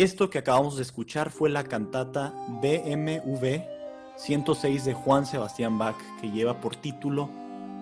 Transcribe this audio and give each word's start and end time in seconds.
Esto 0.00 0.30
que 0.30 0.38
acabamos 0.38 0.76
de 0.76 0.82
escuchar 0.82 1.30
fue 1.30 1.50
la 1.50 1.62
cantata 1.64 2.32
BMV 2.62 3.60
106 4.16 4.86
de 4.86 4.94
Juan 4.94 5.26
Sebastián 5.26 5.76
Bach, 5.76 5.98
que 6.22 6.30
lleva 6.30 6.58
por 6.62 6.74
título 6.74 7.28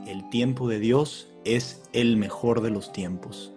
El 0.04 0.28
tiempo 0.28 0.66
de 0.66 0.80
Dios 0.80 1.28
es 1.44 1.80
el 1.92 2.16
mejor 2.16 2.60
de 2.60 2.70
los 2.70 2.90
tiempos. 2.90 3.52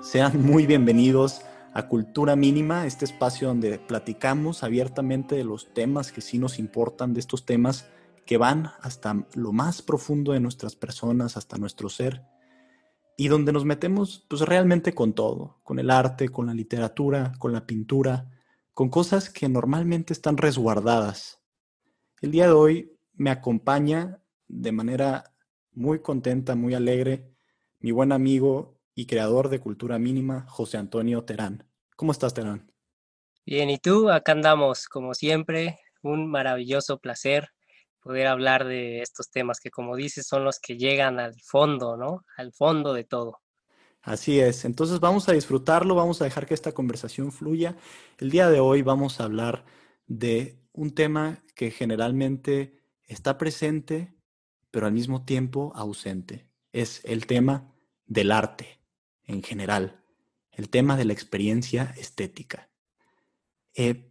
Sean 0.00 0.46
muy 0.46 0.64
bienvenidos 0.64 1.42
a 1.74 1.88
Cultura 1.88 2.36
Mínima, 2.36 2.86
este 2.86 3.04
espacio 3.04 3.48
donde 3.48 3.80
platicamos 3.80 4.62
abiertamente 4.62 5.34
de 5.34 5.42
los 5.42 5.74
temas 5.74 6.12
que 6.12 6.20
sí 6.20 6.38
nos 6.38 6.60
importan, 6.60 7.14
de 7.14 7.18
estos 7.18 7.46
temas 7.46 7.88
que 8.26 8.36
van 8.36 8.70
hasta 8.80 9.26
lo 9.34 9.50
más 9.50 9.82
profundo 9.82 10.30
de 10.30 10.38
nuestras 10.38 10.76
personas, 10.76 11.36
hasta 11.36 11.58
nuestro 11.58 11.88
ser, 11.88 12.22
y 13.22 13.28
donde 13.28 13.52
nos 13.52 13.64
metemos 13.64 14.26
pues 14.26 14.40
realmente 14.40 14.96
con 14.96 15.12
todo, 15.12 15.60
con 15.62 15.78
el 15.78 15.90
arte, 15.90 16.28
con 16.30 16.48
la 16.48 16.54
literatura, 16.54 17.32
con 17.38 17.52
la 17.52 17.66
pintura, 17.66 18.28
con 18.74 18.88
cosas 18.88 19.30
que 19.30 19.48
normalmente 19.48 20.12
están 20.12 20.36
resguardadas. 20.36 21.40
El 22.20 22.32
día 22.32 22.48
de 22.48 22.52
hoy 22.52 22.96
me 23.14 23.30
acompaña 23.30 24.18
de 24.48 24.72
manera 24.72 25.32
muy 25.72 26.00
contenta, 26.00 26.56
muy 26.56 26.74
alegre, 26.74 27.30
mi 27.78 27.92
buen 27.92 28.10
amigo 28.10 28.80
y 28.96 29.06
creador 29.06 29.50
de 29.50 29.60
Cultura 29.60 30.00
Mínima, 30.00 30.44
José 30.48 30.78
Antonio 30.78 31.22
Terán. 31.22 31.64
¿Cómo 31.94 32.10
estás, 32.10 32.34
Terán? 32.34 32.72
Bien, 33.46 33.70
¿y 33.70 33.78
tú? 33.78 34.10
Acá 34.10 34.32
andamos, 34.32 34.88
como 34.88 35.14
siempre, 35.14 35.78
un 36.02 36.28
maravilloso 36.28 36.98
placer 36.98 37.50
poder 38.02 38.26
hablar 38.26 38.66
de 38.66 39.00
estos 39.00 39.30
temas 39.30 39.60
que, 39.60 39.70
como 39.70 39.96
dices, 39.96 40.26
son 40.26 40.44
los 40.44 40.58
que 40.58 40.76
llegan 40.76 41.20
al 41.20 41.34
fondo, 41.40 41.96
¿no? 41.96 42.24
Al 42.36 42.52
fondo 42.52 42.92
de 42.92 43.04
todo. 43.04 43.38
Así 44.02 44.40
es, 44.40 44.64
entonces 44.64 44.98
vamos 44.98 45.28
a 45.28 45.32
disfrutarlo, 45.32 45.94
vamos 45.94 46.20
a 46.20 46.24
dejar 46.24 46.44
que 46.44 46.54
esta 46.54 46.72
conversación 46.72 47.30
fluya. 47.30 47.76
El 48.18 48.30
día 48.30 48.50
de 48.50 48.58
hoy 48.58 48.82
vamos 48.82 49.20
a 49.20 49.24
hablar 49.24 49.64
de 50.08 50.58
un 50.72 50.92
tema 50.92 51.38
que 51.54 51.70
generalmente 51.70 52.82
está 53.04 53.38
presente, 53.38 54.12
pero 54.72 54.86
al 54.86 54.92
mismo 54.92 55.24
tiempo 55.24 55.72
ausente. 55.76 56.48
Es 56.72 57.00
el 57.04 57.26
tema 57.26 57.72
del 58.06 58.32
arte 58.32 58.80
en 59.24 59.42
general, 59.42 60.02
el 60.50 60.68
tema 60.68 60.96
de 60.96 61.04
la 61.04 61.12
experiencia 61.12 61.94
estética. 61.96 62.70
Eh, 63.74 64.10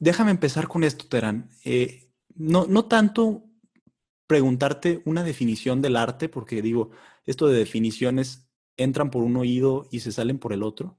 déjame 0.00 0.32
empezar 0.32 0.68
con 0.68 0.84
esto, 0.84 1.06
Terán. 1.08 1.48
Eh, 1.64 2.11
no, 2.34 2.66
no 2.66 2.86
tanto 2.86 3.44
preguntarte 4.26 5.02
una 5.04 5.24
definición 5.24 5.82
del 5.82 5.96
arte, 5.96 6.28
porque 6.28 6.62
digo, 6.62 6.90
esto 7.24 7.46
de 7.48 7.58
definiciones 7.58 8.48
entran 8.76 9.10
por 9.10 9.22
un 9.22 9.36
oído 9.36 9.88
y 9.90 10.00
se 10.00 10.12
salen 10.12 10.38
por 10.38 10.52
el 10.52 10.62
otro, 10.62 10.98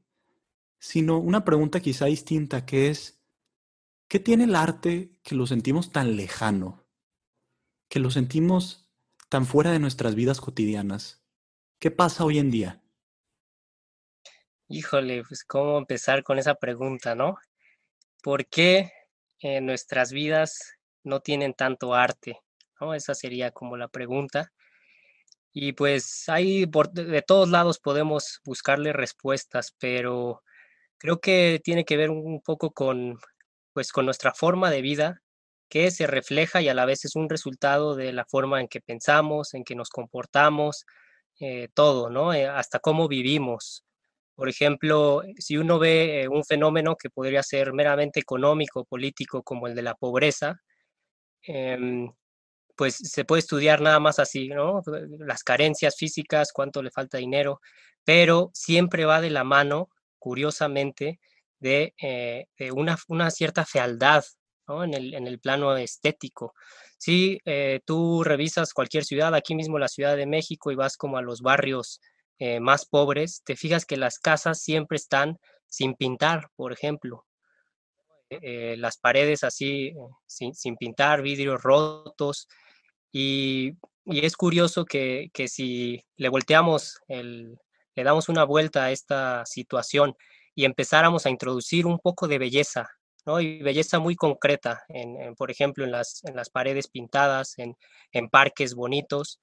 sino 0.79 1.17
una 1.17 1.43
pregunta 1.43 1.79
quizá 1.79 2.05
distinta 2.05 2.65
que 2.65 2.89
es, 2.89 3.23
¿qué 4.07 4.19
tiene 4.19 4.43
el 4.43 4.55
arte 4.55 5.19
que 5.23 5.35
lo 5.35 5.47
sentimos 5.47 5.91
tan 5.91 6.15
lejano? 6.15 6.85
Que 7.89 7.99
lo 7.99 8.11
sentimos 8.11 8.89
tan 9.29 9.45
fuera 9.45 9.71
de 9.71 9.79
nuestras 9.79 10.15
vidas 10.15 10.39
cotidianas. 10.39 11.25
¿Qué 11.79 11.89
pasa 11.89 12.25
hoy 12.25 12.37
en 12.37 12.51
día? 12.51 12.83
Híjole, 14.67 15.23
pues 15.27 15.43
cómo 15.43 15.77
empezar 15.77 16.23
con 16.23 16.37
esa 16.37 16.55
pregunta, 16.55 17.15
¿no? 17.15 17.37
¿Por 18.21 18.45
qué 18.45 18.91
en 19.39 19.65
nuestras 19.65 20.11
vidas 20.11 20.77
no 21.03 21.21
tienen 21.21 21.53
tanto 21.53 21.93
arte? 21.93 22.39
¿no? 22.79 22.93
Esa 22.93 23.15
sería 23.15 23.51
como 23.51 23.77
la 23.77 23.87
pregunta. 23.87 24.51
Y 25.53 25.73
pues 25.73 26.27
ahí 26.29 26.65
de 26.93 27.21
todos 27.21 27.49
lados 27.49 27.79
podemos 27.79 28.41
buscarle 28.43 28.91
respuestas, 28.93 29.75
pero 29.79 30.41
creo 30.97 31.19
que 31.19 31.61
tiene 31.63 31.85
que 31.85 31.97
ver 31.97 32.09
un 32.11 32.41
poco 32.41 32.71
con, 32.71 33.19
pues, 33.73 33.91
con 33.91 34.05
nuestra 34.05 34.33
forma 34.33 34.71
de 34.71 34.81
vida, 34.81 35.21
que 35.69 35.91
se 35.91 36.07
refleja 36.07 36.61
y 36.61 36.69
a 36.69 36.73
la 36.75 36.85
vez 36.85 37.05
es 37.05 37.15
un 37.15 37.29
resultado 37.29 37.95
de 37.95 38.13
la 38.13 38.25
forma 38.25 38.61
en 38.61 38.67
que 38.67 38.81
pensamos, 38.81 39.53
en 39.53 39.63
que 39.63 39.75
nos 39.75 39.89
comportamos, 39.89 40.85
eh, 41.39 41.69
todo, 41.73 42.09
¿no? 42.09 42.33
Eh, 42.33 42.47
hasta 42.47 42.79
cómo 42.79 43.07
vivimos. 43.07 43.83
Por 44.35 44.49
ejemplo, 44.49 45.23
si 45.39 45.57
uno 45.57 45.79
ve 45.79 46.27
un 46.31 46.43
fenómeno 46.45 46.95
que 46.97 47.09
podría 47.09 47.43
ser 47.43 47.73
meramente 47.73 48.19
económico, 48.19 48.85
político, 48.85 49.43
como 49.43 49.67
el 49.67 49.75
de 49.75 49.83
la 49.83 49.95
pobreza, 49.95 50.61
Em, 51.43 52.11
pues 52.75 52.95
se 52.95 53.25
puede 53.25 53.41
estudiar 53.41 53.81
nada 53.81 53.99
más 53.99 54.19
así, 54.19 54.49
¿no? 54.49 54.81
Las 55.19 55.43
carencias 55.43 55.95
físicas, 55.97 56.51
cuánto 56.53 56.81
le 56.81 56.91
falta 56.91 57.17
dinero, 57.17 57.61
pero 58.03 58.51
siempre 58.53 59.05
va 59.05 59.21
de 59.21 59.29
la 59.29 59.43
mano, 59.43 59.89
curiosamente, 60.19 61.19
de, 61.59 61.93
eh, 62.01 62.47
una, 62.71 63.29
cierta 63.31 63.65
fealdad 63.65 64.23
¿no? 64.67 64.83
en, 64.83 64.93
el, 64.93 65.13
en, 65.13 65.27
el, 65.27 65.39
plano 65.39 65.75
estético. 65.77 66.53
Si 66.97 67.39
eh, 67.45 67.81
tú 67.85 68.23
revisas 68.23 68.73
cualquier 68.73 69.05
ciudad, 69.05 69.35
aquí 69.35 69.55
mismo 69.55 69.79
la 69.79 69.87
Ciudad 69.87 70.17
de 70.17 70.25
México, 70.25 70.71
y 70.71 70.75
vas 70.75 70.97
como 70.97 71.17
a 71.17 71.21
los 71.21 71.41
barrios 71.41 72.01
eh, 72.39 72.59
más 72.59 72.85
pobres, 72.85 73.41
te 73.45 73.55
fijas 73.55 73.85
que 73.85 73.97
las 73.97 74.19
casas 74.19 74.61
siempre 74.61 74.97
están 74.97 75.39
sin 75.67 75.95
pintar, 75.95 76.49
por 76.55 76.73
ejemplo. 76.73 77.25
Eh, 78.41 78.75
las 78.77 78.97
paredes 78.97 79.43
así 79.43 79.87
eh, 79.87 79.95
sin, 80.27 80.75
pintar, 80.77 81.21
vidrios 81.21 81.61
rotos. 81.61 82.47
Y, 83.11 83.73
es 84.05 84.35
curioso 84.35 84.85
que, 84.85 85.29
si 85.47 86.03
le 86.17 86.29
volteamos, 86.29 86.99
el, 87.07 87.57
le 87.95 88.03
damos 88.03 88.27
una 88.29 88.43
vuelta 88.43 88.85
a 88.85 88.91
esta 88.91 89.45
situación 89.45 90.15
y 90.55 90.65
empezáramos 90.65 91.25
a 91.25 91.29
introducir 91.29 91.85
un 91.85 91.99
poco 91.99 92.27
de 92.27 92.37
belleza, 92.37 92.89
¿no? 93.25 93.39
Y 93.39 93.61
belleza 93.61 93.99
muy 93.99 94.15
concreta, 94.15 94.83
en, 94.89 95.35
por 95.35 95.51
ejemplo, 95.51 95.85
en 95.85 95.91
las, 95.91 96.23
en 96.25 96.35
las 96.35 96.49
paredes 96.49 96.89
pintadas, 96.89 97.57
en, 97.59 97.77
en 98.11 98.29
parques 98.29 98.75
bonitos. 98.75 99.39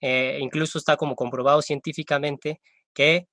Eh, 0.00 0.38
incluso 0.40 0.78
está 0.78 0.96
como 0.96 1.16
comprobado 1.16 1.60
científicamente 1.62 2.60
que 2.92 3.26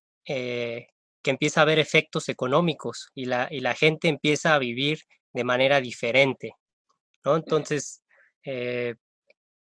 que 1.24 1.32
empieza 1.32 1.62
a 1.62 1.64
haber 1.64 1.80
efectos 1.80 2.30
económicos 2.30 3.10
y 3.14 3.26
la, 3.26 3.48
y 3.52 3.60
la 3.60 3.74
gente 3.76 4.08
empieza 4.08 4.54
a 4.56 4.60
vivir 4.60 5.00
de 5.34 5.44
manera 5.44 5.82
diferente, 5.82 6.54
¿no? 7.24 7.36
Entonces, 7.36 8.04
eh, 8.44 8.96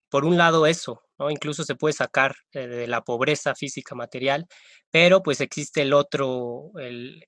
por 0.09 0.25
un 0.25 0.37
lado 0.37 0.67
eso, 0.67 1.03
¿no? 1.19 1.31
Incluso 1.31 1.65
se 1.65 1.75
puede 1.75 1.93
sacar 1.93 2.35
eh, 2.53 2.67
de 2.67 2.87
la 2.87 3.03
pobreza 3.03 3.55
física 3.55 3.95
material, 3.95 4.47
pero 4.91 5.23
pues 5.23 5.41
existe 5.41 5.83
el 5.83 5.93
otro, 5.93 6.71
el, 6.79 7.25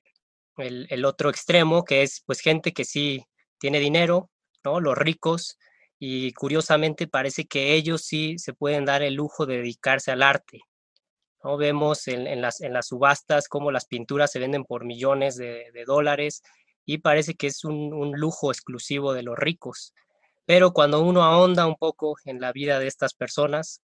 el, 0.59 1.05
otro 1.05 1.31
extremo, 1.31 1.85
que 1.85 2.03
es 2.03 2.23
pues 2.27 2.41
gente 2.41 2.73
que 2.73 2.85
sí 2.85 3.25
tiene 3.59 3.81
dinero, 3.81 4.31
¿no? 4.65 4.81
Los 4.81 4.97
ricos, 4.97 5.59
y 5.99 6.33
curiosamente 6.33 7.07
parece 7.07 7.47
que 7.47 7.75
ellos 7.75 8.03
sí 8.03 8.39
se 8.39 8.53
pueden 8.53 8.85
dar 8.85 9.03
el 9.03 9.15
lujo 9.15 9.47
de 9.47 9.59
dedicarse 9.59 10.11
al 10.11 10.23
arte, 10.23 10.61
¿no? 11.47 11.57
Vemos 11.57 12.09
en, 12.09 12.41
las, 12.41 12.61
en 12.61 12.73
las 12.73 12.89
subastas 12.89 13.49
cómo 13.49 13.71
las 13.71 13.87
pinturas 13.87 14.33
se 14.33 14.41
venden 14.41 14.65
por 14.65 14.85
millones 14.85 15.37
de, 15.37 15.85
dólares 15.87 16.43
y 16.85 16.99
parece 16.99 17.35
que 17.35 17.47
es 17.47 17.65
un, 17.65 18.13
lujo 18.17 18.51
exclusivo 18.51 19.13
de 19.13 19.23
los 19.23 19.39
ricos. 19.39 19.95
Pero 20.45 20.73
cuando 20.73 21.01
uno 21.03 21.23
ahonda 21.23 21.67
un 21.67 21.77
poco 21.77 22.17
en 22.25 22.41
la 22.41 22.53
vida 22.53 22.81
de 22.81 22.89
estas 22.89 23.15
personas, 23.15 23.81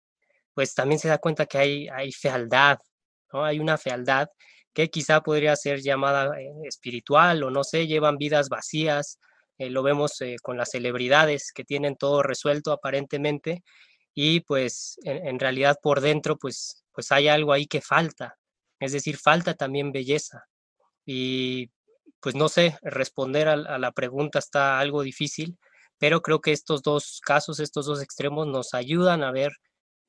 pues 0.54 0.74
también 0.74 1.00
se 1.00 1.08
da 1.08 1.18
cuenta 1.18 1.46
que 1.46 1.58
hay, 1.58 1.88
hay 1.88 2.12
fealdad, 2.12 2.78
¿no? 3.32 3.44
Hay 3.44 3.58
una 3.58 3.76
fealdad 3.76 4.28
que 4.72 4.90
quizá 4.90 5.20
podría 5.22 5.56
ser 5.56 5.80
llamada 5.80 6.40
eh, 6.40 6.52
espiritual 6.64 7.42
o 7.42 7.50
no 7.50 7.64
sé, 7.64 7.88
llevan 7.88 8.18
vidas 8.18 8.48
vacías, 8.48 9.18
eh, 9.58 9.70
lo 9.70 9.82
vemos 9.82 10.20
eh, 10.20 10.36
con 10.42 10.56
las 10.56 10.70
celebridades 10.70 11.52
que 11.52 11.64
tienen 11.64 11.96
todo 11.96 12.22
resuelto 12.22 12.70
aparentemente 12.70 13.64
y 14.14 14.40
pues 14.40 14.96
en 15.04 15.38
realidad 15.38 15.78
por 15.80 16.00
dentro 16.00 16.36
pues 16.36 16.84
pues 16.98 17.12
hay 17.12 17.28
algo 17.28 17.52
ahí 17.52 17.66
que 17.66 17.80
falta. 17.80 18.36
Es 18.80 18.90
decir, 18.90 19.18
falta 19.18 19.54
también 19.54 19.92
belleza. 19.92 20.46
Y 21.06 21.70
pues 22.18 22.34
no 22.34 22.48
sé, 22.48 22.76
responder 22.82 23.46
a, 23.46 23.78
la 23.78 23.92
pregunta 23.92 24.40
está 24.40 24.80
algo 24.80 25.02
difícil, 25.02 25.56
pero 25.96 26.22
creo 26.22 26.40
que 26.40 26.50
estos 26.50 26.82
dos 26.82 27.20
casos, 27.24 27.60
estos 27.60 27.86
dos 27.86 28.02
extremos 28.02 28.48
nos 28.48 28.74
ayudan 28.74 29.22
a 29.22 29.30
ver 29.30 29.52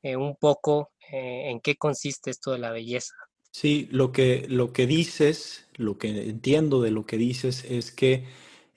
eh, 0.01 0.15
un 0.15 0.35
poco 0.35 0.89
eh, 1.11 1.51
en 1.51 1.59
qué 1.59 1.75
consiste 1.75 2.31
esto 2.31 2.53
de 2.53 2.57
la 2.57 2.71
belleza. 2.71 3.13
Sí, 3.51 3.87
lo 3.91 4.11
que, 4.11 4.47
lo 4.49 4.73
que 4.73 4.87
dices, 4.87 5.67
lo 5.75 5.99
que 5.99 6.07
entiendo 6.07 6.81
de 6.81 6.89
lo 6.89 7.05
que 7.05 7.17
dices 7.17 7.65
es 7.65 7.91
que 7.91 8.25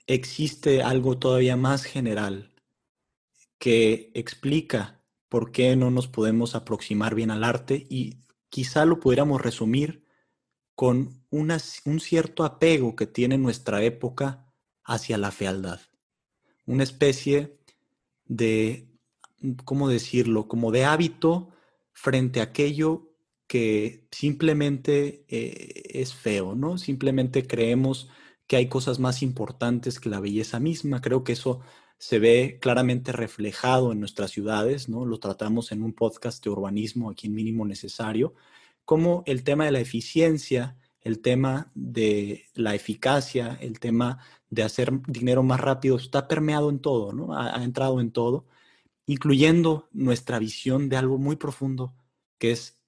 existe 0.05 0.83
algo 0.83 1.17
todavía 1.17 1.57
más 1.57 1.83
general 1.83 2.51
que 3.57 4.11
explica 4.13 5.02
por 5.33 5.51
qué 5.51 5.75
no 5.75 5.89
nos 5.89 6.07
podemos 6.07 6.53
aproximar 6.53 7.15
bien 7.15 7.31
al 7.31 7.43
arte 7.43 7.87
y 7.89 8.19
quizá 8.49 8.85
lo 8.85 8.99
pudiéramos 8.99 9.41
resumir 9.41 10.05
con 10.75 11.25
un 11.31 11.99
cierto 11.99 12.43
apego 12.43 12.95
que 12.95 13.07
tiene 13.07 13.39
nuestra 13.39 13.81
época 13.81 14.53
hacia 14.83 15.17
la 15.17 15.31
fealdad. 15.31 15.81
Una 16.67 16.83
especie 16.83 17.57
de, 18.25 18.91
¿cómo 19.65 19.89
decirlo?, 19.89 20.47
como 20.47 20.69
de 20.71 20.85
hábito 20.85 21.49
frente 21.93 22.39
a 22.39 22.43
aquello 22.43 23.15
que 23.47 24.07
simplemente 24.11 25.25
eh, 25.29 25.81
es 25.99 26.13
feo, 26.13 26.53
¿no? 26.53 26.77
Simplemente 26.77 27.47
creemos 27.47 28.07
que 28.45 28.57
hay 28.57 28.67
cosas 28.67 28.99
más 28.99 29.23
importantes 29.23 29.99
que 29.99 30.09
la 30.09 30.19
belleza 30.19 30.59
misma. 30.59 31.01
Creo 31.01 31.23
que 31.23 31.31
eso 31.31 31.61
se 31.97 32.19
ve 32.19 32.57
claramente 32.61 33.11
reflejado 33.11 33.91
en 33.91 33.99
nuestras 33.99 34.31
ciudades, 34.31 34.89
¿no? 34.89 35.05
Lo 35.05 35.19
tratamos 35.19 35.71
en 35.71 35.83
un 35.83 35.93
podcast 35.93 36.43
de 36.43 36.49
urbanismo 36.49 37.09
aquí 37.09 37.27
en 37.27 37.35
mínimo 37.35 37.65
necesario, 37.65 38.33
como 38.85 39.23
el 39.25 39.43
tema 39.43 39.65
de 39.65 39.71
la 39.71 39.79
eficiencia, 39.79 40.77
el 41.01 41.21
tema 41.21 41.71
de 41.75 42.45
la 42.53 42.75
eficacia, 42.75 43.57
el 43.61 43.79
tema 43.79 44.19
de 44.49 44.63
hacer 44.63 44.91
dinero 45.07 45.43
más 45.43 45.59
rápido, 45.59 45.97
está 45.97 46.27
permeado 46.27 46.69
en 46.69 46.79
todo, 46.79 47.13
¿no? 47.13 47.33
Ha, 47.33 47.57
ha 47.59 47.63
entrado 47.63 48.01
en 48.01 48.11
todo, 48.11 48.45
incluyendo 49.05 49.89
nuestra 49.91 50.39
visión 50.39 50.89
de 50.89 50.97
algo 50.97 51.17
muy 51.17 51.35
profundo, 51.37 51.95
que 52.37 52.51
es 52.51 52.82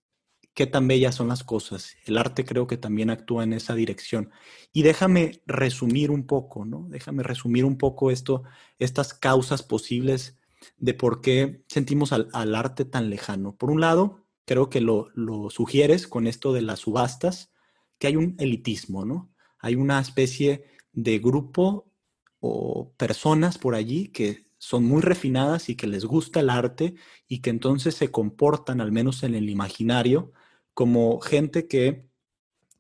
qué 0.56 0.66
tan 0.66 0.88
bellas 0.88 1.16
son 1.16 1.28
las 1.28 1.44
cosas. 1.44 1.98
El 2.06 2.18
arte 2.18 2.46
creo 2.46 2.66
que 2.66 2.78
también 2.78 3.10
actúa 3.10 3.44
en 3.44 3.54
esa 3.54 3.76
dirección. 3.76 4.32
Y 4.72 4.84
déjame 4.84 5.42
resumir 5.46 6.10
un 6.10 6.26
poco, 6.26 6.66
¿no? 6.66 6.88
Déjame 6.90 7.24
resumir 7.24 7.66
un 7.66 7.78
poco 7.78 8.10
esto, 8.10 8.44
estas 8.80 9.14
causas 9.14 9.62
posibles 9.64 10.40
de 10.78 10.94
por 10.94 11.22
qué 11.22 11.64
sentimos 11.68 12.14
al, 12.14 12.56
arte 12.56 12.86
tan 12.86 13.10
lejano. 13.10 13.56
Por 13.58 13.70
un 13.70 13.82
lado, 13.82 14.26
creo 14.46 14.70
que 14.70 14.80
lo, 14.80 15.10
lo, 15.14 15.50
sugieres 15.50 16.08
con 16.08 16.26
esto 16.26 16.54
de 16.54 16.62
las 16.62 16.80
subastas, 16.80 17.52
que 18.00 18.08
hay 18.08 18.16
un 18.16 18.36
elitismo, 18.40 19.06
¿no? 19.06 19.34
Hay 19.60 19.76
una 19.76 20.00
especie 20.00 20.64
de 20.94 21.20
grupo 21.20 21.92
o 22.40 22.94
personas 22.98 23.58
por 23.58 23.76
allí 23.76 24.08
que 24.08 24.46
son 24.58 24.86
muy 24.86 25.02
refinadas 25.02 25.68
y 25.68 25.76
que 25.76 25.86
les 25.86 26.06
gusta 26.06 26.40
el 26.40 26.50
arte 26.50 26.96
y 27.28 27.42
que 27.42 27.50
entonces 27.50 27.96
se 27.96 28.10
comportan, 28.10 28.80
al 28.80 28.94
menos 28.94 29.24
en 29.24 29.36
el 29.36 29.50
imaginario, 29.50 30.32
como 30.76 31.20
gente 31.22 31.68
que 31.68 32.08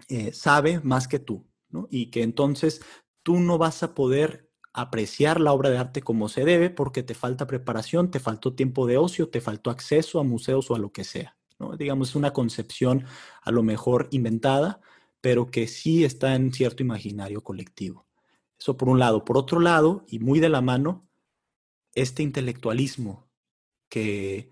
eh, 0.10 0.32
sabe 0.34 0.80
más 0.82 1.08
que 1.08 1.18
tú. 1.18 1.48
Y 1.90 2.12
que 2.12 2.22
entonces 2.22 2.82
tú 3.24 3.40
no 3.40 3.58
vas 3.58 3.82
a 3.84 3.96
poder 3.96 4.50
apreciar 4.72 5.42
la 5.42 5.52
obra 5.52 5.70
de 5.70 5.78
arte 5.78 6.02
como 6.02 6.30
se 6.30 6.46
debe 6.46 6.70
porque 6.70 7.02
te 7.02 7.16
falta 7.16 7.48
preparación, 7.48 8.12
te 8.12 8.20
faltó 8.20 8.54
tiempo 8.54 8.86
de 8.86 8.98
ocio, 8.98 9.30
te 9.30 9.42
faltó 9.42 9.72
acceso 9.72 10.20
a 10.20 10.24
museos 10.24 10.70
o 10.70 10.76
a 10.76 10.80
lo 10.80 10.92
que 10.92 11.04
sea, 11.04 11.38
¿no? 11.60 11.76
Digamos, 11.76 12.10
es 12.10 12.16
una 12.16 12.34
concepción 12.34 13.06
a 13.42 13.52
lo 13.52 13.64
mejor 13.64 14.08
inventada, 14.12 14.80
pero 15.22 15.48
que 15.48 15.68
sí 15.68 16.06
está 16.06 16.36
en 16.36 16.54
cierto 16.54 16.84
imaginario 16.84 17.42
colectivo. 17.42 18.06
Eso 18.60 18.78
por 18.78 18.90
un 18.90 19.00
lado. 19.00 19.26
Por 19.26 19.38
otro 19.38 19.60
lado, 19.60 20.06
y 20.08 20.20
muy 20.20 20.40
de 20.40 20.50
la 20.50 20.62
mano, 20.62 21.08
este 21.94 22.24
intelectualismo 22.24 23.28
que 23.90 24.52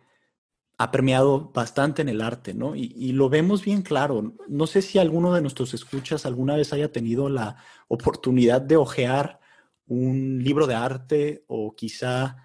ha 0.84 0.92
permeado 0.92 1.50
bastante 1.54 2.02
en 2.02 2.10
el 2.10 2.22
arte, 2.22 2.54
¿no? 2.54 2.76
Y, 2.76 3.14
lo 3.14 3.30
vemos 3.30 3.64
bien 3.64 3.82
claro. 3.82 4.34
No 4.50 4.68
sé 4.68 4.82
si 4.82 5.00
alguno 5.00 5.34
de 5.34 5.42
nuestros 5.42 5.74
escuchas 5.74 6.26
alguna 6.26 6.58
vez 6.58 6.74
haya 6.74 6.92
tenido 6.92 7.30
la 7.30 7.56
oportunidad 7.88 8.62
de 8.62 8.76
hojear 8.76 9.40
un 9.88 10.44
libro 10.44 10.68
de 10.68 10.76
arte 10.76 11.46
o 11.48 11.74
quizá 11.74 12.36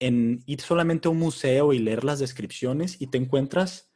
en 0.00 0.42
ir 0.46 0.60
solamente 0.60 1.06
a 1.06 1.12
un 1.12 1.18
museo 1.18 1.72
y 1.72 1.78
leer 1.78 2.02
las 2.02 2.18
descripciones 2.18 3.00
y 3.00 3.06
te 3.06 3.18
encuentras 3.18 3.90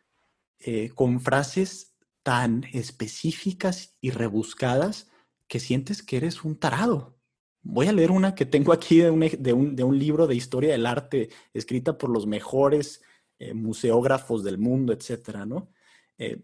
eh, 0.60 0.90
con 0.94 1.20
frases 1.20 1.96
tan 2.22 2.64
específicas 2.72 3.96
y 4.00 4.10
rebuscadas 4.10 5.10
que 5.48 5.58
sientes 5.58 6.02
que 6.02 6.18
eres 6.18 6.44
un 6.44 6.56
tarado. 6.56 7.18
Voy 7.62 7.88
a 7.88 7.92
leer 7.92 8.12
una 8.12 8.36
que 8.36 8.46
tengo 8.46 8.72
aquí 8.72 8.98
de 8.98 9.10
un, 9.10 9.20
de 9.20 9.52
un, 9.52 9.74
de 9.74 9.82
un 9.82 9.98
libro 9.98 10.28
de 10.28 10.36
historia 10.36 10.72
del 10.72 10.86
arte 10.86 11.30
escrita 11.52 11.98
por 11.98 12.10
los 12.10 12.26
mejores 12.26 13.02
eh, 13.44 13.54
museógrafos 13.54 14.42
del 14.42 14.56
mundo, 14.56 14.92
etcétera, 14.92 15.44
¿no? 15.44 15.68
Eh, 16.16 16.42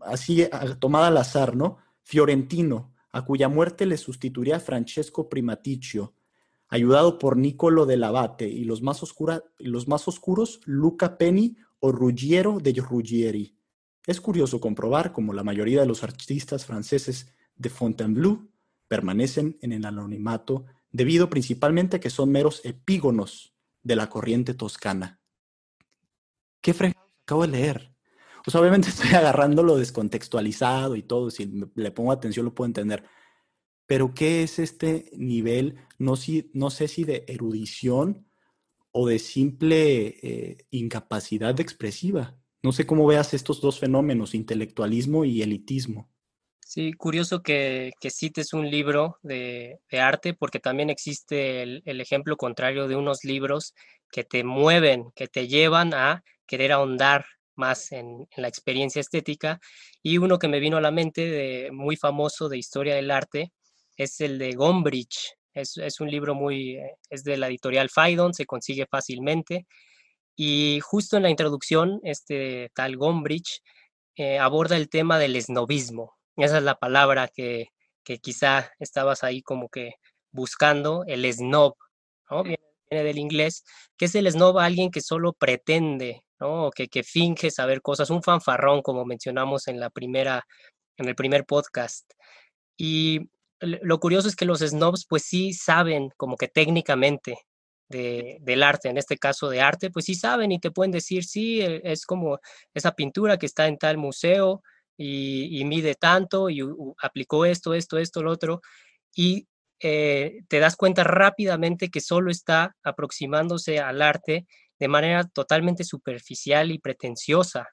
así, 0.00 0.44
tomada 0.80 1.06
al 1.06 1.16
azar, 1.16 1.54
¿no? 1.54 1.78
Fiorentino, 2.02 2.92
a 3.12 3.24
cuya 3.24 3.48
muerte 3.48 3.86
le 3.86 3.96
sustituiría 3.96 4.58
Francesco 4.58 5.28
Primaticcio, 5.28 6.14
ayudado 6.68 7.18
por 7.18 7.36
Nicolo 7.36 7.86
Abate 8.04 8.48
y 8.48 8.64
los 8.64 8.82
más, 8.82 9.02
los 9.58 9.86
más 9.86 10.08
oscuros 10.08 10.60
Luca 10.64 11.16
Penny 11.16 11.56
o 11.78 11.92
Ruggiero 11.92 12.58
de 12.58 12.72
Ruggieri. 12.72 13.56
Es 14.04 14.20
curioso 14.20 14.60
comprobar 14.60 15.12
cómo 15.12 15.32
la 15.32 15.44
mayoría 15.44 15.80
de 15.80 15.86
los 15.86 16.02
artistas 16.02 16.66
franceses 16.66 17.32
de 17.54 17.70
Fontainebleau 17.70 18.48
permanecen 18.88 19.58
en 19.60 19.72
el 19.72 19.84
anonimato 19.84 20.64
debido 20.90 21.30
principalmente 21.30 21.98
a 21.98 22.00
que 22.00 22.10
son 22.10 22.32
meros 22.32 22.62
epígonos 22.64 23.54
de 23.84 23.94
la 23.94 24.08
corriente 24.08 24.54
toscana. 24.54 25.21
¿Qué 26.62 26.72
fregados 26.72 27.10
acabo 27.24 27.42
de 27.42 27.48
leer? 27.48 27.92
Obviamente 28.54 28.88
estoy 28.88 29.10
agarrando 29.10 29.62
lo 29.62 29.76
descontextualizado 29.76 30.96
y 30.96 31.02
todo, 31.02 31.30
si 31.30 31.50
le 31.74 31.90
pongo 31.90 32.12
atención 32.12 32.46
lo 32.46 32.54
puedo 32.54 32.66
entender. 32.66 33.04
Pero 33.86 34.14
¿qué 34.14 34.42
es 34.42 34.58
este 34.58 35.10
nivel? 35.16 35.76
No, 35.98 36.16
sé 36.16 36.88
si 36.88 37.04
de 37.04 37.24
erudición 37.28 38.26
o 38.90 39.06
de 39.06 39.18
simple 39.18 40.06
eh, 40.22 40.66
incapacidad 40.70 41.58
expresiva. 41.60 42.38
No 42.62 42.72
sé 42.72 42.86
cómo 42.86 43.06
veas 43.06 43.34
estos 43.34 43.60
dos 43.60 43.80
fenómenos, 43.80 44.34
intelectualismo 44.34 45.24
y 45.24 45.42
elitismo. 45.42 46.08
Sí, 46.60 46.94
curioso 46.94 47.42
que, 47.42 47.92
cites 48.08 48.54
un 48.54 48.70
libro 48.70 49.18
de, 49.22 49.80
arte, 49.90 50.32
porque 50.32 50.58
también 50.58 50.88
existe 50.88 51.62
el, 51.62 52.00
ejemplo 52.00 52.36
contrario 52.36 52.88
de 52.88 52.96
unos 52.96 53.24
libros 53.24 53.74
que 54.10 54.24
te 54.24 54.42
mueven, 54.42 55.10
que 55.14 55.26
te 55.28 55.48
llevan 55.48 55.92
a 55.92 56.22
querer 56.46 56.72
ahondar 56.72 57.24
más 57.54 57.92
en, 57.92 58.28
la 58.36 58.48
experiencia 58.48 59.00
estética. 59.00 59.60
Y 60.02 60.18
uno 60.18 60.38
que 60.38 60.48
me 60.48 60.60
vino 60.60 60.76
a 60.76 60.80
la 60.80 60.90
mente, 60.90 61.22
de, 61.28 61.70
muy 61.72 61.96
famoso 61.96 62.48
de 62.48 62.58
historia 62.58 62.94
del 62.94 63.10
arte, 63.10 63.52
es 63.96 64.20
el 64.20 64.38
de 64.38 64.52
Gombrich. 64.54 65.34
Es, 65.54 65.76
es 65.76 66.00
un 66.00 66.10
libro 66.10 66.34
muy, 66.34 66.76
eh, 66.76 66.96
es 67.10 67.24
de 67.24 67.36
la 67.36 67.48
editorial 67.48 67.90
Phaidon, 67.90 68.34
se 68.34 68.46
consigue 68.46 68.86
fácilmente. 68.90 69.66
Y 70.36 70.80
justo 70.82 71.16
en 71.16 71.24
la 71.24 71.30
introducción, 71.30 72.00
este 72.04 72.70
tal 72.74 72.96
Gombrich 72.96 73.62
eh, 74.16 74.38
aborda 74.38 74.76
el 74.76 74.88
tema 74.88 75.18
del 75.18 75.36
esnovismo. 75.36 76.14
Esa 76.36 76.58
es 76.58 76.64
la 76.64 76.76
palabra 76.78 77.28
que, 77.28 77.68
que 78.04 78.18
quizá 78.18 78.72
estabas 78.78 79.24
ahí 79.24 79.42
como 79.42 79.68
que 79.68 79.94
buscando, 80.30 81.04
el 81.06 81.30
snob, 81.32 81.74
¿no? 82.30 82.42
Viene, 82.42 82.58
del 82.90 83.18
inglés, 83.18 83.64
que 83.96 84.04
es 84.06 84.14
el 84.14 84.30
snob, 84.30 84.58
alguien 84.58 84.90
que 84.90 85.00
solo 85.00 85.32
pretende 85.32 86.24
que, 86.74 87.02
finge 87.02 87.50
saber 87.50 87.82
cosas, 87.82 88.10
un 88.10 88.22
fanfarrón, 88.22 88.82
como 88.82 89.04
mencionamos 89.04 89.68
en 89.68 89.80
la 89.80 89.90
primera, 89.90 90.46
en 90.96 91.08
el 91.08 91.14
primer 91.14 91.44
podcast. 91.44 92.10
Y 92.76 93.30
lo 93.60 94.00
curioso 94.00 94.28
es 94.28 94.36
que 94.36 94.44
los 94.44 94.60
snobs, 94.60 95.06
pues 95.08 95.24
sí 95.24 95.52
saben 95.52 96.10
como 96.16 96.36
que 96.36 96.48
técnicamente 96.48 97.38
del 97.88 98.62
arte, 98.62 98.88
en 98.88 98.96
este 98.96 99.18
caso 99.18 99.50
de 99.50 99.60
arte, 99.60 99.90
pues 99.90 100.06
sí 100.06 100.14
saben 100.14 100.50
y 100.50 100.58
te 100.58 100.70
pueden 100.70 100.92
decir, 100.92 101.24
sí, 101.24 101.60
e, 101.60 101.82
es 101.84 102.06
como 102.06 102.38
esa 102.72 102.92
pintura 102.92 103.36
que 103.36 103.46
está 103.46 103.66
en 103.68 103.76
tal 103.76 103.98
museo 103.98 104.62
y, 104.96 105.62
mide 105.64 105.94
tanto 105.94 106.48
y 106.50 106.62
aplicó 107.00 107.44
esto, 107.44 107.74
esto, 107.74 107.98
esto, 107.98 108.22
lo 108.22 108.30
otro. 108.30 108.62
Y 109.14 109.46
eh, 109.80 110.42
te 110.48 110.58
das 110.60 110.76
cuenta 110.76 111.04
rápidamente 111.04 111.90
que 111.90 112.00
solo 112.00 112.30
está 112.30 112.76
aproximándose 112.82 113.80
al 113.80 114.00
arte 114.00 114.46
de 114.78 114.88
manera 114.88 115.24
totalmente 115.24 115.84
superficial 115.84 116.70
y 116.70 116.78
pretenciosa. 116.78 117.68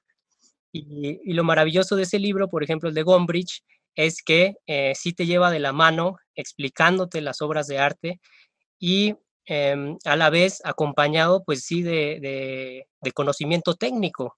Y, 0.72 1.32
lo 1.32 1.44
maravilloso 1.44 1.96
de 1.96 2.04
ese 2.04 2.18
libro, 2.18 2.48
por 2.48 2.62
ejemplo, 2.62 2.88
el 2.88 2.94
de 2.94 3.02
Gombrich, 3.02 3.62
es 3.96 4.22
que 4.22 4.54
eh, 4.66 4.92
sí 4.94 5.12
te 5.12 5.26
lleva 5.26 5.50
de 5.50 5.58
la 5.58 5.72
mano 5.72 6.16
explicándote 6.36 7.20
las 7.20 7.42
obras 7.42 7.66
de 7.66 7.78
arte 7.78 8.20
y 8.78 9.16
em, 9.46 9.98
a 10.04 10.16
la 10.16 10.30
vez 10.30 10.60
acompañado, 10.64 11.42
pues 11.44 11.64
sí, 11.64 11.82
de, 11.82 12.86
conocimiento 13.14 13.74
técnico, 13.74 14.36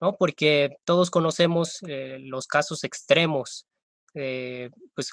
¿no? 0.00 0.16
Porque 0.16 0.76
todos 0.84 1.10
conocemos 1.10 1.78
eh, 1.88 2.18
los 2.20 2.46
casos 2.46 2.84
extremos, 2.84 3.66
eh, 4.14 4.70
pues 4.94 5.12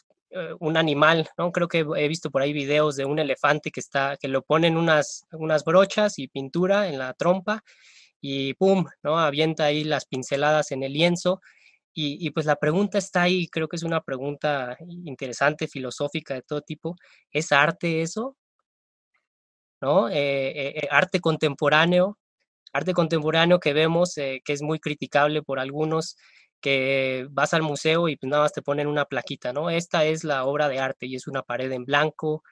un 0.60 0.78
animal, 0.78 1.28
¿no? 1.38 1.52
Creo 1.52 1.68
que 1.68 1.86
he 1.96 2.08
visto 2.08 2.30
por 2.30 2.42
ahí 2.42 2.54
videos 2.54 2.96
de 2.96 3.06
un 3.06 3.20
elefante 3.20 3.72
que 3.72 3.80
está, 3.80 4.18
que 4.18 4.28
lo 4.28 4.44
ponen 4.44 4.78
unas, 4.78 5.26
unas 5.32 5.64
brochas 5.64 6.20
y 6.20 6.28
pintura 6.28 6.88
en 6.88 7.00
la 7.00 7.14
trompa 7.14 7.64
y 8.22 8.54
¡pum! 8.56 8.86
¿no? 9.04 9.20
Avienta 9.20 9.66
ahí 9.66 9.84
las 9.84 10.06
pinceladas 10.06 10.72
en 10.72 10.84
el 10.84 10.94
lienzo. 10.94 11.42
Y, 12.02 12.30
pues 12.32 12.46
la 12.46 12.56
pregunta 12.56 12.98
está 12.98 13.24
ahí, 13.24 13.50
creo 13.50 13.68
que 13.68 13.76
es 13.76 13.84
una 13.84 14.00
pregunta 14.00 14.78
interesante, 15.04 15.68
filosófica 15.68 16.34
de 16.34 16.44
todo 16.44 16.62
tipo. 16.62 16.96
¿Es 17.30 17.52
arte 17.52 18.02
eso? 18.02 18.38
¿No? 19.82 20.08
Eh, 20.08 20.80
eh, 20.80 20.88
arte 20.92 21.20
contemporáneo, 21.20 22.18
arte 22.72 22.94
contemporáneo 22.94 23.60
que 23.60 23.74
vemos 23.74 24.14
que 24.16 24.42
es 24.46 24.62
muy 24.62 24.80
criticable 24.80 25.42
por 25.42 25.60
algunos, 25.60 26.16
que 26.62 27.28
vas 27.32 27.54
al 27.54 27.62
museo 27.62 28.10
y 28.10 28.16
pues 28.16 28.30
nada 28.30 28.44
más 28.44 28.54
te 28.54 28.62
ponen 28.62 28.88
una 28.88 29.06
plaquita, 29.06 29.54
¿no? 29.54 29.70
Esta 29.70 30.06
es 30.06 30.24
la 30.24 30.46
obra 30.46 30.70
de 30.70 30.80
arte 30.80 31.06
y 31.06 31.16
es 31.16 31.28
una 31.28 31.42
pared 31.42 31.72
en 31.72 31.86
blanco 31.86 32.44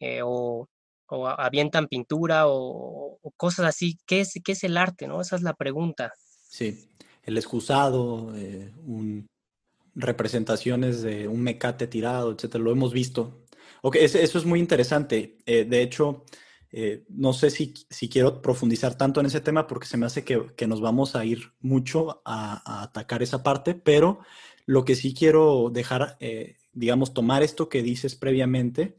eh, 0.00 0.20
o, 0.22 0.68
avientan 1.08 1.86
pintura 1.86 2.44
o, 2.46 3.18
cosas 3.36 3.66
así. 3.66 3.98
¿Qué 4.06 4.20
es, 4.20 4.40
¿Qué 4.44 4.52
es 4.52 4.64
el 4.64 4.76
arte, 4.76 5.06
no? 5.06 5.20
Esa 5.20 5.36
es 5.36 5.42
la 5.42 5.54
pregunta. 5.54 6.12
Sí, 6.48 6.88
el 7.22 7.36
excusado, 7.36 8.34
eh, 8.36 8.72
representaciones 9.94 11.02
de 11.02 11.28
un 11.28 11.42
mecate 11.42 11.86
tirado, 11.86 12.32
etcétera, 12.32 12.64
lo 12.64 12.72
hemos 12.72 12.92
visto. 12.92 13.44
Ok, 13.82 13.96
eso 13.96 14.38
es 14.38 14.44
muy 14.44 14.58
interesante. 14.60 15.38
Eh, 15.46 15.64
de 15.64 15.82
hecho, 15.82 16.24
eh, 16.76 17.04
no 17.08 17.32
sé 17.32 17.50
si, 17.50 17.72
quiero 18.10 18.42
profundizar 18.42 18.96
tanto 18.96 19.20
en 19.20 19.26
ese 19.26 19.40
tema 19.40 19.68
porque 19.68 19.86
se 19.86 19.96
me 19.96 20.06
hace 20.06 20.24
que, 20.24 20.66
nos 20.66 20.80
vamos 20.80 21.14
a 21.14 21.24
ir 21.24 21.52
mucho 21.60 22.20
a, 22.24 22.82
atacar 22.82 23.22
esa 23.22 23.44
parte, 23.44 23.76
pero 23.76 24.18
lo 24.66 24.84
que 24.84 24.96
sí 24.96 25.14
quiero 25.14 25.70
dejar, 25.72 26.16
eh, 26.18 26.56
digamos, 26.72 27.14
tomar 27.14 27.44
esto 27.44 27.68
que 27.68 27.84
dices 27.84 28.16
previamente 28.16 28.98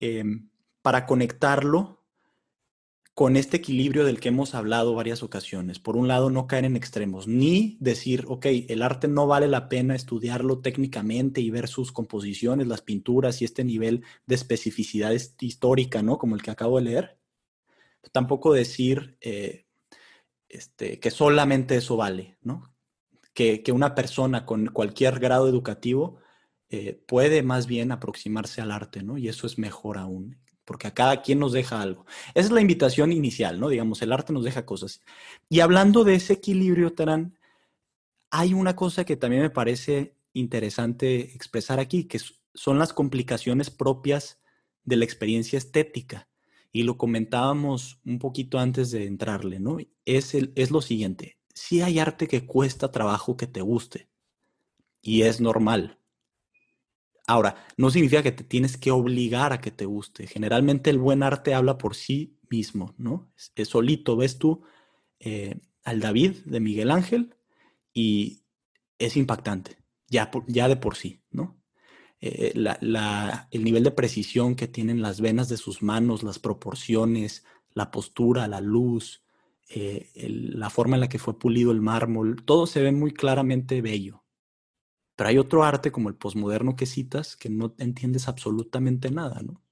em, 0.00 0.50
para 0.82 1.06
conectarlo 1.06 2.04
con 3.16 3.38
este 3.38 3.56
equilibrio 3.56 4.04
del 4.04 4.20
que 4.20 4.28
hemos 4.28 4.54
hablado 4.54 4.94
varias 4.94 5.22
ocasiones. 5.22 5.78
Por 5.78 5.96
un 5.96 6.06
lado, 6.06 6.28
no 6.28 6.46
caer 6.46 6.66
en 6.66 6.76
extremos, 6.76 7.26
ni 7.26 7.78
decir, 7.80 8.26
ok, 8.28 8.44
el 8.68 8.82
arte 8.82 9.08
no 9.08 9.26
vale 9.26 9.48
la 9.48 9.70
pena 9.70 9.94
estudiarlo 9.94 10.58
técnicamente 10.58 11.40
y 11.40 11.48
ver 11.48 11.66
sus 11.66 11.92
composiciones, 11.92 12.66
las 12.66 12.82
pinturas 12.82 13.40
y 13.40 13.46
este 13.46 13.64
nivel 13.64 14.04
de 14.26 14.34
especificidad 14.34 15.12
histórica, 15.40 16.02
¿no? 16.02 16.18
Como 16.18 16.34
el 16.34 16.42
que 16.42 16.50
acabo 16.50 16.76
de 16.76 16.84
leer. 16.84 17.18
Tampoco 18.12 18.52
decir 18.52 19.16
eh, 19.22 19.64
este, 20.46 21.00
que 21.00 21.10
solamente 21.10 21.76
eso 21.76 21.96
vale, 21.96 22.36
¿no? 22.42 22.70
Que, 23.32 23.64
una 23.72 23.94
persona 23.94 24.44
con 24.44 24.66
cualquier 24.66 25.20
grado 25.20 25.48
educativo 25.48 26.18
eh, 26.68 27.02
puede 27.06 27.42
más 27.42 27.66
bien 27.66 27.92
aproximarse 27.92 28.60
al 28.60 28.72
arte, 28.72 29.02
¿no? 29.02 29.16
Y 29.16 29.28
eso 29.28 29.46
es 29.46 29.56
mejor 29.56 29.96
aún 29.96 30.36
porque 30.66 30.88
a 30.88 30.94
cada 30.94 31.22
quien 31.22 31.38
nos 31.38 31.52
deja 31.52 31.80
algo. 31.80 32.04
Esa 32.34 32.48
es 32.48 32.50
la 32.50 32.60
invitación 32.60 33.12
inicial, 33.12 33.58
¿no? 33.58 33.70
Digamos, 33.70 34.02
el 34.02 34.12
arte 34.12 34.34
nos 34.34 34.44
deja 34.44 34.66
cosas. 34.66 35.00
Y 35.48 35.60
hablando 35.60 36.04
de 36.04 36.16
ese 36.16 36.34
equilibrio, 36.34 36.92
Terán, 36.92 37.38
hay 38.30 38.52
una 38.52 38.76
cosa 38.76 39.06
que 39.06 39.16
también 39.16 39.42
me 39.42 39.50
parece 39.50 40.16
interesante 40.34 41.34
expresar 41.34 41.80
aquí, 41.80 42.04
que 42.04 42.20
son 42.52 42.78
las 42.78 42.92
complicaciones 42.92 43.70
propias 43.70 44.40
de 44.84 44.96
la 44.96 45.04
experiencia 45.04 45.56
estética. 45.56 46.28
Y 46.72 46.82
lo 46.82 46.98
comentábamos 46.98 48.00
un 48.04 48.18
poquito 48.18 48.58
antes 48.58 48.90
de 48.90 49.06
entrarle, 49.06 49.60
¿no? 49.60 49.78
Es, 50.04 50.34
el, 50.34 50.52
es 50.56 50.70
lo 50.70 50.82
siguiente, 50.82 51.38
si 51.54 51.80
hay 51.80 51.98
arte 51.98 52.28
que 52.28 52.44
cuesta 52.44 52.92
trabajo 52.92 53.36
que 53.36 53.46
te 53.46 53.62
guste, 53.62 54.10
y 55.00 55.22
es 55.22 55.40
normal, 55.40 55.98
Ahora, 57.26 57.56
no 57.76 57.90
significa 57.90 58.22
que 58.22 58.32
te 58.32 58.44
tienes 58.44 58.76
que 58.76 58.92
obligar 58.92 59.52
a 59.52 59.60
que 59.60 59.72
te 59.72 59.84
guste. 59.84 60.26
Generalmente 60.26 60.90
el 60.90 60.98
buen 60.98 61.22
arte 61.22 61.54
habla 61.54 61.76
por 61.76 61.96
sí 61.96 62.38
mismo, 62.48 62.94
¿no? 62.98 63.32
Es, 63.56 63.68
solito, 63.68 64.16
ves 64.16 64.38
tú 64.38 64.62
eh, 65.18 65.58
al 65.84 66.00
David 66.00 66.36
de 66.44 66.60
Miguel 66.60 66.90
Ángel 66.90 67.34
y 67.92 68.44
es 68.98 69.16
impactante, 69.16 69.78
ya, 70.08 70.30
de 70.68 70.76
por 70.76 70.96
sí, 70.96 71.22
¿no? 71.30 71.60
Eh, 72.20 72.52
el 72.54 73.64
nivel 73.64 73.84
de 73.84 73.90
precisión 73.90 74.54
que 74.54 74.68
tienen 74.68 75.02
las 75.02 75.20
venas 75.20 75.48
de 75.48 75.56
sus 75.56 75.82
manos, 75.82 76.22
las 76.22 76.38
proporciones, 76.38 77.44
la 77.74 77.90
postura, 77.90 78.48
la 78.48 78.60
luz, 78.60 79.22
eh, 79.68 80.10
la 80.14 80.70
forma 80.70 80.96
en 80.96 81.00
la 81.00 81.08
que 81.08 81.18
fue 81.18 81.38
pulido 81.38 81.72
el 81.72 81.82
mármol, 81.82 82.44
todo 82.44 82.66
se 82.66 82.82
ve 82.82 82.92
muy 82.92 83.12
claramente 83.12 83.82
bello. 83.82 84.25
Pero 85.16 85.28
hay 85.28 85.38
otro 85.38 85.64
arte 85.64 85.90
como 85.90 86.08
el 86.08 86.14
posmoderno 86.14 86.76
que 86.76 86.86
citas 86.86 87.36
que 87.36 87.48
no 87.48 87.74
entiendes 87.78 88.28
absolutamente 88.28 89.10
nada, 89.10 89.40
¿no? 89.42 89.62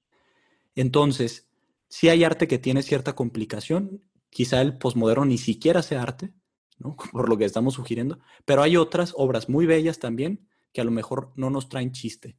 Entonces, 0.75 1.47
si 1.87 2.09
hay 2.09 2.23
arte 2.23 2.47
que 2.47 2.57
tiene 2.57 2.81
cierta 2.81 3.15
complicación, 3.15 4.03
quizá 4.29 4.61
el 4.61 4.77
posmoderno 4.77 5.25
ni 5.25 5.37
siquiera 5.37 5.81
sea 5.81 6.01
arte, 6.01 6.33
¿no? 6.79 6.97
Por 7.11 7.29
lo 7.29 7.37
que 7.37 7.45
estamos 7.45 7.75
sugiriendo, 7.75 8.19
pero 8.43 8.63
hay 8.63 8.75
otras 8.75 9.13
obras 9.15 9.47
muy 9.47 9.65
bellas 9.65 9.99
también 9.99 10.49
que 10.73 10.81
a 10.81 10.83
lo 10.83 10.91
mejor 10.91 11.31
no 11.35 11.49
nos 11.49 11.69
traen 11.69 11.91
chiste. 11.91 12.35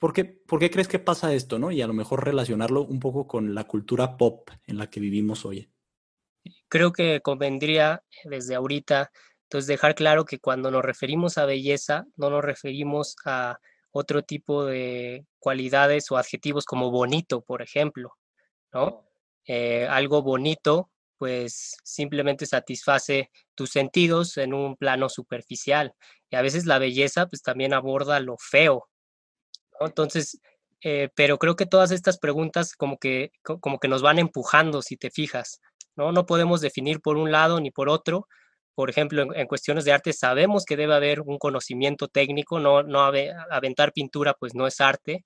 ¿Por 0.00 0.12
qué, 0.12 0.24
¿Por 0.24 0.58
qué 0.58 0.70
crees 0.70 0.88
que 0.88 0.98
pasa 0.98 1.32
esto, 1.32 1.58
no? 1.58 1.70
Y 1.70 1.80
a 1.80 1.86
lo 1.86 1.94
mejor 1.94 2.24
relacionarlo 2.24 2.84
un 2.84 2.98
poco 2.98 3.28
con 3.28 3.54
la 3.54 3.64
cultura 3.64 4.16
pop 4.16 4.50
en 4.66 4.78
la 4.78 4.90
que 4.90 4.98
vivimos 4.98 5.44
hoy. 5.44 5.70
Creo 6.68 6.92
que 6.92 7.20
convendría 7.20 8.02
desde 8.24 8.56
ahorita 8.56 9.12
entonces, 9.44 9.68
dejar 9.68 9.94
claro 9.94 10.24
que 10.24 10.38
cuando 10.38 10.70
nos 10.70 10.82
referimos 10.82 11.38
a 11.38 11.44
belleza, 11.46 12.06
no 12.16 12.30
nos 12.30 12.42
referimos 12.42 13.16
a 13.24 13.58
otro 13.92 14.22
tipo 14.22 14.64
de 14.64 15.26
cualidades 15.38 16.10
o 16.10 16.16
adjetivos 16.16 16.64
como 16.64 16.90
bonito, 16.90 17.42
por 17.42 17.62
ejemplo, 17.62 18.16
¿no? 18.72 19.06
Eh, 19.46 19.86
algo 19.88 20.22
bonito, 20.22 20.90
pues 21.18 21.76
simplemente 21.84 22.46
satisface 22.46 23.30
tus 23.54 23.70
sentidos 23.70 24.36
en 24.38 24.54
un 24.54 24.76
plano 24.76 25.08
superficial. 25.08 25.94
Y 26.30 26.36
a 26.36 26.42
veces 26.42 26.66
la 26.66 26.78
belleza, 26.78 27.26
pues 27.26 27.42
también 27.42 27.74
aborda 27.74 28.18
lo 28.20 28.36
feo, 28.38 28.88
¿no? 29.78 29.86
Entonces, 29.86 30.40
eh, 30.80 31.10
pero 31.14 31.38
creo 31.38 31.54
que 31.54 31.66
todas 31.66 31.92
estas 31.92 32.18
preguntas 32.18 32.74
como 32.74 32.98
que, 32.98 33.30
como 33.42 33.78
que 33.78 33.88
nos 33.88 34.02
van 34.02 34.18
empujando, 34.18 34.82
si 34.82 34.96
te 34.96 35.10
fijas, 35.10 35.60
¿no? 35.94 36.10
No 36.12 36.26
podemos 36.26 36.60
definir 36.60 37.00
por 37.00 37.16
un 37.16 37.30
lado 37.30 37.60
ni 37.60 37.70
por 37.70 37.88
otro, 37.88 38.26
por 38.74 38.90
ejemplo, 38.90 39.34
en, 39.34 39.46
cuestiones 39.46 39.84
de 39.84 39.92
arte 39.92 40.12
sabemos 40.12 40.64
que 40.64 40.76
debe 40.76 40.94
haber 40.94 41.20
un 41.20 41.38
conocimiento 41.38 42.08
técnico, 42.08 42.58
no, 42.60 42.82
no 42.82 43.00
aventar 43.00 43.92
pintura 43.92 44.34
pues 44.34 44.54
no 44.54 44.66
es 44.66 44.80
arte, 44.80 45.24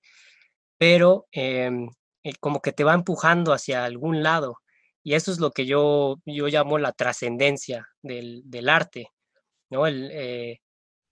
pero 0.79 1.27
em, 1.33 1.89
eh, 2.25 2.35
como 2.41 2.61
que 2.63 2.73
te 2.73 2.85
va 2.85 2.95
empujando 2.95 3.53
hacia 3.53 3.85
algún 3.85 4.23
lado. 4.23 4.59
Y 5.03 5.15
eso 5.15 5.33
es 5.33 5.39
lo 5.41 5.53
que 5.53 5.67
yo, 5.67 6.17
yo 6.27 6.49
llamo 6.49 6.79
la 6.79 6.93
trascendencia 6.93 7.89
del, 8.03 8.69
arte, 8.69 9.09
¿no? 9.71 9.87
El, 9.87 10.11
eh, 10.13 10.61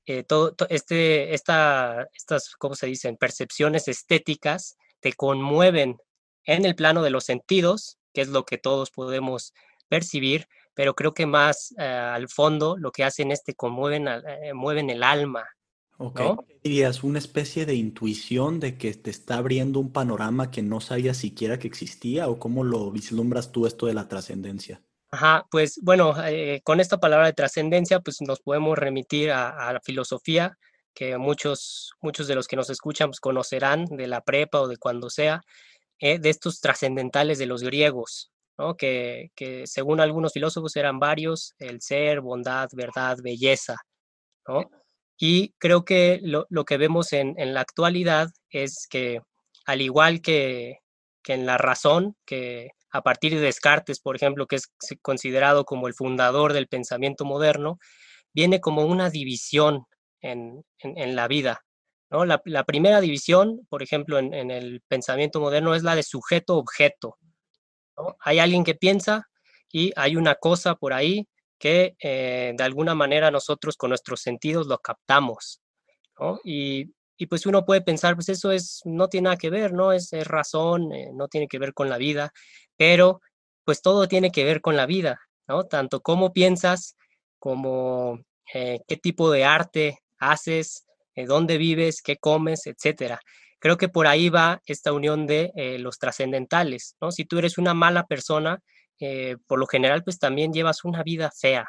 eh, 0.07 0.23
todo, 0.25 0.55
este, 0.69 1.35
esta, 1.35 2.09
estas, 2.15 2.55
¿cómo 2.57 2.75
se 2.75 2.87
dicen? 2.87 3.17
Percepciones 3.17 3.89
estéticas 3.89 4.77
te 5.01 5.13
conmueven 5.15 5.97
en 6.45 6.65
el 6.65 6.77
plano 6.77 7.03
de 7.03 7.11
los 7.11 7.25
sentidos, 7.25 7.99
que 8.13 8.21
es 8.23 8.29
lo 8.29 8.45
que 8.45 8.59
todos 8.59 8.91
podemos 8.91 9.53
percibir, 9.89 10.47
pero 10.77 10.95
creo 10.95 11.15
que 11.15 11.25
más 11.25 11.75
eh, 11.79 11.85
al 11.85 12.29
fondo 12.29 12.77
lo 12.77 12.93
que 12.93 13.03
hacen 13.03 13.33
es 13.33 13.43
que 13.43 13.55
conmueven, 13.55 14.07
eh, 14.09 14.53
mueven 14.53 14.91
el 14.91 15.03
alma. 15.03 15.49
Ok, 15.97 16.21
dirías 16.63 17.03
una 17.03 17.19
especie 17.19 17.65
de 17.65 17.75
intuición 17.75 18.61
de 18.61 18.77
que 18.77 18.93
te 18.93 19.09
está 19.09 19.39
abriendo 19.39 19.81
un 19.81 19.91
panorama 19.91 20.51
que 20.51 20.61
no 20.61 20.83
sabías 20.83 21.17
siquiera 21.17 21.59
que 21.59 21.67
existía 21.67 22.29
o 22.29 22.39
cómo 22.39 22.63
lo 22.63 22.91
vislumbras 22.91 23.51
tú 23.51 23.67
esto 23.67 23.87
de 23.87 23.95
la 23.95 24.07
trascendencia. 24.07 24.83
Ajá, 25.11 25.47
pues 25.51 25.81
bueno, 25.83 26.15
eh, 26.27 26.61
con 26.63 26.81
esta 26.81 27.01
palabra 27.01 27.25
de 27.25 27.33
trascendencia, 27.33 28.01
pues 28.01 28.21
nos 28.21 28.41
podemos 28.41 28.77
remitir 28.77 29.31
a, 29.31 29.73
la 29.73 29.81
filosofía, 29.81 30.59
que 30.93 31.17
muchos, 31.17 31.95
muchos 32.03 32.27
de 32.27 32.35
los 32.35 32.49
que 32.49 32.57
nos 32.57 32.69
escuchan 32.69 33.09
pues, 33.09 33.21
conocerán 33.21 33.87
de 33.87 34.09
la 34.09 34.21
prepa 34.21 34.61
o 34.61 34.69
de 34.69 34.77
cuando 34.77 35.09
sea, 35.09 35.41
de 35.99 36.29
estos 36.29 36.61
trascendentales 36.61 37.39
de 37.39 37.47
los 37.47 37.63
griegos, 37.63 38.31
que, 38.79 39.31
según 39.65 40.01
algunos 40.01 40.33
filósofos 40.33 40.77
eran 40.77 40.99
varios, 40.99 41.55
el 41.59 41.81
ser, 41.81 42.21
bondad, 42.21 42.69
verdad, 42.73 43.19
belleza. 43.23 43.77
Y 45.19 45.55
creo 45.59 45.85
que 45.85 46.21
lo, 46.23 46.65
que 46.65 46.77
vemos 46.77 47.13
en, 47.13 47.35
la 47.55 47.61
actualidad 47.61 48.31
es 48.51 48.87
que, 48.89 49.21
al 49.67 49.81
igual 49.81 50.21
que, 50.21 50.79
en 51.27 51.47
la 51.47 51.59
razón, 51.59 52.17
que 52.25 52.71
a 52.93 53.03
partir 53.03 53.35
de 53.35 53.41
Descartes, 53.41 54.01
por 54.01 54.17
ejemplo, 54.17 54.47
que 54.47 54.57
es 54.57 54.69
considerado 55.03 55.65
como 55.65 55.89
el 55.89 55.95
fundador 55.95 56.53
del 56.53 56.69
pensamiento 56.69 57.25
moderno, 57.25 57.79
viene 58.33 58.61
como 58.61 58.85
una 58.85 59.11
división 59.11 59.85
en, 60.21 60.65
la 61.17 61.29
vida. 61.29 61.61
La, 62.11 62.65
primera 62.65 63.01
división, 63.01 63.67
por 63.69 63.83
ejemplo, 63.83 64.19
en, 64.19 64.33
en, 64.35 64.51
el 64.51 64.83
pensamiento 64.89 65.41
moderno 65.41 65.75
es 65.75 65.83
la 65.83 65.97
de 65.97 66.03
sujeto-objeto. 66.03 67.17
Hay 68.21 68.39
alguien 68.39 68.65
que 68.65 68.75
piensa 68.75 69.29
y 69.73 69.93
hay 69.97 70.17
una 70.17 70.35
cosa 70.37 70.75
por 70.75 70.93
ahí 70.93 71.27
que 71.59 71.97
eh, 71.99 72.53
de 72.57 72.65
alguna 72.65 72.95
manera 72.95 73.31
nosotros 73.31 73.77
con 73.77 73.91
nuestros 73.91 74.21
sentidos 74.21 74.67
lo 74.67 74.79
captamos. 74.79 75.61
Y, 76.45 76.87
pues 77.29 77.47
uno 77.47 77.65
puede 77.65 77.81
pensar, 77.81 78.15
pues 78.15 78.29
eso 78.29 78.53
es, 78.53 78.81
no 78.85 79.09
tiene 79.09 79.25
nada 79.27 79.37
que 79.37 79.51
ver, 79.51 79.73
¿no? 79.73 79.93
Es, 79.93 80.11
razón, 80.27 80.93
eh, 80.93 81.11
no 81.15 81.29
tiene 81.29 81.49
que 81.49 81.59
ver 81.59 81.73
con 81.73 81.89
la 81.89 81.99
vida, 81.99 82.33
pero 82.77 83.21
pues 83.65 83.83
todo 83.83 84.07
tiene 84.07 84.31
que 84.31 84.45
ver 84.45 84.61
con 84.61 84.77
la 84.77 84.87
vida, 84.87 85.21
¿no? 85.49 85.65
Tanto 85.65 86.01
cómo 86.03 86.33
piensas, 86.33 86.97
como 87.39 88.21
eh, 88.53 88.81
qué 88.87 88.97
tipo 88.97 89.31
de 89.31 89.45
arte 89.45 89.99
haces, 90.19 90.85
dónde 91.15 91.57
vives, 91.59 92.03
qué 92.03 92.17
comes, 92.19 92.67
etcétera. 92.67 93.21
Creo 93.67 93.79
que 93.79 93.89
por 93.89 94.07
ahí 94.07 94.29
va 94.29 94.63
esta 94.65 94.93
unión 94.93 95.27
de 95.27 95.51
eh, 95.57 95.81
los 95.81 95.99
trascendentales, 95.99 96.95
¿no? 97.01 97.11
Si 97.11 97.25
tú 97.25 97.39
eres 97.39 97.59
una 97.59 97.75
mala 97.75 98.07
persona, 98.07 98.63
eh, 99.01 99.39
por 99.49 99.59
lo 99.59 99.67
general, 99.67 100.05
pues 100.05 100.21
también 100.21 100.53
llevas 100.53 100.85
una 100.85 101.03
vida 101.03 101.33
fea. 101.37 101.67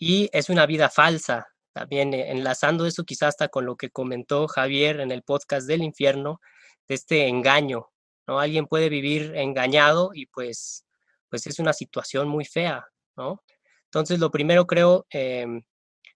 Y 0.00 0.28
es 0.32 0.50
una 0.50 0.66
vida 0.66 0.90
falsa, 0.90 1.46
también 1.72 2.12
eh, 2.12 2.32
enlazando 2.32 2.86
eso 2.86 3.04
quizás 3.04 3.28
hasta 3.28 3.46
con 3.46 3.66
lo 3.66 3.76
que 3.76 3.90
comentó 3.90 4.48
Javier 4.48 4.98
en 4.98 5.12
el 5.12 5.22
podcast 5.22 5.68
del 5.68 5.84
infierno, 5.84 6.40
de 6.88 6.96
este 6.96 7.28
engaño, 7.28 7.86
¿no? 8.26 8.40
Alguien 8.40 8.66
puede 8.66 8.88
vivir 8.88 9.36
engañado 9.36 10.10
y 10.12 10.26
pues, 10.26 10.86
pues 11.28 11.46
es 11.46 11.60
una 11.60 11.72
situación 11.72 12.26
muy 12.26 12.46
fea, 12.46 12.84
¿no? 13.16 13.44
Entonces, 13.84 14.18
lo 14.18 14.32
primero 14.32 14.66
creo, 14.66 15.06
em, 15.10 15.62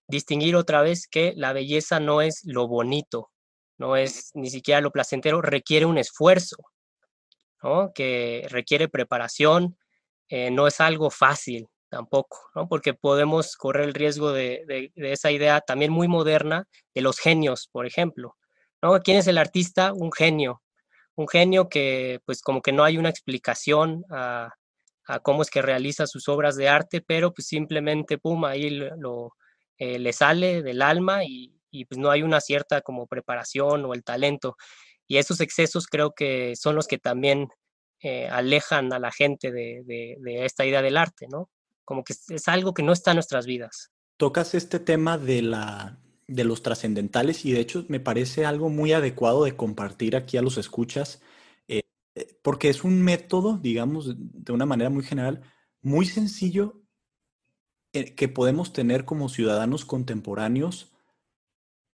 distinguir 0.09 0.57
otra 0.57 0.83
vez 0.83 1.07
que 1.09 1.33
la 1.37 1.53
belleza 1.53 2.01
no 2.01 2.21
es 2.21 2.43
lo 2.45 2.69
bonito, 2.69 3.31
no 3.79 3.97
es 3.97 4.31
ni 4.35 4.51
siquiera 4.51 4.81
lo 4.81 4.91
placentero, 4.91 5.43
requiere 5.43 5.87
un 5.87 5.99
esfuerzo, 5.99 6.57
¿no? 7.63 7.93
que 7.95 8.47
requiere 8.51 8.89
preparación, 8.89 9.77
eh, 10.29 10.51
no 10.51 10.67
es 10.67 10.81
algo 10.81 11.11
fácil 11.11 11.69
tampoco, 11.89 12.51
¿no? 12.55 12.69
porque 12.69 12.95
podemos 12.95 13.57
correr 13.57 13.85
el 13.85 13.95
riesgo 13.95 14.33
de, 14.33 14.65
de, 14.67 15.13
esa 15.13 15.31
idea 15.31 15.61
también 15.61 15.93
muy 15.93 16.09
moderna 16.09 16.67
de 16.95 17.03
los 17.03 17.19
genios, 17.19 17.69
por 17.71 17.87
ejemplo. 17.87 18.37
¿no? 18.83 19.01
¿Quién 19.01 19.19
es 19.19 19.27
el 19.27 19.39
artista? 19.39 19.93
Un 19.93 20.13
genio. 20.13 20.61
Un 21.17 21.29
genio 21.29 21.69
que 21.69 22.21
pues 22.27 22.43
como 22.43 22.61
que 22.61 22.73
no 22.73 22.83
hay 22.83 22.99
una 22.99 23.09
explicación 23.11 24.05
a, 24.11 24.51
a 25.07 25.21
cómo 25.21 25.43
es 25.43 25.51
que 25.51 25.63
realiza 25.63 26.07
sus 26.07 26.29
obras 26.29 26.57
de 26.57 26.69
arte, 26.69 27.01
pero 27.01 27.33
pues 27.33 27.47
simplemente, 27.47 28.19
pum, 28.19 28.45
ahí 28.45 28.71
lo, 28.71 29.35
eh, 29.79 29.99
le 29.99 30.13
sale 30.13 30.63
del 30.63 30.83
alma 30.83 31.25
y, 31.25 31.53
pues 31.89 31.99
no 31.99 32.11
hay 32.11 32.23
una 32.23 32.41
cierta 32.41 32.83
como 32.83 33.09
preparación 33.09 33.85
o 33.85 33.95
el 33.95 34.05
talento. 34.05 34.57
Y 35.09 35.17
esos 35.17 35.41
excesos 35.41 35.87
creo 35.87 36.13
que 36.13 36.55
son 36.57 36.77
los 36.77 36.87
que 36.87 36.99
también 36.99 37.49
eh, 38.01 38.29
alejan 38.29 38.93
a 38.93 39.01
la 39.01 39.11
gente 39.11 39.51
de, 39.51 40.17
esta 40.45 40.65
idea 40.65 40.83
del 40.83 40.97
arte, 40.97 41.27
¿no? 41.29 41.51
Como 41.85 42.05
que 42.05 42.15
es 42.29 42.49
algo 42.49 42.75
que 42.75 42.85
no 42.85 42.93
está 42.93 43.11
en 43.11 43.17
nuestras 43.17 43.45
vidas. 43.45 43.91
Tocas 44.17 44.55
este 44.55 44.79
tema 44.79 45.19
de, 45.19 45.43
la, 45.43 45.99
de 46.29 46.45
los 46.45 46.63
trascendentales 46.63 47.45
y 47.45 47.53
de 47.53 47.61
hecho 47.61 47.85
me 47.89 47.99
parece 47.99 48.47
algo 48.47 48.69
muy 48.69 48.93
adecuado 48.93 49.45
de 49.45 49.57
compartir 49.57 50.15
aquí 50.15 50.37
a 50.37 50.43
los 50.43 50.57
escuchas 50.57 51.21
eh, 52.15 52.39
porque 52.43 52.69
es 52.69 52.85
un 52.85 53.03
método, 53.03 53.59
digamos, 53.59 54.15
de 54.17 54.53
una 54.53 54.67
manera 54.67 54.91
muy 54.91 55.03
general, 55.03 55.43
muy 55.83 56.07
sencillo 56.07 56.84
que 58.17 58.29
podemos 58.29 58.73
tener 58.73 59.05
como 59.05 59.29
ciudadanos 59.29 59.85
contemporáneos 59.85 60.93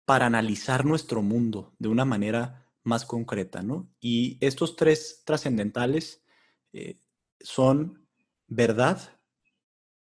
para 0.05 0.27
analizar 0.27 0.85
nuestro 0.85 1.23
mundo 1.23 1.75
de 1.79 1.89
una 1.89 2.05
manera 2.05 2.67
más 2.83 3.05
concreta, 3.05 3.63
¿no? 3.63 3.89
Y 4.01 4.39
estos 4.41 4.77
tres 4.77 5.23
trascendentales 5.25 6.25
eh, 6.73 6.99
son 7.41 8.09
verdad, 8.49 9.21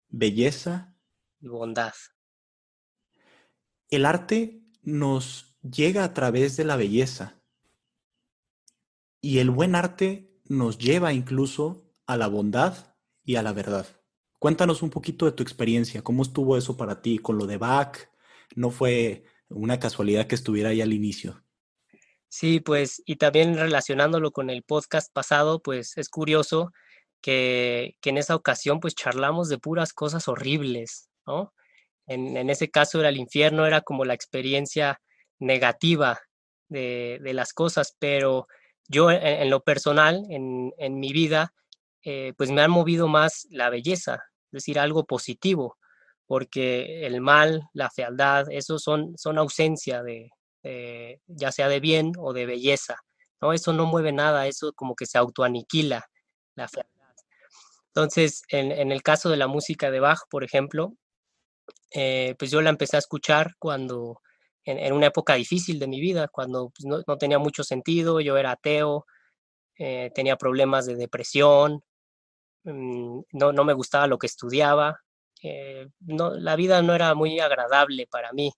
belleza 0.10 0.96
y 1.40 1.48
bondad. 1.48 1.94
El 3.90 4.06
arte 4.06 4.62
nos 4.84 5.58
llega 5.62 6.04
a 6.04 6.14
través 6.14 6.58
de 6.58 6.66
la 6.66 6.76
belleza, 6.76 7.42
y 9.26 9.40
el 9.40 9.50
buen 9.50 9.74
arte 9.74 10.40
nos 10.46 10.78
lleva 10.78 11.12
incluso 11.12 11.92
a 12.06 12.16
la 12.16 12.28
bondad 12.28 12.96
y 13.24 13.38
a 13.38 13.42
la 13.42 13.54
verdad. 13.54 13.88
Cuéntanos 14.40 14.82
un 14.82 14.90
poquito 14.90 15.26
de 15.26 15.32
tu 15.32 15.44
experiencia, 15.44 16.04
cómo 16.04 16.24
estuvo 16.24 16.58
eso 16.58 16.78
para 16.78 17.02
ti 17.02 17.18
con 17.18 17.38
lo 17.38 17.48
de 17.48 17.58
Bach. 17.58 17.98
No 18.56 18.70
fue 18.70 19.24
una 19.50 19.80
casualidad 19.80 20.28
que 20.28 20.36
estuviera 20.36 20.70
ahí 20.70 20.82
al 20.82 20.94
inicio. 20.94 21.44
Sí, 22.30 22.60
pues, 22.60 23.02
y 23.06 23.16
también 23.16 23.56
relacionándolo 23.56 24.32
con 24.32 24.50
el 24.50 24.64
podcast 24.64 25.12
pasado, 25.14 25.62
pues 25.62 25.98
es 25.98 26.10
curioso 26.10 26.74
que, 27.22 27.96
en 28.04 28.18
esa 28.18 28.36
ocasión 28.36 28.80
pues 28.80 28.94
charlamos 28.94 29.50
de 29.50 29.58
puras 29.58 29.94
cosas 29.94 30.28
horribles, 30.28 31.10
¿no? 31.26 31.54
En, 32.08 32.50
ese 32.50 32.70
caso 32.70 33.00
era 33.00 33.10
el 33.10 33.18
infierno, 33.18 33.66
era 33.66 33.82
como 33.82 34.06
la 34.06 34.14
experiencia 34.14 35.02
negativa 35.40 36.20
de, 36.70 37.20
de 37.24 37.34
las 37.34 37.54
cosas, 37.54 37.96
pero 37.98 38.48
yo 38.88 39.10
en, 39.12 39.50
lo 39.50 39.64
personal, 39.64 40.24
en, 40.30 41.00
mi 41.00 41.12
vida, 41.12 41.54
eh, 42.06 42.34
pues 42.38 42.52
me 42.52 42.62
ha 42.62 42.68
movido 42.70 43.10
más 43.10 43.48
la 43.50 43.70
belleza, 43.70 44.14
es 44.16 44.52
decir, 44.52 44.80
algo 44.80 45.06
positivo, 45.06 45.78
porque 46.26 47.06
el 47.06 47.20
mal, 47.20 47.64
la 47.74 47.90
fealdad, 47.90 48.46
eso 48.50 48.80
son, 48.80 49.18
son 49.18 49.38
ausencia 49.38 50.02
de, 50.04 50.32
ya 51.28 51.52
sea 51.52 51.68
de 51.68 51.80
bien 51.80 52.14
o 52.18 52.32
de 52.32 52.46
belleza, 52.46 52.96
¿no? 53.42 53.54
Eso 53.54 53.74
no 53.74 53.86
mueve 53.86 54.12
nada, 54.12 54.48
eso 54.48 54.72
como 54.74 54.96
que 54.96 55.06
se 55.06 55.18
autoaniquila 55.18 56.06
la 56.56 56.68
fealdad. 56.68 56.96
Entonces, 57.96 58.44
en, 58.50 58.92
el 58.92 59.02
caso 59.04 59.30
de 59.30 59.38
la 59.38 59.48
música 59.48 59.90
de 59.90 60.02
Bach, 60.02 60.20
por 60.30 60.44
ejemplo, 60.44 60.98
eh, 61.92 62.36
pues 62.38 62.52
yo 62.52 62.62
la 62.62 62.70
empecé 62.70 62.98
a 62.98 63.00
escuchar 63.00 63.54
cuando 63.58 64.22
en, 64.66 64.92
una 64.92 65.08
época 65.08 65.36
difícil 65.36 65.80
de 65.80 65.88
mi 65.88 66.02
vida, 66.02 66.28
cuando 66.28 66.72
pues, 66.76 66.86
no, 67.08 67.18
tenía 67.18 67.40
mucho 67.40 67.64
sentido, 67.64 68.20
yo 68.20 68.36
era 68.36 68.52
ateo, 68.52 69.06
eh, 69.78 70.12
tenía 70.14 70.36
problemas 70.36 70.86
de 70.86 70.96
depresión, 70.96 71.84
no, 72.66 73.52
no, 73.52 73.64
me 73.64 73.74
gustaba 73.74 74.08
lo 74.08 74.18
que 74.18 74.28
estudiaba, 74.28 75.00
eh, 75.42 75.88
no, 76.02 76.32
la 76.36 76.56
vida 76.56 76.82
no 76.82 76.94
era 76.96 77.14
muy 77.14 77.40
agradable 77.40 78.08
para 78.10 78.34
mí 78.34 78.52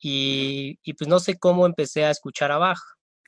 y, 0.00 0.78
y, 0.82 0.92
pues 0.94 1.08
no 1.08 1.18
sé 1.20 1.38
cómo 1.38 1.66
empecé 1.66 2.04
a 2.04 2.10
escuchar 2.10 2.52
a 2.52 2.58
Bach. 2.58 2.80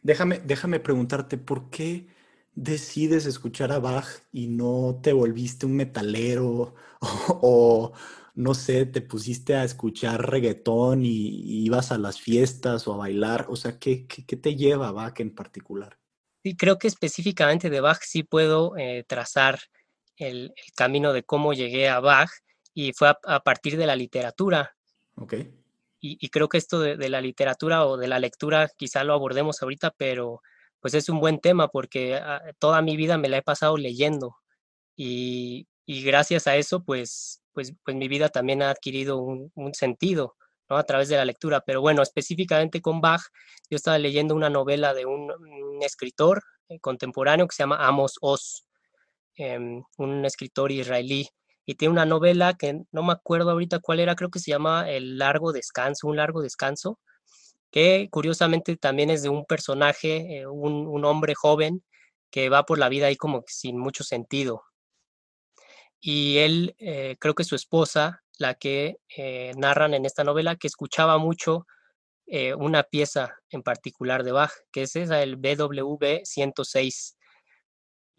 Déjame, 0.02 0.40
déjame 0.40 0.80
preguntarte, 0.80 1.38
¿por 1.38 1.70
qué 1.70 2.08
decides 2.54 3.26
escuchar 3.26 3.72
a 3.72 3.78
Bach 3.78 4.06
y 4.32 4.48
no 4.48 5.00
te 5.02 5.12
volviste 5.12 5.66
un 5.66 5.76
metalero 5.76 6.74
o, 7.28 7.92
no 8.34 8.54
sé, 8.54 8.86
te 8.86 9.00
pusiste 9.00 9.54
a 9.54 9.64
escuchar 9.64 10.30
reggaetón 10.30 11.04
y, 11.04 11.64
ibas 11.64 11.92
a 11.92 11.98
las 11.98 12.20
fiestas 12.20 12.86
o 12.88 12.94
a 12.94 12.96
bailar? 12.96 13.46
O 13.48 13.56
sea, 13.56 13.78
¿qué, 13.78 14.06
qué, 14.06 14.36
te 14.36 14.56
lleva 14.56 14.88
a 14.88 14.92
Bach 14.92 15.18
en 15.20 15.34
particular? 15.34 15.98
Sí, 16.42 16.56
creo 16.56 16.78
que 16.78 16.88
específicamente 16.88 17.70
de 17.70 17.80
Bach 17.80 18.00
sí 18.02 18.22
puedo 18.22 18.76
eh, 18.76 19.04
trazar 19.06 19.58
el, 20.18 20.54
camino 20.74 21.12
de 21.12 21.22
cómo 21.22 21.52
llegué 21.52 21.88
a 21.88 22.00
Bach 22.00 22.30
y 22.74 22.92
fue 22.92 23.08
a, 23.08 23.40
partir 23.40 23.76
de 23.76 23.86
la 23.86 23.96
literatura. 23.96 24.76
Ok. 25.16 25.34
Y, 26.00 26.28
creo 26.28 26.48
que 26.48 26.58
esto 26.58 26.78
de, 26.78 27.08
la 27.08 27.20
literatura 27.20 27.84
o 27.86 27.96
de 27.96 28.06
la 28.06 28.20
lectura 28.20 28.70
quizá 28.76 29.02
lo 29.02 29.14
abordemos 29.14 29.62
ahorita, 29.62 29.92
pero 29.96 30.42
pues 30.80 30.94
es 30.94 31.08
un 31.08 31.18
buen 31.18 31.40
tema 31.40 31.66
porque 31.68 32.14
ah, 32.14 32.40
toda 32.60 32.82
mi 32.82 32.96
vida 32.96 33.18
me 33.18 33.28
la 33.28 33.38
he 33.38 33.42
pasado 33.42 33.76
leyendo 33.76 34.36
y, 34.94 35.66
y 35.86 36.04
gracias 36.04 36.46
a 36.46 36.54
eso 36.54 36.84
pues 36.84 37.42
pues, 37.58 37.74
pues, 37.84 37.96
mi 37.96 38.06
vida 38.06 38.28
también 38.28 38.62
ha 38.62 38.70
adquirido 38.70 39.16
un, 39.16 39.74
sentido, 39.74 40.36
¿no? 40.70 40.76
A 40.76 40.84
través 40.84 41.08
de 41.08 41.16
la 41.16 41.24
lectura. 41.24 41.60
Pero 41.66 41.80
bueno, 41.80 42.02
específicamente 42.02 42.80
con 42.80 43.00
Bach, 43.00 43.22
yo 43.68 43.74
estaba 43.74 43.98
leyendo 43.98 44.36
una 44.36 44.48
novela 44.48 44.94
de 44.94 45.06
un, 45.06 45.32
escritor 45.82 46.44
eh, 46.68 46.78
contemporáneo 46.78 47.48
que 47.48 47.56
se 47.56 47.64
llama 47.64 47.84
Amos 47.84 48.16
Oz, 48.20 48.67
em, 49.38 49.82
un 49.98 50.24
escritor 50.26 50.72
israelí, 50.72 51.28
y 51.66 51.76
tiene 51.76 51.92
una 51.92 52.06
novela 52.06 52.54
que 52.54 52.82
no 52.92 53.02
me 53.02 53.12
acuerdo 53.12 53.50
ahorita 53.52 53.80
cuál 53.80 54.00
era, 54.00 54.16
creo 54.16 54.30
que 54.30 54.40
se 54.40 54.50
llama 54.52 54.90
El 54.90 55.18
largo 55.18 55.52
descanso, 55.52 56.08
un 56.08 56.16
largo 56.16 56.42
descanso, 56.42 56.98
que 57.70 58.08
curiosamente 58.10 58.76
también 58.76 59.10
es 59.10 59.22
de 59.22 59.30
un 59.30 59.44
personaje, 59.46 60.40
eh, 60.40 60.46
un, 60.46 60.86
un 60.88 61.04
hombre 61.04 61.34
joven 61.34 61.84
que 62.30 62.48
va 62.50 62.64
por 62.64 62.78
la 62.78 62.88
vida 62.90 63.06
ahí 63.08 63.16
como 63.16 63.44
sin 63.48 63.78
mucho 63.78 64.04
sentido, 64.04 64.62
y 66.00 66.38
él, 66.38 66.74
eh, 66.78 67.16
creo 67.18 67.34
que 67.34 67.44
su 67.44 67.54
esposa, 67.56 68.22
la 68.38 68.54
que 68.54 68.98
eh, 69.16 69.52
narran 69.56 69.94
en 69.94 70.06
esta 70.06 70.24
novela, 70.24 70.56
que 70.56 70.68
escuchaba 70.68 71.18
mucho 71.18 71.66
una 72.58 72.82
pieza 72.82 73.36
en 73.48 73.62
particular 73.62 74.22
de 74.22 74.32
Bach, 74.32 74.52
que 74.70 74.82
es 74.82 74.96
esa, 74.96 75.22
el 75.22 75.36
BWV 75.36 76.24
106. 76.24 77.17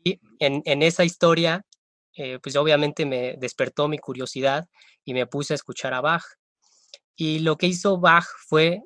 Y 0.03 0.19
en, 0.39 0.61
en 0.65 0.81
esa 0.81 1.03
historia, 1.03 1.65
pues 2.43 2.55
obviamente 2.57 3.05
me 3.05 3.35
despertó 3.37 3.87
mi 3.87 3.97
curiosidad 3.97 4.67
y 5.05 5.13
me 5.13 5.25
puse 5.25 5.53
a 5.53 5.55
escuchar 5.55 5.93
a 5.93 6.01
Bach. 6.01 6.23
Y 7.15 7.39
lo 7.39 7.57
que 7.57 7.67
hizo 7.67 7.99
Bach 7.99 8.25
fue 8.47 8.81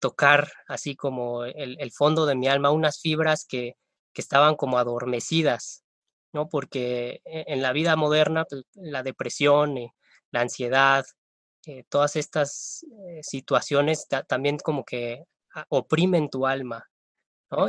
tocar 0.00 0.50
así 0.68 0.94
como 0.94 1.44
el, 1.44 1.76
el, 1.80 1.92
fondo 1.92 2.24
de 2.24 2.36
mi 2.36 2.48
alma, 2.48 2.70
unas 2.70 3.00
fibras 3.00 3.44
que, 3.44 3.74
que 4.12 4.20
estaban 4.20 4.54
como 4.54 4.78
adormecidas 4.78 5.82
¿no? 6.32 6.48
Porque 6.48 7.20
e, 7.24 7.44
en 7.48 7.62
la 7.62 7.72
vida 7.72 7.96
moderna, 7.96 8.44
pues, 8.44 8.64
la 8.74 9.02
depresión, 9.02 9.78
y 9.78 9.90
la 10.30 10.42
ansiedad, 10.42 11.04
eh, 11.66 11.84
todas 11.88 12.16
estas 12.16 12.84
eh, 13.08 13.20
situaciones 13.22 14.06
también 14.26 14.58
como 14.58 14.84
que 14.84 15.24
oprimen 15.70 16.30
tu 16.30 16.46
alma, 16.46 16.84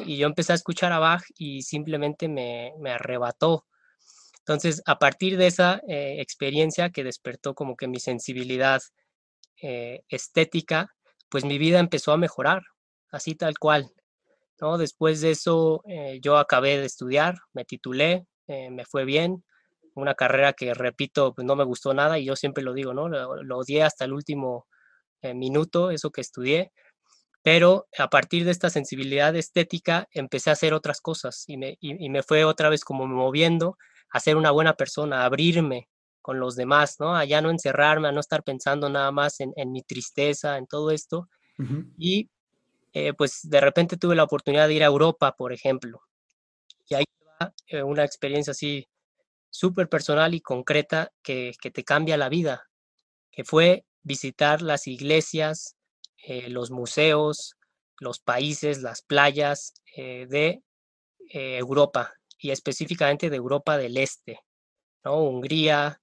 Y 0.05 0.17
yo 0.17 0.27
empecé 0.27 0.51
a 0.51 0.55
escuchar 0.55 0.91
a 0.91 0.99
Bach 0.99 1.23
y 1.37 1.61
simplemente 1.61 2.27
me, 2.27 2.73
arrebató. 2.91 3.65
Entonces, 4.39 4.81
a 4.85 4.99
partir 4.99 5.37
de 5.37 5.47
esa 5.47 5.81
eh, 5.87 6.21
experiencia 6.21 6.89
que 6.89 7.03
despertó 7.03 7.53
como 7.53 7.75
que 7.75 7.87
mi 7.87 7.99
sensibilidad 7.99 8.81
estética, 9.61 10.95
pues 11.29 11.43
mi 11.43 11.57
vida 11.57 11.79
empezó 11.79 12.13
a 12.13 12.17
mejorar, 12.17 12.63
así 13.11 13.35
tal 13.35 13.59
cual. 13.59 13.91
¿no? 14.61 14.77
Después 14.77 15.19
de 15.19 15.31
eso, 15.31 15.83
yo 16.21 16.37
acabé 16.37 16.77
de 16.77 16.85
estudiar, 16.85 17.35
me 17.51 17.65
titulé, 17.65 18.25
eh, 18.49 18.71
me 18.71 18.83
fue 18.83 19.05
bien, 19.05 19.45
una 19.93 20.15
carrera 20.15 20.53
que, 20.53 20.73
repito, 20.73 21.35
pues 21.35 21.45
no 21.45 21.55
me 21.55 21.63
gustó 21.63 21.93
nada 21.93 22.17
y 22.17 22.25
yo 22.25 22.35
siempre 22.35 22.63
lo 22.63 22.73
digo, 22.73 22.95
¿no? 22.95 23.07
Lo, 23.07 23.57
odié 23.57 23.83
hasta 23.83 24.05
el 24.05 24.13
último 24.13 24.65
eh, 25.21 25.35
minuto, 25.35 25.91
eso 25.91 26.09
que 26.09 26.21
estudié, 26.21 26.71
pero 27.41 27.87
a 27.97 28.09
partir 28.09 28.45
de 28.45 28.51
esta 28.51 28.69
sensibilidad 28.69 29.35
estética 29.35 30.07
empecé 30.11 30.49
a 30.49 30.53
hacer 30.53 30.73
otras 30.73 31.01
cosas 31.01 31.45
y 31.47 31.57
me, 31.57 31.77
y, 31.79 32.09
me 32.09 32.23
fue 32.23 32.43
otra 32.43 32.69
vez 32.69 32.83
como 32.83 33.07
moviendo 33.07 33.77
a 34.11 34.19
ser 34.19 34.35
una 34.35 34.51
buena 34.51 34.73
persona, 34.73 35.21
a 35.21 35.25
abrirme 35.25 35.87
con 36.21 36.39
los 36.39 36.55
demás, 36.55 36.97
¿no? 36.99 37.15
A 37.15 37.25
ya 37.25 37.41
no 37.41 37.49
encerrarme, 37.49 38.09
a 38.09 38.11
no 38.11 38.19
estar 38.19 38.43
pensando 38.43 38.89
nada 38.89 39.11
más 39.11 39.39
en, 39.39 39.71
mi 39.71 39.83
tristeza, 39.83 40.57
en 40.57 40.67
todo 40.67 40.91
esto. 40.91 41.29
Y 41.97 42.29
eh, 42.93 43.13
pues 43.13 43.41
de 43.43 43.61
repente 43.61 43.97
tuve 43.97 44.15
la 44.15 44.23
oportunidad 44.23 44.67
de 44.67 44.73
ir 44.75 44.83
a 44.83 44.87
Europa, 44.87 45.35
por 45.37 45.53
ejemplo. 45.53 46.01
Y 46.87 46.95
ahí 46.95 47.05
va 47.41 47.53
eh, 47.67 47.83
una 47.83 48.03
experiencia 48.03 48.51
así 48.51 48.87
súper 49.49 49.89
personal 49.89 50.33
y 50.33 50.41
concreta 50.41 51.11
que, 51.21 51.53
que, 51.61 51.71
te 51.71 51.83
cambia 51.83 52.17
la 52.17 52.29
vida, 52.29 52.69
que 53.31 53.43
fue 53.43 53.85
visitar 54.03 54.61
las 54.61 54.87
iglesias, 54.87 55.75
eh, 56.23 56.49
los 56.49 56.71
museos, 56.71 57.55
los 57.99 58.19
países, 58.19 58.81
las 58.81 59.01
playas 59.01 59.73
de 59.95 60.61
Europa 61.31 62.13
y 62.37 62.51
específicamente 62.51 63.29
de 63.29 63.35
Europa 63.35 63.77
del 63.77 63.97
Este, 63.97 64.39
¿no? 65.03 65.21
Hungría, 65.21 65.99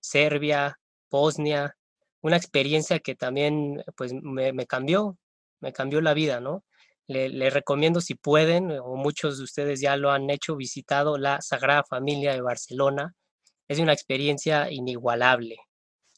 Serbia, 0.00 0.78
Bosnia, 1.10 1.76
una 2.22 2.36
experiencia 2.36 2.98
que 3.00 3.14
también 3.14 3.82
pues 3.96 4.12
me, 4.12 4.66
cambió, 4.66 5.18
me 5.60 5.72
cambió 5.72 6.00
la 6.00 6.14
vida, 6.14 6.40
¿no? 6.40 6.64
Le, 7.06 7.50
recomiendo 7.50 8.00
si 8.00 8.14
pueden, 8.14 8.70
o 8.70 8.94
muchos 8.94 9.38
de 9.38 9.44
ustedes 9.44 9.80
ya 9.80 9.96
lo 9.96 10.12
han 10.12 10.30
hecho, 10.30 10.54
visitado 10.54 11.18
la 11.18 11.40
Sagrada 11.40 11.82
Familia 11.82 12.32
de 12.32 12.40
Barcelona. 12.40 13.14
Es 13.66 13.80
una 13.80 13.92
experiencia 13.92 14.70
inigualable. 14.70 15.56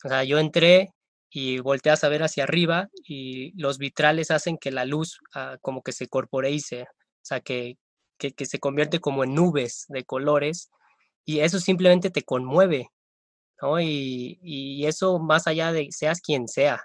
O 0.04 0.08
sea, 0.08 0.24
yo 0.24 0.38
entré 0.38 0.92
y 1.32 1.60
volteas 1.60 2.04
a 2.04 2.08
ver 2.08 2.22
hacia 2.22 2.44
arriba 2.44 2.88
y 3.04 3.52
los 3.60 3.78
vitrales 3.78 4.30
hacen 4.30 4.58
que 4.58 4.70
la 4.70 4.84
luz 4.84 5.18
ah, 5.34 5.56
como 5.60 5.82
que 5.82 5.92
se 5.92 6.08
corporeice, 6.08 6.82
o 6.82 7.24
sea, 7.24 7.40
que, 7.40 7.78
que, 8.18 8.32
que, 8.32 8.44
se 8.46 8.58
convierte 8.58 9.00
como 9.00 9.24
en 9.24 9.34
nubes 9.34 9.86
de 9.88 10.04
colores 10.04 10.70
y 11.24 11.40
eso 11.40 11.58
simplemente 11.58 12.10
te 12.10 12.22
conmueve, 12.22 12.88
¿no? 13.60 13.80
Y, 13.80 14.38
y 14.42 14.86
eso 14.86 15.18
más 15.18 15.46
allá 15.46 15.72
de 15.72 15.88
seas 15.90 16.20
quien 16.20 16.48
sea. 16.48 16.84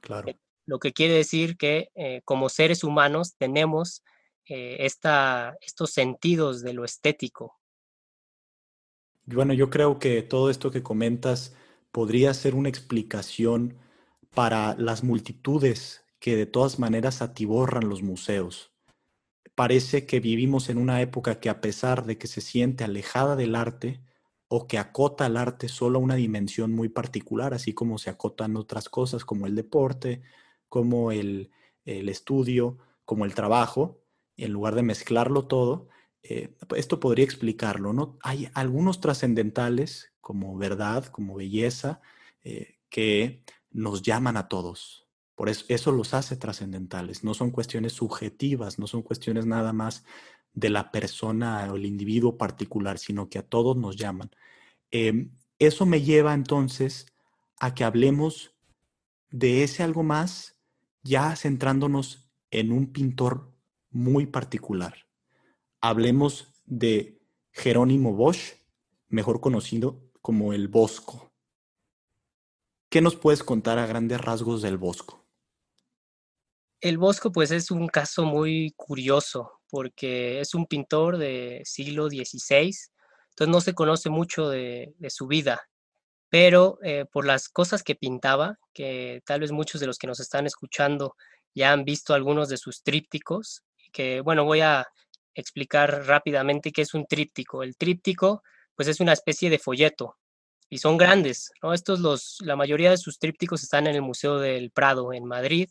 Claro 0.00 0.28
lo 0.68 0.78
que 0.78 0.92
quiere 0.92 1.14
decir 1.14 1.56
que 1.56 1.88
eh, 1.94 2.20
como 2.26 2.50
seres 2.50 2.84
humanos 2.84 3.34
tenemos 3.38 4.04
eh, 4.46 4.76
esta, 4.80 5.56
estos 5.62 5.92
sentidos 5.92 6.62
de 6.62 6.74
lo 6.74 6.84
estético. 6.84 7.56
Bueno, 9.24 9.54
yo 9.54 9.70
creo 9.70 9.98
que 9.98 10.20
todo 10.20 10.50
esto 10.50 10.70
que 10.70 10.82
comentas 10.82 11.56
podría 11.92 12.34
ser 12.34 12.54
una 12.54 12.68
explicación 12.68 13.78
para 14.34 14.76
las 14.76 15.02
multitudes 15.02 16.04
que 16.18 16.36
de 16.36 16.46
todas 16.46 16.78
maneras 16.78 17.22
atiborran 17.22 17.88
los 17.88 18.02
museos. 18.02 18.72
Parece 19.54 20.06
que 20.06 20.20
vivimos 20.20 20.68
en 20.68 20.78
una 20.78 21.00
época 21.00 21.40
que 21.40 21.48
a 21.48 21.60
pesar 21.60 22.04
de 22.04 22.18
que 22.18 22.26
se 22.26 22.40
siente 22.40 22.84
alejada 22.84 23.36
del 23.36 23.54
arte 23.54 24.00
o 24.48 24.66
que 24.66 24.78
acota 24.78 25.26
al 25.26 25.36
arte 25.36 25.68
solo 25.68 25.98
a 25.98 26.02
una 26.02 26.14
dimensión 26.14 26.72
muy 26.72 26.88
particular, 26.88 27.54
así 27.54 27.74
como 27.74 27.98
se 27.98 28.10
acotan 28.10 28.56
otras 28.56 28.88
cosas 28.88 29.24
como 29.24 29.46
el 29.46 29.54
deporte, 29.54 30.22
como 30.68 31.12
el, 31.12 31.50
estudio, 31.84 32.78
como 33.04 33.24
el 33.24 33.34
trabajo, 33.34 34.00
en 34.36 34.52
lugar 34.52 34.74
de 34.74 34.82
mezclarlo 34.82 35.46
todo, 35.46 35.88
eh, 36.22 36.54
esto 36.76 37.00
podría 37.00 37.24
explicarlo, 37.24 37.92
¿no? 37.92 38.18
Hay 38.22 38.50
algunos 38.54 39.00
trascendentales 39.00 40.12
como 40.28 40.58
verdad, 40.58 41.06
como 41.06 41.36
belleza, 41.36 42.02
eh, 42.44 42.76
que 42.90 43.42
nos 43.70 44.02
llaman 44.02 44.36
a 44.36 44.46
todos. 44.46 45.06
Por 45.34 45.48
eso, 45.48 45.64
eso 45.68 45.90
los 45.90 46.12
hace 46.12 46.36
trascendentales. 46.36 47.24
No 47.24 47.32
son 47.32 47.50
cuestiones 47.50 47.94
subjetivas, 47.94 48.78
no 48.78 48.86
son 48.86 49.00
cuestiones 49.00 49.46
nada 49.46 49.72
más 49.72 50.04
de 50.52 50.68
la 50.68 50.90
persona 50.92 51.66
o 51.72 51.76
el 51.76 51.86
individuo 51.86 52.36
particular, 52.36 52.98
sino 52.98 53.30
que 53.30 53.38
a 53.38 53.42
todos 53.42 53.78
nos 53.78 53.96
llaman. 53.96 54.30
Em, 54.90 55.30
eso 55.58 55.86
me 55.86 56.02
lleva 56.02 56.34
entonces 56.34 57.06
a 57.58 57.74
que 57.74 57.84
hablemos 57.84 58.52
de 59.30 59.62
ese 59.62 59.82
algo 59.82 60.02
más 60.02 60.60
ya 61.02 61.34
centrándonos 61.36 62.30
en 62.50 62.70
un 62.70 62.92
pintor 62.92 63.50
muy 63.90 64.26
particular. 64.26 65.06
Hablemos 65.80 66.52
de 66.66 67.18
Jerónimo 67.50 68.12
Bosch, 68.12 68.58
mejor 69.08 69.40
conocido 69.40 70.07
como 70.22 70.52
el 70.52 70.68
Bosco. 70.68 71.32
¿Qué 72.90 73.00
nos 73.00 73.16
puedes 73.16 73.42
contar 73.42 73.78
a 73.78 73.86
grandes 73.86 74.20
rasgos 74.20 74.62
del 74.62 74.78
Bosco? 74.78 75.24
El 76.80 76.98
Bosco 76.98 77.32
pues 77.32 77.50
es 77.50 77.70
un 77.70 77.88
caso 77.88 78.24
muy 78.24 78.72
curioso 78.76 79.60
porque 79.68 80.40
es 80.40 80.54
un 80.54 80.66
pintor 80.66 81.18
de 81.18 81.62
siglo 81.64 82.08
XVI, 82.08 82.74
entonces 83.30 83.48
no 83.48 83.60
se 83.60 83.74
conoce 83.74 84.10
mucho 84.10 84.48
de, 84.48 84.94
de 84.98 85.10
su 85.10 85.26
vida 85.26 85.68
pero 86.28 86.78
eh, 86.82 87.06
por 87.10 87.26
las 87.26 87.48
cosas 87.48 87.82
que 87.82 87.94
pintaba, 87.94 88.58
que 88.74 89.22
tal 89.24 89.40
vez 89.40 89.52
muchos 89.52 89.80
de 89.80 89.86
los 89.86 89.98
que 89.98 90.06
nos 90.06 90.20
están 90.20 90.46
escuchando 90.46 91.16
ya 91.54 91.72
han 91.72 91.84
visto 91.84 92.14
algunos 92.14 92.48
de 92.48 92.58
sus 92.58 92.82
trípticos, 92.82 93.62
que 93.92 94.20
bueno, 94.20 94.44
voy 94.44 94.60
a 94.60 94.86
explicar 95.34 96.06
rápidamente 96.06 96.72
qué 96.72 96.82
es 96.82 96.94
un 96.94 97.06
tríptico. 97.06 97.62
El 97.62 97.76
tríptico, 97.76 98.42
pues 98.78 98.86
es 98.86 99.00
una 99.00 99.12
especie 99.12 99.50
de 99.50 99.58
folleto 99.58 100.18
y 100.70 100.78
son 100.78 100.96
grandes, 100.96 101.50
¿no? 101.64 101.74
Estos 101.74 101.98
los, 101.98 102.36
la 102.42 102.54
mayoría 102.54 102.90
de 102.90 102.96
sus 102.96 103.18
trípticos 103.18 103.64
están 103.64 103.88
en 103.88 103.96
el 103.96 104.02
Museo 104.02 104.38
del 104.38 104.70
Prado 104.70 105.12
en 105.12 105.24
Madrid 105.24 105.68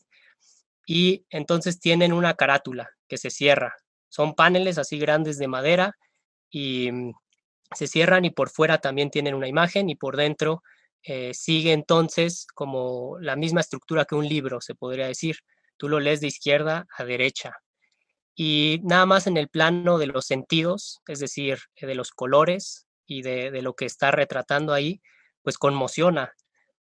y 0.85 1.25
entonces 1.29 1.79
tienen 1.79 2.11
una 2.11 2.33
carátula 2.33 2.89
que 3.07 3.17
se 3.17 3.29
cierra. 3.29 3.73
Son 4.09 4.35
paneles 4.35 4.77
así 4.77 4.99
grandes 4.99 5.37
de 5.37 5.47
madera 5.47 5.95
y 6.49 6.91
mm, 6.91 7.13
se 7.73 7.87
cierran 7.87 8.25
y 8.25 8.31
por 8.31 8.49
fuera 8.49 8.79
también 8.79 9.09
tienen 9.09 9.35
una 9.35 9.47
imagen 9.47 9.89
y 9.89 9.95
por 9.95 10.17
dentro 10.17 10.61
eh, 11.01 11.33
sigue 11.33 11.71
entonces 11.71 12.45
como 12.55 13.17
la 13.21 13.37
misma 13.37 13.61
estructura 13.61 14.03
que 14.03 14.15
un 14.15 14.27
libro, 14.27 14.59
se 14.59 14.75
podría 14.75 15.07
decir. 15.07 15.37
Tú 15.77 15.87
lo 15.87 16.01
lees 16.01 16.19
de 16.19 16.27
izquierda 16.27 16.87
a 16.97 17.05
derecha. 17.05 17.53
Y 18.35 18.81
nada 18.83 19.05
más 19.05 19.27
en 19.27 19.37
el 19.37 19.47
plano 19.47 19.97
de 19.97 20.07
los 20.07 20.25
sentidos, 20.25 20.99
es 21.07 21.19
decir, 21.19 21.59
de 21.79 21.95
los 21.95 22.11
colores 22.11 22.86
y 23.07 23.21
de, 23.21 23.61
lo 23.61 23.73
que 23.73 23.85
está 23.85 24.11
retratando 24.11 24.73
ahí, 24.73 25.01
pues 25.41 25.57
conmociona, 25.57 26.33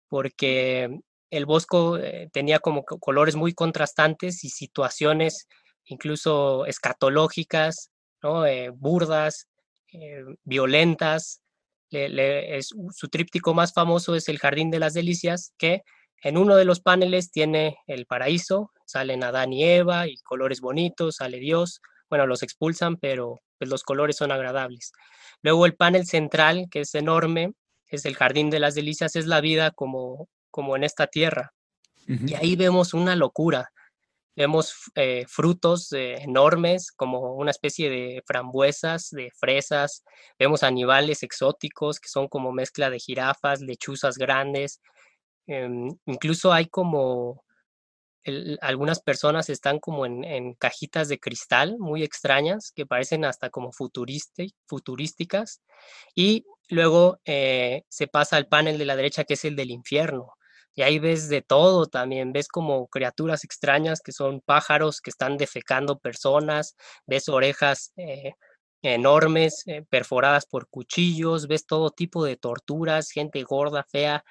porque 0.09 1.01
el 1.31 1.47
Bosco 1.47 1.99
eh, 1.99 2.29
tenía 2.33 2.59
como 2.59 2.85
colores 2.85 3.37
muy 3.37 3.55
contrastantes 3.55 4.45
y 4.45 4.51
situaciones 4.51 5.49
incluso 5.85 6.67
escatológicas, 6.67 7.91
¿no? 8.23 8.45
Eh, 8.45 8.71
burdas, 8.71 9.49
eh, 9.93 10.25
violentas. 10.43 11.43
es, 11.91 12.71
su 12.91 13.09
tríptico 13.09 13.55
más 13.55 13.73
famoso 13.73 14.17
es 14.17 14.29
el 14.29 14.39
Jardín 14.41 14.71
de 14.71 14.81
las 14.81 14.95
Delicias, 14.95 15.53
que 15.57 15.83
en 16.23 16.37
uno 16.37 16.57
de 16.57 16.65
los 16.65 16.81
paneles 16.81 17.31
tiene 17.31 17.79
el 17.87 18.07
paraíso, 18.07 18.73
salen 18.85 19.23
Adán 19.23 19.53
y 19.53 19.65
Eva 19.65 20.09
y 20.09 20.17
colores 20.19 20.61
bonitos, 20.61 21.17
sale 21.17 21.39
Dios. 21.39 21.81
Bueno, 22.09 22.27
los 22.27 22.43
expulsan, 22.43 22.97
pero 22.97 23.41
pues, 23.59 23.71
los 23.71 23.85
colores 23.85 24.17
son 24.17 24.33
agradables. 24.33 24.93
Luego 25.43 25.67
el 25.67 25.77
panel 25.77 26.07
central, 26.07 26.67
que 26.71 26.81
es 26.81 26.95
enorme, 26.95 27.53
es 27.89 28.05
el 28.05 28.17
Jardín 28.17 28.51
de 28.51 28.61
las 28.61 28.75
Delicias, 28.75 29.17
es 29.17 29.27
la 29.27 29.41
vida 29.41 29.71
como, 29.71 30.29
como 30.51 30.77
en 30.77 30.85
esta 30.85 31.07
tierra. 31.07 31.53
Y 32.07 32.35
ahí 32.35 32.55
vemos 32.55 32.95
una 32.95 33.17
locura. 33.17 33.71
Vemos 34.37 34.75
eh, 34.95 35.25
frutos 35.27 35.93
eh, 35.93 36.23
enormes, 36.23 36.93
como 36.93 37.35
una 37.35 37.51
especie 37.51 37.89
de 37.89 38.23
frambuesas, 38.27 39.09
de 39.11 39.31
fresas. 39.35 40.05
Vemos 40.39 40.63
animales 40.63 41.23
exóticos 41.23 41.99
que 41.99 42.09
son 42.09 42.29
como 42.29 42.53
mezcla 42.53 42.91
de 42.91 43.01
jirafas, 43.01 43.61
lechuzas 43.61 44.19
grandes. 44.19 44.81
Em, 45.47 45.89
incluso 46.05 46.53
hay 46.53 46.67
como 46.67 47.46
algunas 48.61 49.01
personas 49.01 49.49
están 49.51 49.79
como 49.79 50.07
en, 50.07 50.55
cajitas 50.55 51.09
de 51.09 51.19
cristal 51.21 51.77
muy 51.79 52.03
extrañas 52.03 52.73
que 52.75 52.87
parecen 52.87 53.25
hasta 53.25 53.51
como 53.51 53.73
futurísticas. 53.73 55.63
Y 56.15 56.45
luego 56.69 57.21
eh, 57.25 57.85
se 57.89 58.09
pasa 58.09 58.37
al 58.37 58.49
panel 58.49 58.79
de 58.79 58.87
la 58.87 58.97
derecha 58.97 59.25
que 59.25 59.35
es 59.35 59.45
el 59.45 59.57
del 59.57 59.71
infierno 59.71 60.37
y 60.77 60.83
ahí 60.83 60.99
ves 60.99 61.29
de 61.31 61.41
todo 61.43 61.87
también, 61.87 62.33
ves 62.33 62.49
como 62.49 62.87
criaturas 62.89 63.45
extrañas 63.45 64.01
que 64.03 64.13
son 64.13 64.43
pájaros 64.43 65.01
que 65.01 65.11
están 65.11 65.39
defecando 65.39 65.99
personas, 65.99 66.77
ves 67.07 67.31
orejas 67.31 67.93
eh, 67.97 68.35
enormes 68.83 69.63
eh, 69.67 69.85
perforadas 69.89 70.45
por 70.47 70.69
cuchillos, 70.69 71.49
ves 71.49 71.67
todo 71.67 71.91
tipo 71.91 72.25
de 72.25 72.37
torturas, 72.37 73.11
gente 73.11 73.43
gorda, 73.43 73.85
fea. 73.91 74.23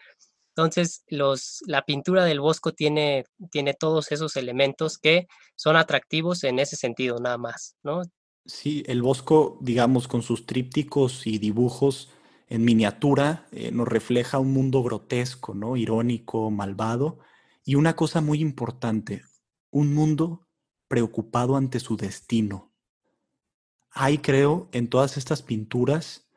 Entonces, 0.57 1.03
los, 1.07 1.61
la 1.67 1.81
pintura 1.81 2.23
del 2.23 2.39
Bosco 2.39 2.71
tiene, 2.71 3.25
tiene 3.51 3.73
todos 3.73 4.13
esos 4.13 4.37
elementos 4.37 4.97
que 4.97 5.27
son 5.55 5.75
atractivos 5.75 6.45
en 6.45 6.59
ese 6.59 6.77
sentido, 6.77 7.19
nada 7.19 7.37
más, 7.37 7.75
¿no? 7.83 8.03
Sí, 8.45 8.81
el 8.87 9.01
Bosco, 9.01 9.57
digamos, 9.59 10.07
con 10.07 10.21
sus 10.21 10.45
trípticos 10.45 11.27
y 11.27 11.39
dibujos, 11.39 12.09
en 12.47 12.63
miniatura 12.63 13.47
eh, 13.51 13.71
nos 13.71 13.85
refleja 13.85 14.39
un 14.39 14.53
mundo 14.53 14.81
grotesco, 14.81 15.53
¿no? 15.53 15.75
Irónico, 15.75 16.49
malvado. 16.51 17.19
Y 17.65 17.75
una 17.75 17.97
cosa 17.97 18.21
muy 18.21 18.39
importante, 18.39 19.23
un 19.71 19.93
mundo 19.93 20.47
preocupado 20.87 21.57
ante 21.57 21.81
su 21.81 21.97
destino. 21.97 22.71
Hay, 23.91 24.19
creo, 24.19 24.69
en 24.71 24.89
todas 24.89 25.17
estas 25.17 25.41
pinturas 25.41 26.29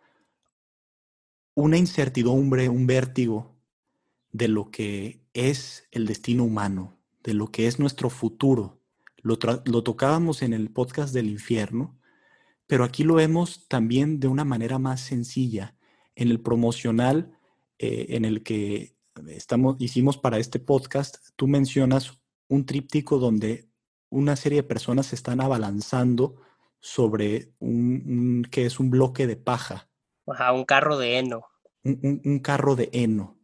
una 1.54 1.76
incertidumbre, 1.76 2.68
un 2.68 2.86
vértigo 2.86 3.57
de 4.32 4.48
lo 4.48 4.70
que 4.70 5.22
es 5.32 5.88
el 5.90 6.06
destino 6.06 6.44
humano, 6.44 6.98
de 7.22 7.34
lo 7.34 7.50
que 7.50 7.66
es 7.66 7.78
nuestro 7.78 8.10
futuro. 8.10 8.80
Lo, 9.22 9.38
tocábamos 9.38 10.42
en 10.42 10.52
el 10.52 10.70
podcast 10.70 11.12
del 11.12 11.28
infierno, 11.28 11.98
pero 12.66 12.84
aquí 12.84 13.04
lo 13.04 13.14
vemos 13.14 13.66
también 13.68 14.20
de 14.20 14.28
una 14.28 14.44
manera 14.44 14.78
más 14.78 15.00
sencilla. 15.00 15.76
En 16.14 16.28
el 16.28 16.40
promocional 16.40 17.38
eh, 17.78 18.06
en 18.10 18.24
el 18.24 18.42
que 18.42 18.96
estamos, 19.28 19.76
hicimos 19.78 20.18
para 20.18 20.38
este 20.38 20.58
podcast, 20.58 21.16
tú 21.36 21.46
mencionas 21.46 22.20
un 22.48 22.66
tríptico 22.66 23.18
donde 23.18 23.68
una 24.10 24.36
serie 24.36 24.62
de 24.62 24.68
personas 24.68 25.06
se 25.06 25.16
están 25.16 25.40
abalanzando 25.40 26.36
sobre 26.80 27.52
un, 27.58 28.46
que 28.50 28.66
es 28.66 28.80
un 28.80 28.90
bloque 28.90 29.26
de 29.26 29.36
paja. 29.36 29.88
Ajá, 30.26 30.52
un 30.52 30.64
carro 30.64 30.98
de 30.98 31.18
heno. 31.18 31.44
Un, 31.84 32.40
carro 32.40 32.76
de 32.76 32.90
heno. 32.92 33.37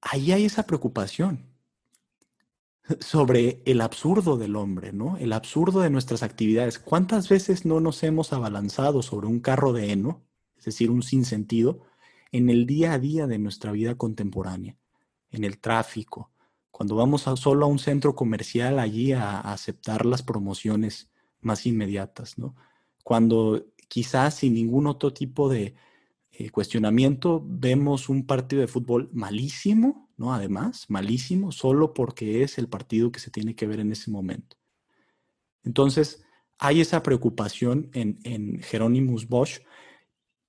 Ahí 0.00 0.32
hay 0.32 0.44
esa 0.44 0.64
preocupación 0.64 1.46
sobre 3.00 3.62
el 3.66 3.80
absurdo 3.80 4.36
del 4.36 4.56
hombre, 4.56 4.92
¿no? 4.92 5.16
El 5.18 5.32
absurdo 5.32 5.80
de 5.80 5.90
nuestras 5.90 6.22
actividades. 6.22 6.78
¿Cuántas 6.78 7.28
veces 7.28 7.66
no 7.66 7.80
nos 7.80 8.02
hemos 8.02 8.32
abalanzado 8.32 9.02
sobre 9.02 9.26
un 9.26 9.40
carro 9.40 9.72
de 9.72 9.92
heno, 9.92 10.22
es 10.56 10.64
decir, 10.64 10.90
un 10.90 11.02
sinsentido, 11.02 11.82
en 12.32 12.50
el 12.50 12.66
día 12.66 12.94
a 12.94 12.98
día 12.98 13.26
de 13.26 13.38
nuestra 13.38 13.72
vida 13.72 13.96
contemporánea, 13.96 14.76
en 15.30 15.44
el 15.44 15.58
tráfico, 15.58 16.30
cuando 16.70 16.94
vamos 16.94 17.22
solo 17.22 17.66
a 17.66 17.68
un 17.68 17.78
centro 17.78 18.14
comercial 18.14 18.78
allí 18.78 19.12
a, 19.12 19.40
aceptar 19.40 20.06
las 20.06 20.22
promociones 20.22 21.10
más 21.40 21.66
inmediatas, 21.66 22.38
¿no? 22.38 22.54
Cuando 23.02 23.66
quizás 23.88 24.34
sin 24.34 24.54
ningún 24.54 24.86
otro 24.86 25.12
tipo 25.12 25.48
de 25.48 25.74
eh, 26.38 26.50
cuestionamiento 26.50 27.44
vemos 27.44 28.08
un 28.08 28.26
partido 28.26 28.60
de 28.60 28.68
fútbol 28.68 29.10
malísimo, 29.12 30.10
¿no? 30.16 30.32
Además, 30.32 30.86
malísimo, 30.88 31.52
solo 31.52 31.94
porque 31.94 32.42
es 32.42 32.58
el 32.58 32.68
partido 32.68 33.10
que 33.10 33.20
se 33.20 33.30
tiene 33.30 33.54
que 33.54 33.66
ver 33.66 33.80
en 33.80 33.92
ese 33.92 34.10
momento. 34.10 34.56
Entonces, 35.64 36.22
hay 36.58 36.80
esa 36.80 37.02
preocupación 37.02 37.90
en, 37.92 38.20
en 38.24 38.60
Jerónimos 38.60 39.28
Bosch, 39.28 39.60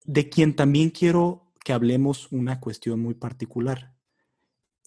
de 0.05 0.29
quien 0.29 0.55
también 0.55 0.89
quiero 0.89 1.51
que 1.63 1.73
hablemos 1.73 2.31
una 2.31 2.59
cuestión 2.59 2.99
muy 2.99 3.13
particular 3.13 3.99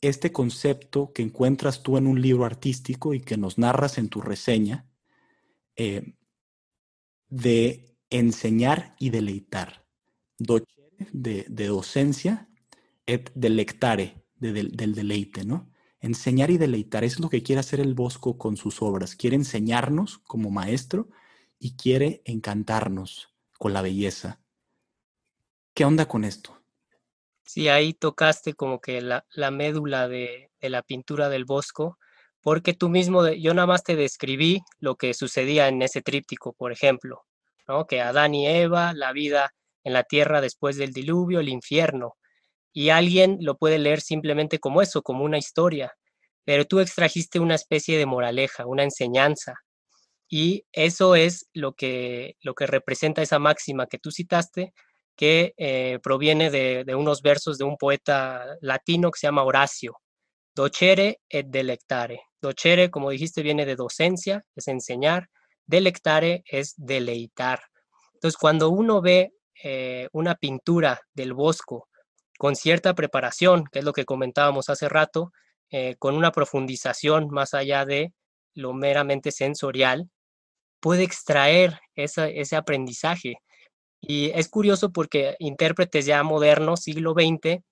este 0.02 0.32
concepto 0.32 1.12
que 1.12 1.22
encuentras 1.22 1.82
tú 1.82 1.96
en 1.96 2.08
un 2.08 2.20
libro 2.20 2.44
artístico 2.44 3.14
y 3.14 3.20
que 3.20 3.36
nos 3.36 3.56
narras 3.56 3.98
en 3.98 4.08
tu 4.08 4.20
reseña 4.20 4.90
eh, 5.76 6.16
de 7.28 7.96
enseñar 8.10 8.96
y 8.98 9.10
deleitar. 9.10 9.86
Docere 10.38 10.81
de, 11.12 11.44
docencia 11.48 12.48
et 13.06 13.30
delectare, 13.34 14.24
del, 14.36 14.94
deleite, 14.94 15.44
¿no? 15.44 15.70
Enseñar 16.00 16.50
y 16.50 16.58
deleitar 16.58 17.04
es 17.04 17.20
lo 17.20 17.28
que 17.28 17.42
quiere 17.42 17.60
hacer 17.60 17.80
el 17.80 17.94
Bosco 17.94 18.36
con 18.36 18.56
sus 18.56 18.82
obras. 18.82 19.14
Quiere 19.14 19.36
enseñarnos 19.36 20.18
como 20.18 20.50
maestro 20.50 21.08
y 21.58 21.76
quiere 21.76 22.22
encantarnos 22.24 23.32
con 23.58 23.72
la 23.72 23.82
belleza. 23.82 24.40
¿Qué 25.74 25.84
onda 25.84 26.06
con 26.06 26.24
esto? 26.24 26.60
Sí, 27.44 27.68
ahí 27.68 27.94
tocaste 27.94 28.54
como 28.54 28.80
que 28.80 29.00
la, 29.00 29.50
médula 29.50 30.08
de, 30.08 30.50
la 30.60 30.82
pintura 30.82 31.28
del 31.28 31.44
Bosco, 31.44 31.98
porque 32.40 32.74
tú 32.74 32.88
mismo, 32.88 33.28
yo 33.28 33.54
nada 33.54 33.66
más 33.66 33.84
te 33.84 33.94
describí 33.94 34.62
lo 34.80 34.96
que 34.96 35.14
sucedía 35.14 35.68
en 35.68 35.82
ese 35.82 36.02
tríptico, 36.02 36.52
por 36.52 36.72
ejemplo, 36.72 37.24
¿no? 37.68 37.86
que 37.86 38.00
Adán 38.00 38.34
y 38.34 38.46
Eva, 38.46 38.92
la 38.94 39.12
vida 39.12 39.52
en 39.84 39.92
la 39.92 40.04
tierra 40.04 40.40
después 40.40 40.76
del 40.76 40.92
diluvio, 40.92 41.40
el 41.40 41.48
infierno, 41.48 42.16
y 42.72 42.88
alguien 42.90 43.38
lo 43.40 43.56
puede 43.56 43.78
leer 43.78 44.00
simplemente 44.00 44.58
como 44.58 44.82
eso, 44.82 45.02
como 45.02 45.24
una 45.24 45.38
historia, 45.38 45.92
pero 46.44 46.64
tú 46.64 46.80
extrajiste 46.80 47.38
una 47.38 47.54
especie 47.54 47.98
de 47.98 48.06
moraleja, 48.06 48.66
una 48.66 48.82
enseñanza, 48.82 49.54
y 50.28 50.64
eso 50.72 51.14
es 51.14 51.48
lo 51.52 51.74
que, 51.74 52.36
lo 52.40 52.54
que 52.54 52.66
representa 52.66 53.20
esa 53.20 53.38
máxima 53.38 53.86
que 53.86 53.98
tú 53.98 54.10
citaste, 54.10 54.72
que 55.14 55.52
eh, 55.58 55.98
proviene 56.02 56.50
de, 56.50 56.94
unos 56.94 57.22
versos 57.22 57.58
de 57.58 57.64
un 57.64 57.76
poeta 57.76 58.46
latino 58.62 59.10
que 59.10 59.18
se 59.18 59.26
llama 59.26 59.44
Horacio, 59.44 60.00
docere 60.54 61.20
et 61.28 61.46
delectare. 61.48 62.22
Docere, 62.40 62.90
como 62.90 63.10
dijiste, 63.10 63.42
viene 63.42 63.66
de 63.66 63.76
docencia, 63.76 64.42
es 64.56 64.68
enseñar, 64.68 65.28
delectare 65.66 66.42
es 66.46 66.74
deleitar. 66.76 67.60
Entonces, 68.14 68.38
cuando 68.38 68.70
uno 68.70 69.00
ve 69.00 69.32
eh, 69.64 70.08
una 70.12 70.34
pintura 70.34 71.00
del 71.14 71.34
Bosco 71.34 71.88
con 72.38 72.56
cierta 72.56 72.94
preparación, 72.94 73.64
que 73.70 73.78
es 73.78 73.84
lo 73.84 73.92
que 73.92 74.04
comentábamos 74.04 74.68
hace 74.68 74.88
rato, 74.88 75.32
eh, 75.70 75.94
con 76.00 76.16
una 76.16 76.32
profundización 76.32 77.28
más 77.30 77.54
allá 77.54 77.84
de 77.84 78.12
lo 78.54 78.72
meramente 78.72 79.30
sensorial, 79.30 80.10
puede 80.80 81.04
extraer 81.04 81.78
ese 81.94 82.56
aprendizaje 82.56 83.36
y 84.00 84.30
es 84.30 84.48
curioso 84.48 84.90
porque 84.90 85.36
intérpretes 85.38 86.06
ya 86.06 86.24
modernos, 86.24 86.80
siglo 86.80 87.12
XX, 87.12 87.62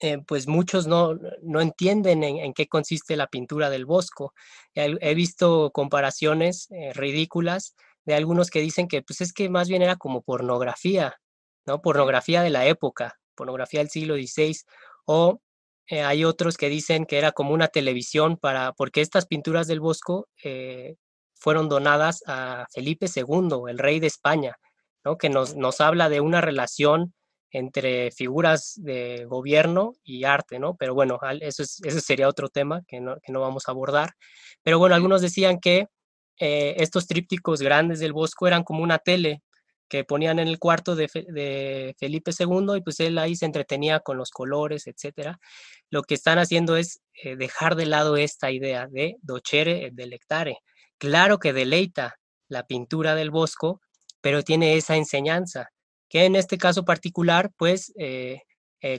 eh, 0.00 0.18
pues 0.26 0.48
muchos 0.48 0.88
no, 0.88 1.14
no 1.42 1.60
entienden 1.60 2.24
en, 2.24 2.52
qué 2.52 2.66
consiste 2.66 3.16
la 3.16 3.28
pintura 3.28 3.70
del 3.70 3.86
Bosco. 3.86 4.34
He, 4.74 5.14
visto 5.14 5.70
comparaciones 5.70 6.68
ridículas 6.94 7.76
de 8.06 8.14
algunos 8.14 8.50
que 8.50 8.60
dicen 8.60 8.88
que 8.88 9.02
pues 9.02 9.20
es 9.20 9.32
que 9.32 9.50
más 9.50 9.68
bien 9.68 9.82
era 9.82 9.96
como 9.96 10.22
pornografía, 10.22 11.16
¿no? 11.66 11.82
Pornografía 11.82 12.42
de 12.42 12.50
la 12.50 12.66
época, 12.66 13.18
pornografía 13.34 13.80
del 13.80 13.90
siglo 13.90 14.14
XVI, 14.14 14.56
o 15.04 15.40
eh, 15.88 16.02
hay 16.02 16.24
otros 16.24 16.56
que 16.56 16.68
dicen 16.68 17.04
que 17.04 17.18
era 17.18 17.32
como 17.32 17.52
una 17.52 17.68
televisión 17.68 18.38
para, 18.38 18.72
porque 18.72 19.02
estas 19.02 19.26
pinturas 19.26 19.66
del 19.66 19.80
Bosco 19.80 20.28
fueron 21.34 21.68
donadas 21.68 22.22
a 22.26 22.66
Felipe 22.72 23.06
II, 23.14 23.68
el 23.68 23.78
rey 23.78 24.00
de 24.00 24.06
España 24.06 24.56
que 25.14 25.30
nos, 25.30 25.54
nos 25.54 25.80
habla 25.80 26.08
de 26.08 26.20
una 26.20 26.40
relación 26.40 27.14
entre 27.52 28.10
figuras 28.10 28.74
de 28.76 29.24
gobierno 29.26 29.92
y 30.02 30.24
arte, 30.24 30.58
¿no? 30.58 30.74
Pero 30.74 30.94
bueno, 30.94 31.20
eso, 31.40 31.62
ese 31.62 32.00
sería 32.00 32.28
otro 32.28 32.48
tema 32.48 32.82
que 32.88 33.00
no, 33.00 33.16
que 33.22 33.32
no, 33.32 33.40
vamos 33.40 33.68
a 33.68 33.70
abordar. 33.70 34.14
Pero 34.64 34.80
bueno, 34.80 34.96
algunos 34.96 35.22
decían 35.22 35.60
que 35.60 35.86
eh, 36.38 36.74
estos 36.78 37.06
trípticos 37.06 37.62
grandes 37.62 37.98
del 37.98 38.12
Bosco 38.12 38.46
eran 38.46 38.62
como 38.62 38.82
una 38.82 38.98
tele 38.98 39.42
que 39.88 40.04
ponían 40.04 40.38
en 40.38 40.48
el 40.48 40.58
cuarto 40.58 40.96
de, 40.96 41.08
Felipe 41.98 42.32
II 42.36 42.76
y 42.76 42.80
pues 42.82 42.98
él 43.00 43.18
ahí 43.18 43.36
se 43.36 43.46
entretenía 43.46 44.00
con 44.00 44.16
los 44.18 44.30
colores, 44.30 44.86
etcétera. 44.86 45.38
Lo 45.90 46.02
que 46.02 46.14
están 46.14 46.38
haciendo 46.38 46.76
es 46.76 47.00
eh, 47.22 47.36
dejar 47.36 47.76
de 47.76 47.86
lado 47.86 48.16
esta 48.16 48.50
idea 48.50 48.88
de 48.90 49.16
docere 49.22 49.86
et 49.86 49.94
delectare. 49.94 50.58
Claro 50.98 51.38
que 51.38 51.52
deleita 51.52 52.16
la 52.48 52.66
pintura 52.66 53.14
del 53.14 53.30
Bosco, 53.30 53.80
pero 54.20 54.42
tiene 54.42 54.76
esa 54.76 54.96
enseñanza, 54.96 55.68
que 56.08 56.24
en 56.24 56.34
este 56.34 56.58
caso 56.58 56.84
particular, 56.84 57.52
pues, 57.56 57.92
eh, 57.98 58.42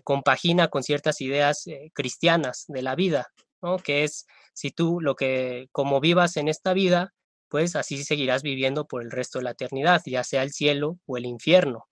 compagina 0.04 0.67
con 0.67 0.84
ciertas 0.84 1.21
ideas 1.21 1.63
cristianas 1.93 2.65
de 2.67 2.82
la 2.82 2.95
vida, 2.95 3.28
¿no? 3.62 3.78
Que 3.78 4.04
es, 4.04 4.26
si 4.54 4.71
tú 4.71 5.00
lo 5.00 5.15
que, 5.15 5.67
como 5.71 6.02
vivas 6.02 6.36
en 6.36 6.50
esta 6.50 6.73
vida, 6.73 7.13
pues 7.50 7.76
así 7.76 8.04
seguirás 8.04 8.44
viviendo 8.44 8.88
por 8.88 9.04
el 9.04 9.12
resto 9.12 9.40
de 9.40 9.46
la 9.46 9.52
eternidad, 9.52 10.02
ya 10.06 10.24
sea 10.24 10.44
el 10.44 10.52
cielo 10.52 11.00
o 11.06 11.18
el 11.18 11.26
infierno, 11.26 11.88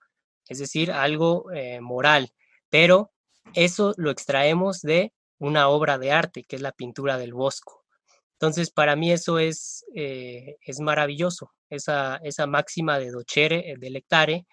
es 0.47 0.59
decir, 0.59 0.91
algo 0.91 1.45
moral, 1.81 2.29
pero 2.69 3.11
eso 3.53 3.93
lo 3.97 4.11
extraemos 4.11 4.81
de 4.81 5.13
una 5.39 5.69
obra 5.69 5.97
de 5.97 6.11
arte, 6.11 6.43
que 6.43 6.55
es 6.55 6.61
la 6.61 6.71
pintura 6.71 7.17
del 7.17 7.33
Bosco. 7.33 7.85
Entonces, 8.33 8.71
para 8.71 8.95
mí 8.95 9.11
eso 9.11 9.39
es, 9.39 9.85
eh, 9.95 10.57
es 10.61 10.79
maravilloso, 10.79 11.51
esa, 11.69 12.17
esa 12.23 12.47
máxima 12.47 12.99
de 12.99 13.11
docere, 13.11 13.71
eh, 13.71 13.75
de 13.77 13.89
lectare, 13.89 14.45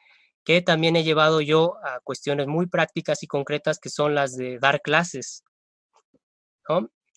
que 0.44 0.62
también 0.62 0.96
he 0.96 1.04
llevado 1.04 1.40
yo 1.40 1.76
a 1.84 2.00
cuestiones 2.00 2.46
muy 2.46 2.66
prácticas 2.66 3.22
y 3.22 3.26
concretas 3.26 3.78
que 3.78 3.90
son 3.90 4.14
las 4.14 4.36
de 4.36 4.58
dar 4.58 4.80
clases. 4.82 5.44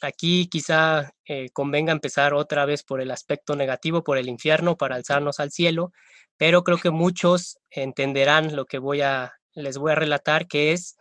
Aquí 0.06 0.48
quizá 0.48 1.12
eh, 1.26 1.50
convenga 1.52 1.92
empezar 1.92 2.36
otra 2.36 2.66
vez 2.66 2.84
por 2.84 3.02
el 3.02 3.10
aspecto 3.10 3.56
negativo, 3.56 4.04
por 4.04 4.20
el 4.20 4.30
infierno, 4.30 4.78
para 4.78 4.96
alzarnos 4.96 5.40
al 5.40 5.52
cielo, 5.52 5.94
pero 6.38 6.64
creo 6.64 6.78
que 6.78 6.92
muchos 6.92 7.58
entenderán 7.72 8.56
lo 8.56 8.66
que 8.66 8.78
voy 8.78 9.02
a, 9.02 9.34
les 9.56 9.80
voy 9.80 9.94
a 9.94 9.96
relatar, 9.96 10.48
que 10.48 10.74
es 10.74 10.96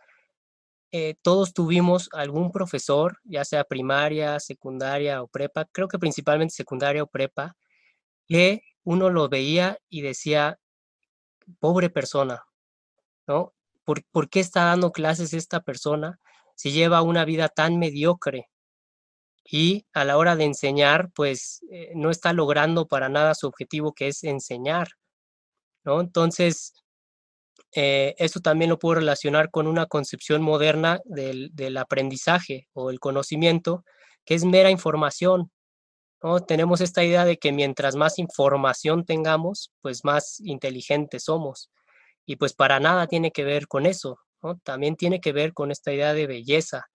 eh, 0.91 1.15
todos 1.21 1.53
tuvimos 1.53 2.09
algún 2.13 2.51
profesor, 2.51 3.19
ya 3.25 3.45
sea 3.45 3.63
primaria, 3.65 4.39
secundaria 4.39 5.21
o 5.21 5.27
prepa, 5.27 5.65
creo 5.71 5.87
que 5.87 5.99
principalmente 5.99 6.55
secundaria 6.55 7.03
o 7.03 7.07
prepa, 7.07 7.55
que 8.27 8.61
uno 8.83 9.11
lo 9.11 9.29
veía 9.29 9.77
y 9.89 10.01
decía, 10.01 10.57
pobre 11.59 11.89
persona, 11.91 12.43
¿no? 13.27 13.53
¿Por, 13.83 14.29
qué 14.29 14.39
está 14.39 14.65
dando 14.65 14.91
clases 14.91 15.33
esta 15.33 15.59
persona 15.61 16.19
si 16.55 16.71
lleva 16.71 17.03
una 17.03 17.23
vida 17.25 17.49
tan 17.49 17.77
mediocre? 17.77 18.47
Y 19.45 19.85
a 19.93 20.05
la 20.05 20.17
hora 20.17 20.35
de 20.35 20.45
enseñar, 20.45 21.11
pues 21.13 21.61
eh, 21.71 21.91
no 21.95 22.09
está 22.09 22.33
logrando 22.33 22.87
para 22.87 23.09
nada 23.09 23.35
su 23.35 23.47
objetivo, 23.47 23.93
que 23.93 24.07
es 24.07 24.23
enseñar, 24.23 24.89
¿no? 25.83 26.01
Entonces, 26.01 26.73
eh, 27.77 28.15
esto 28.19 28.39
también 28.39 28.69
lo 28.69 28.79
puedo 28.79 28.95
relacionar 28.95 29.51
con 29.51 29.67
una 29.67 29.85
concepción 29.85 30.41
moderna 30.41 31.01
del, 31.03 31.77
aprendizaje 31.77 32.67
o 32.73 32.89
el 32.89 32.99
conocimiento, 33.01 33.83
que 34.25 34.35
es 34.35 34.45
mera 34.45 34.71
información. 34.71 35.51
¿no? 36.23 36.39
Tenemos 36.39 36.81
esta 36.81 37.03
idea 37.03 37.25
de 37.25 37.37
que 37.37 37.51
mientras 37.51 37.95
más 37.97 38.17
información 38.17 39.05
tengamos, 39.05 39.73
pues 39.81 40.05
más 40.05 40.39
inteligentes 40.39 41.25
somos. 41.25 41.69
Y 42.25 42.37
pues 42.37 42.53
para 42.53 42.79
nada 42.79 43.07
tiene 43.07 43.31
que 43.31 43.43
ver 43.43 43.67
con 43.67 43.85
eso, 43.85 44.19
también 44.63 44.95
tiene 44.95 45.19
que 45.19 45.33
ver 45.33 45.53
con 45.53 45.71
esta 45.71 45.91
idea 45.93 46.13
de 46.13 46.27
belleza. 46.27 46.85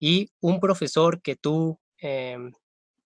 Y 0.00 0.30
un 0.40 0.60
profesor 0.60 1.20
que 1.22 1.36
tú, 1.36 1.78
em, 2.02 2.52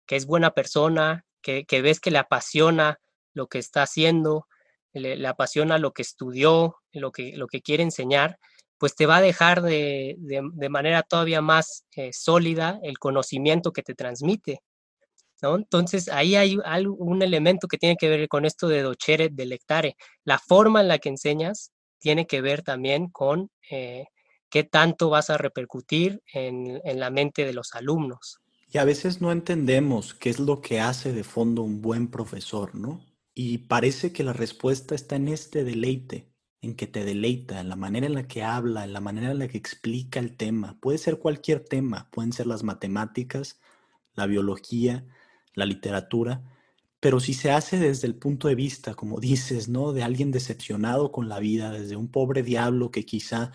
que 0.07 0.17
es 0.17 0.27
buena 0.27 0.51
persona, 0.53 1.25
que, 1.43 1.83
ves 1.83 2.01
que 2.01 2.11
le 2.11 2.19
apasiona 2.19 2.99
lo 3.33 3.47
que 3.47 3.59
está 3.59 3.83
haciendo, 3.83 4.49
le, 4.93 5.27
apasiona 5.27 5.79
lo 5.79 5.93
que 5.93 6.03
estudió, 6.03 6.77
lo 6.93 7.13
que, 7.13 7.37
lo 7.37 7.47
que 7.47 7.63
quiere 7.63 7.83
enseñar, 7.83 8.39
pues 8.79 8.95
te 8.95 9.07
va 9.07 9.19
a 9.19 9.23
dejar 9.23 9.63
de, 9.63 10.17
manera 10.71 11.03
todavía 11.03 11.41
más 11.41 11.85
eh, 11.95 12.13
sólida 12.13 12.81
el 12.83 12.99
conocimiento 12.99 13.73
que 13.73 13.83
te 13.83 13.95
transmite. 13.95 14.61
¿no? 15.43 15.57
Entonces 15.57 16.09
ahí 16.09 16.35
hay 16.35 16.57
un 16.57 17.23
elemento 17.23 17.69
que 17.69 17.79
tiene 17.79 17.97
que 17.97 18.09
ver 18.09 18.29
con 18.29 18.45
esto 18.45 18.69
de 18.69 18.83
docere, 18.83 19.29
de 19.31 19.47
lectare. 19.47 19.97
La 20.25 20.39
forma 20.39 20.81
en 20.81 20.89
la 20.89 20.99
que 20.99 21.11
enseñas 21.11 21.73
tiene 21.99 22.27
que 22.27 22.41
ver 22.41 22.63
también 22.63 23.09
con 23.09 23.51
eh, 23.71 24.07
qué 24.49 24.65
tanto 24.65 25.11
vas 25.11 25.31
a 25.31 25.39
repercutir 25.39 26.23
en, 26.33 26.81
en 26.85 27.01
la 27.01 27.11
mente 27.11 27.45
de 27.45 27.53
los 27.53 27.75
alumnos. 27.75 28.41
Y 28.73 28.79
a 28.79 28.85
veces 28.85 29.21
no 29.21 29.33
entendemos 29.33 30.15
qué 30.15 30.31
es 30.31 30.39
lo 30.39 30.61
que 30.61 30.81
hace 30.81 31.13
de 31.13 31.25
fondo 31.25 31.63
un 31.63 31.81
buen 31.83 32.09
profesor, 32.09 32.75
¿no? 32.75 33.01
Y 33.35 33.59
parece 33.59 34.13
que 34.13 34.25
la 34.25 34.33
respuesta 34.33 34.95
está 34.95 35.17
en 35.17 35.29
este 35.29 35.63
deleite, 35.63 36.33
en 36.61 36.75
que 36.75 36.87
te 36.87 37.05
deleita, 37.05 37.61
en 37.61 37.69
la 37.69 37.77
manera 37.77 38.07
en 38.07 38.15
la 38.15 38.27
que 38.27 38.43
habla, 38.43 38.85
en 38.85 38.93
la 38.93 39.01
manera 39.01 39.31
en 39.31 39.39
la 39.39 39.49
que 39.49 39.59
explica 39.59 40.19
el 40.19 40.37
tema. 40.37 40.79
Puede 40.81 40.99
ser 40.99 41.19
cualquier 41.19 41.61
tema, 41.61 42.11
pueden 42.11 42.33
ser 42.33 42.47
las 42.47 42.65
matemáticas, 42.65 43.61
la 44.15 44.27
biología, 44.27 45.07
la 45.55 45.67
literatura, 45.67 46.43
pero 47.01 47.21
si 47.21 47.35
se 47.35 47.51
hace 47.51 47.79
desde 47.79 48.09
el 48.09 48.17
punto 48.17 48.49
de 48.49 48.55
vista, 48.55 48.95
como 48.95 49.21
dices, 49.21 49.69
¿no? 49.69 49.93
De 49.93 50.03
alguien 50.03 50.33
decepcionado 50.33 51.13
con 51.13 51.29
la 51.29 51.39
vida, 51.39 51.71
desde 51.71 51.97
un 51.97 52.09
pobre 52.09 52.43
diablo 52.43 52.91
que 52.91 53.05
quizá 53.05 53.53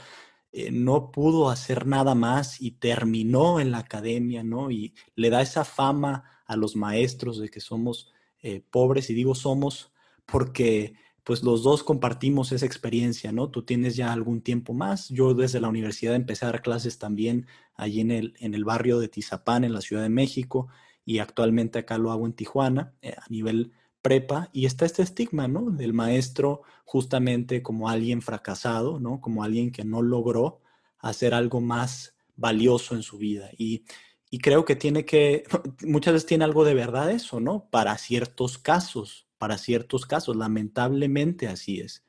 eh, 0.52 0.72
no 0.72 1.12
pudo 1.12 1.50
hacer 1.50 1.88
nada 1.88 2.14
más 2.16 2.62
y 2.62 2.72
terminó 2.72 3.60
en 3.60 3.72
la 3.72 3.80
academia, 3.80 4.44
¿no? 4.44 4.70
Y 4.72 4.94
le 5.16 5.30
da 5.30 5.42
esa 5.42 5.64
fama 5.64 6.24
a 6.46 6.56
los 6.58 6.76
maestros 6.76 7.40
de 7.40 7.50
que 7.50 7.62
somos 7.62 8.12
eh, 8.42 8.62
pobres, 8.70 9.10
y 9.10 9.14
digo 9.14 9.36
somos 9.36 9.92
porque 10.26 10.96
pues 11.24 11.44
los 11.44 11.64
dos 11.64 11.84
compartimos 11.84 12.52
esa 12.52 12.66
experiencia, 12.66 13.32
¿no? 13.32 13.50
Tú 13.50 13.64
tienes 13.64 13.96
ya 13.96 14.12
algún 14.12 14.42
tiempo 14.42 14.74
más, 14.74 15.10
yo 15.10 15.34
desde 15.34 15.62
la 15.62 15.70
universidad 15.70 16.16
empecé 16.16 16.46
a 16.46 16.52
dar 16.52 16.62
clases 16.62 16.98
también 16.98 17.48
allí 17.76 18.02
en 18.02 18.12
el, 18.12 18.34
en 18.40 18.56
el 18.56 18.66
barrio 18.66 19.00
de 19.00 19.08
Tizapán, 19.08 19.64
en 19.64 19.74
la 19.74 19.82
Ciudad 19.82 20.02
de 20.02 20.10
México, 20.10 20.68
y 21.06 21.20
actualmente 21.20 21.80
acá 21.80 21.98
lo 21.98 22.12
hago 22.12 22.26
en 22.26 22.34
Tijuana, 22.34 22.94
eh, 23.02 23.14
a 23.18 23.26
nivel 23.30 23.72
prepa, 24.02 24.50
y 24.54 24.66
está 24.66 24.86
este 24.86 25.04
estigma, 25.04 25.48
¿no? 25.48 25.72
Del 25.72 25.94
maestro 25.94 26.64
justamente 26.86 27.62
como 27.62 27.90
alguien 27.90 28.22
fracasado, 28.22 29.00
¿no? 29.00 29.22
Como 29.22 29.44
alguien 29.44 29.72
que 29.72 29.86
no 29.86 30.02
logró 30.02 30.62
hacer 31.00 31.34
algo 31.34 31.62
más 31.62 32.16
valioso 32.36 32.96
en 32.96 33.04
su 33.04 33.18
vida. 33.18 33.50
Y 33.58 33.86
y 34.34 34.40
creo 34.40 34.64
que 34.64 34.78
tiene 34.78 35.06
que, 35.06 35.44
muchas 35.86 36.14
veces 36.14 36.26
tiene 36.26 36.46
algo 36.46 36.64
de 36.64 36.74
verdad 36.74 37.12
eso, 37.12 37.40
¿no? 37.42 37.70
Para 37.70 37.98
ciertos 37.98 38.58
casos, 38.58 39.28
para 39.38 39.58
ciertos 39.58 40.06
casos, 40.06 40.38
lamentablemente 40.38 41.48
así 41.48 41.82
es. 41.82 42.06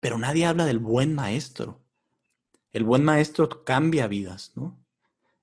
Pero 0.00 0.18
nadie 0.18 0.44
habla 0.44 0.66
del 0.66 0.80
buen 0.80 1.14
maestro. 1.14 1.80
El 2.72 2.82
buen 2.82 3.04
maestro 3.04 3.64
cambia 3.64 4.08
vidas, 4.08 4.52
¿no? 4.56 4.84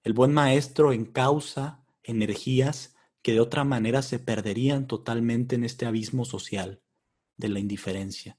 El 0.04 0.12
buen 0.12 0.34
maestro 0.34 0.92
encausa 0.92 1.84
energías 2.04 2.95
que 3.26 3.34
de 3.34 3.40
otra 3.40 3.64
manera 3.64 4.04
se 4.04 4.20
perderían 4.20 4.86
totalmente 4.86 5.56
en 5.56 5.64
este 5.64 5.88
abismo 5.88 6.26
social 6.26 6.84
de 7.38 7.50
la 7.50 7.58
indiferencia. 7.58 8.38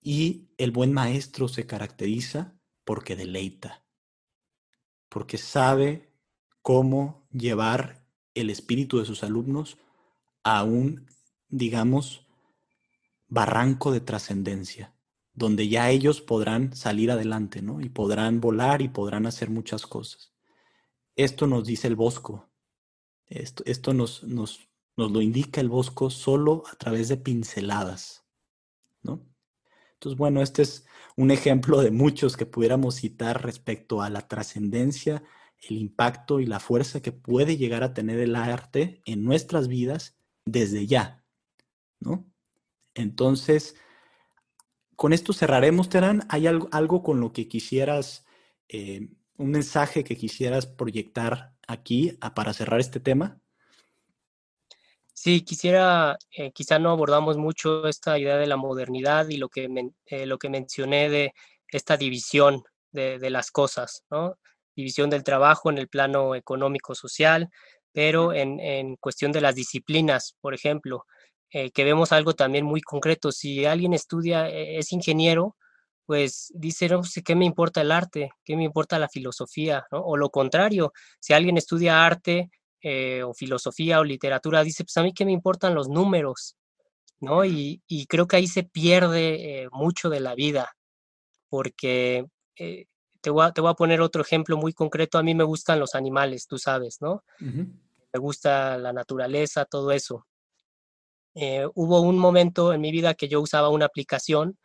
Y 0.00 0.48
el 0.58 0.72
buen 0.72 0.92
maestro 0.92 1.46
se 1.46 1.68
caracteriza 1.68 2.58
porque 2.82 3.14
deleita, 3.14 3.84
porque 5.08 5.38
sabe 5.38 6.10
cómo 6.62 7.28
llevar 7.30 8.04
el 8.34 8.50
espíritu 8.50 8.98
de 8.98 9.04
sus 9.04 9.22
alumnos 9.22 9.78
a 10.42 10.64
un, 10.64 11.06
digamos, 11.48 12.26
barranco 13.28 13.92
de 13.92 14.00
trascendencia, 14.00 14.96
donde 15.32 15.68
ya 15.68 15.90
ellos 15.90 16.20
podrán 16.20 16.74
salir 16.74 17.12
adelante, 17.12 17.62
¿no? 17.62 17.80
Y 17.80 17.88
podrán 17.88 18.40
volar 18.40 18.82
y 18.82 18.88
podrán 18.88 19.26
hacer 19.26 19.48
muchas 19.48 19.86
cosas. 19.86 20.32
Esto 21.14 21.46
nos 21.46 21.64
dice 21.64 21.86
el 21.86 21.94
Bosco. 21.94 22.50
Esto, 23.28 23.62
esto 23.66 23.92
nos, 23.92 24.22
nos, 24.24 24.68
nos 24.96 25.10
lo 25.10 25.20
indica 25.20 25.60
el 25.60 25.68
Bosco 25.68 26.10
solo 26.10 26.62
a 26.72 26.76
través 26.76 27.08
de 27.08 27.16
pinceladas, 27.16 28.24
¿no? 29.02 29.26
Entonces, 29.94 30.18
bueno, 30.18 30.42
este 30.42 30.62
es 30.62 30.86
un 31.16 31.30
ejemplo 31.30 31.80
de 31.80 31.90
muchos 31.90 32.36
que 32.36 32.46
pudiéramos 32.46 32.96
citar 32.96 33.42
respecto 33.42 34.02
a 34.02 34.10
la 34.10 34.28
trascendencia, 34.28 35.22
el 35.68 35.78
impacto 35.78 36.38
y 36.40 36.46
la 36.46 36.60
fuerza 36.60 37.00
que 37.00 37.12
puede 37.12 37.56
llegar 37.56 37.82
a 37.82 37.94
tener 37.94 38.20
el 38.20 38.36
arte 38.36 39.00
en 39.06 39.24
nuestras 39.24 39.68
vidas 39.68 40.18
desde 40.44 40.86
ya, 40.86 41.24
¿no? 41.98 42.30
Entonces, 42.94 43.76
con 44.96 45.12
esto 45.12 45.32
cerraremos, 45.32 45.88
Terán. 45.88 46.26
¿Hay 46.28 46.46
algo, 46.46 46.68
algo 46.72 47.02
con 47.02 47.20
lo 47.20 47.32
que 47.32 47.48
quisieras, 47.48 48.24
eh, 48.68 49.08
un 49.36 49.50
mensaje 49.50 50.04
que 50.04 50.16
quisieras 50.16 50.66
proyectar 50.66 51.55
aquí 51.66 52.12
para 52.34 52.52
cerrar 52.52 52.80
este 52.80 53.00
tema? 53.00 53.40
Sí, 55.12 55.40
quisiera, 55.40 56.18
eh, 56.30 56.52
quizá 56.52 56.78
no 56.78 56.90
abordamos 56.90 57.38
mucho 57.38 57.88
esta 57.88 58.18
idea 58.18 58.36
de 58.36 58.46
la 58.46 58.56
modernidad 58.56 59.28
y 59.28 59.38
lo 59.38 59.48
que, 59.48 59.68
eh, 60.06 60.26
lo 60.26 60.38
que 60.38 60.50
mencioné 60.50 61.08
de 61.08 61.32
esta 61.68 61.96
división 61.96 62.62
de, 62.92 63.18
las 63.30 63.50
cosas, 63.50 64.04
¿no? 64.10 64.38
División 64.74 65.10
del 65.10 65.24
trabajo 65.24 65.70
en 65.70 65.78
el 65.78 65.88
plano 65.88 66.34
económico-social, 66.34 67.48
pero 67.92 68.32
en, 68.32 68.96
cuestión 68.96 69.32
de 69.32 69.40
las 69.40 69.54
disciplinas, 69.54 70.36
por 70.40 70.54
ejemplo, 70.54 71.06
eh, 71.50 71.70
que 71.70 71.84
vemos 71.84 72.12
algo 72.12 72.34
también 72.34 72.64
muy 72.64 72.82
concreto. 72.82 73.32
Si 73.32 73.64
alguien 73.64 73.94
estudia, 73.94 74.48
es 74.48 74.92
ingeniero, 74.92 75.56
pues 76.06 76.52
dice, 76.54 76.88
no 76.88 77.02
sé, 77.02 77.22
¿qué 77.22 77.34
me 77.34 77.44
importa 77.44 77.80
el 77.80 77.90
arte? 77.90 78.30
¿Qué 78.44 78.56
me 78.56 78.64
importa 78.64 78.98
la 78.98 79.08
filosofía? 79.08 79.84
O 79.90 80.16
lo 80.16 80.30
contrario, 80.30 80.92
si 81.18 81.32
alguien 81.32 81.56
estudia 81.56 82.06
arte, 82.06 82.50
eh, 82.80 83.24
o 83.24 83.34
filosofía 83.34 83.98
o 83.98 84.04
literatura, 84.04 84.62
dice, 84.62 84.84
pues 84.84 84.96
a 84.96 85.02
mí 85.02 85.12
qué 85.12 85.24
me 85.24 85.32
importan 85.32 85.74
los 85.74 85.88
números, 85.88 86.56
¿no? 87.18 87.44
Y, 87.44 87.82
creo 88.08 88.28
que 88.28 88.36
ahí 88.36 88.46
se 88.46 88.62
pierde 88.62 89.62
eh, 89.62 89.68
mucho 89.72 90.08
de 90.08 90.20
la 90.20 90.36
vida, 90.36 90.76
porque 91.48 92.26
eh, 92.56 92.86
te, 93.20 93.30
voy 93.30 93.44
a, 93.44 93.74
poner 93.74 94.00
otro 94.00 94.22
ejemplo 94.22 94.56
muy 94.56 94.72
concreto, 94.72 95.18
a 95.18 95.24
mí 95.24 95.34
me 95.34 95.42
gustan 95.42 95.80
los 95.80 95.96
animales, 95.96 96.46
tú 96.46 96.58
sabes, 96.58 96.98
¿no? 97.00 97.24
Me 97.40 98.20
gusta 98.20 98.78
la 98.78 98.92
naturaleza, 98.92 99.64
todo 99.64 99.90
eso. 99.90 100.24
hubo 101.74 102.00
un 102.02 102.18
momento 102.18 102.72
en 102.72 102.80
mi 102.80 102.92
vida 102.92 103.14
que 103.14 103.28
yo 103.28 103.40
usaba 103.40 103.70
una 103.70 103.86
aplicación 103.86 104.56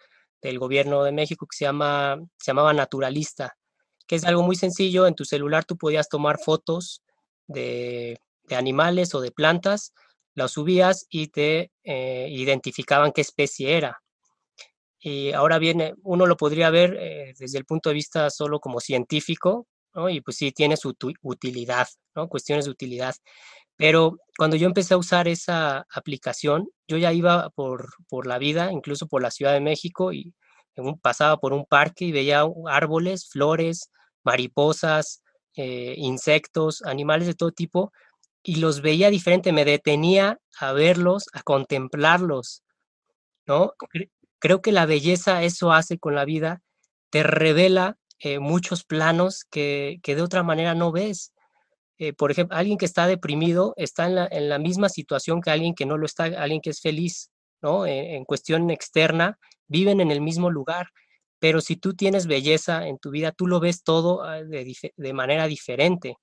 del 0.42 0.60
gobierno 0.60 1.04
de 1.04 1.12
México 1.12 1.46
que 1.48 1.58
se, 1.58 1.66
llama, 1.66 2.20
se 2.38 2.52
llamaba 2.52 2.74
Naturalista, 2.74 3.56
que 4.08 4.16
es 4.16 4.26
algo 4.26 4.44
muy 4.44 4.56
sencillo, 4.56 5.08
en 5.08 5.16
tu 5.16 5.26
celular 5.26 5.66
tú 5.66 5.78
podías 5.78 6.10
tomar 6.10 6.40
fotos 6.40 7.04
de, 7.48 8.20
animales 8.50 9.16
o 9.16 9.22
de 9.22 9.32
plantas, 9.32 9.94
las 10.34 10.52
subías 10.52 11.06
y 11.10 11.28
te 11.28 11.72
eh, 11.84 12.28
identificaban 12.30 13.12
qué 13.12 13.22
especie 13.22 13.78
era. 13.78 14.02
Y 15.00 15.32
ahora 15.32 15.58
viene, 15.58 15.94
uno 16.04 16.26
lo 16.26 16.38
podría 16.38 16.70
ver 16.70 16.98
eh, 17.00 17.34
desde 17.38 17.58
el 17.58 17.66
punto 17.66 17.90
de 17.90 17.96
vista 17.96 18.30
solo 18.30 18.60
como 18.60 18.80
científico, 18.80 19.68
y 20.10 20.22
pues 20.22 20.38
sí 20.38 20.52
tiene 20.52 20.78
su 20.78 20.96
utilidad, 21.22 21.88
¿no? 22.16 22.30
cuestiones 22.30 22.66
de 22.66 22.72
utilidad. 22.72 23.16
Pero 23.82 24.20
cuando 24.38 24.58
yo 24.58 24.68
empecé 24.68 24.94
a 24.94 24.98
usar 25.00 25.28
esa 25.28 25.88
aplicación, 25.92 26.70
yo 26.88 26.98
ya 26.98 27.14
iba 27.14 27.50
por, 27.50 27.90
por 28.10 28.28
la 28.28 28.38
vida, 28.38 28.72
incluso 28.72 29.08
por 29.08 29.24
la 29.24 29.32
Ciudad 29.32 29.54
de 29.54 29.60
México, 29.60 30.14
y 30.14 30.36
pasaba 31.02 31.38
por 31.38 31.52
un 31.52 31.66
parque 31.66 32.06
y 32.06 32.12
veía 32.12 32.44
árboles, 32.70 33.28
flores, 33.28 33.90
mariposas, 34.24 35.24
eh, 35.56 35.96
insectos, 35.98 36.84
animales 36.84 37.26
de 37.26 37.34
todo 37.34 37.52
tipo, 37.52 37.92
y 38.44 38.58
los 38.58 38.82
veía 38.82 39.10
diferente, 39.10 39.52
me 39.52 39.66
detenía 39.66 40.38
a 40.60 40.74
verlos, 40.74 41.26
a 41.34 41.42
contemplarlos, 41.42 42.62
¿no? 43.48 43.74
Creo 44.38 44.62
que 44.62 44.72
la 44.72 44.86
belleza 44.86 45.42
eso 45.42 45.72
hace 45.72 45.98
con 45.98 46.14
la 46.14 46.26
vida, 46.26 46.62
te 47.10 47.24
revela 47.24 47.98
eh, 48.20 48.38
muchos 48.38 48.84
planos 48.84 49.44
que, 49.50 50.00
de 50.04 50.22
otra 50.22 50.44
manera 50.44 50.76
no 50.76 50.92
ves. 50.92 51.34
Eh, 52.02 52.14
por 52.14 52.32
ejemplo, 52.32 52.58
alguien 52.58 52.80
que 52.80 52.86
está 52.86 53.06
deprimido 53.06 53.76
está 53.78 54.08
en 54.08 54.50
la, 54.50 54.58
misma 54.58 54.90
situación 54.90 55.40
que 55.40 55.52
alguien 55.52 55.76
que 55.76 55.86
no 55.86 56.00
lo 56.00 56.08
está, 56.08 56.24
alguien 56.24 56.60
que 56.60 56.72
es 56.72 56.82
feliz, 56.82 57.30
¿no? 57.62 57.86
en 57.86 58.26
cuestión 58.26 58.72
externa, 58.72 59.38
viven 59.68 60.02
en 60.02 60.10
el 60.10 60.20
mismo 60.20 60.50
lugar, 60.50 60.88
pero 61.38 61.62
si 61.62 61.76
tú 61.76 61.94
tienes 61.94 62.26
belleza 62.26 62.88
en 62.88 62.98
tu 62.98 63.12
vida, 63.12 63.32
tú 63.32 63.46
lo 63.46 63.60
ves 63.60 63.84
todo 63.84 64.24
ah, 64.24 64.42
de, 64.42 65.14
manera 65.14 65.46
diferente. 65.46 66.16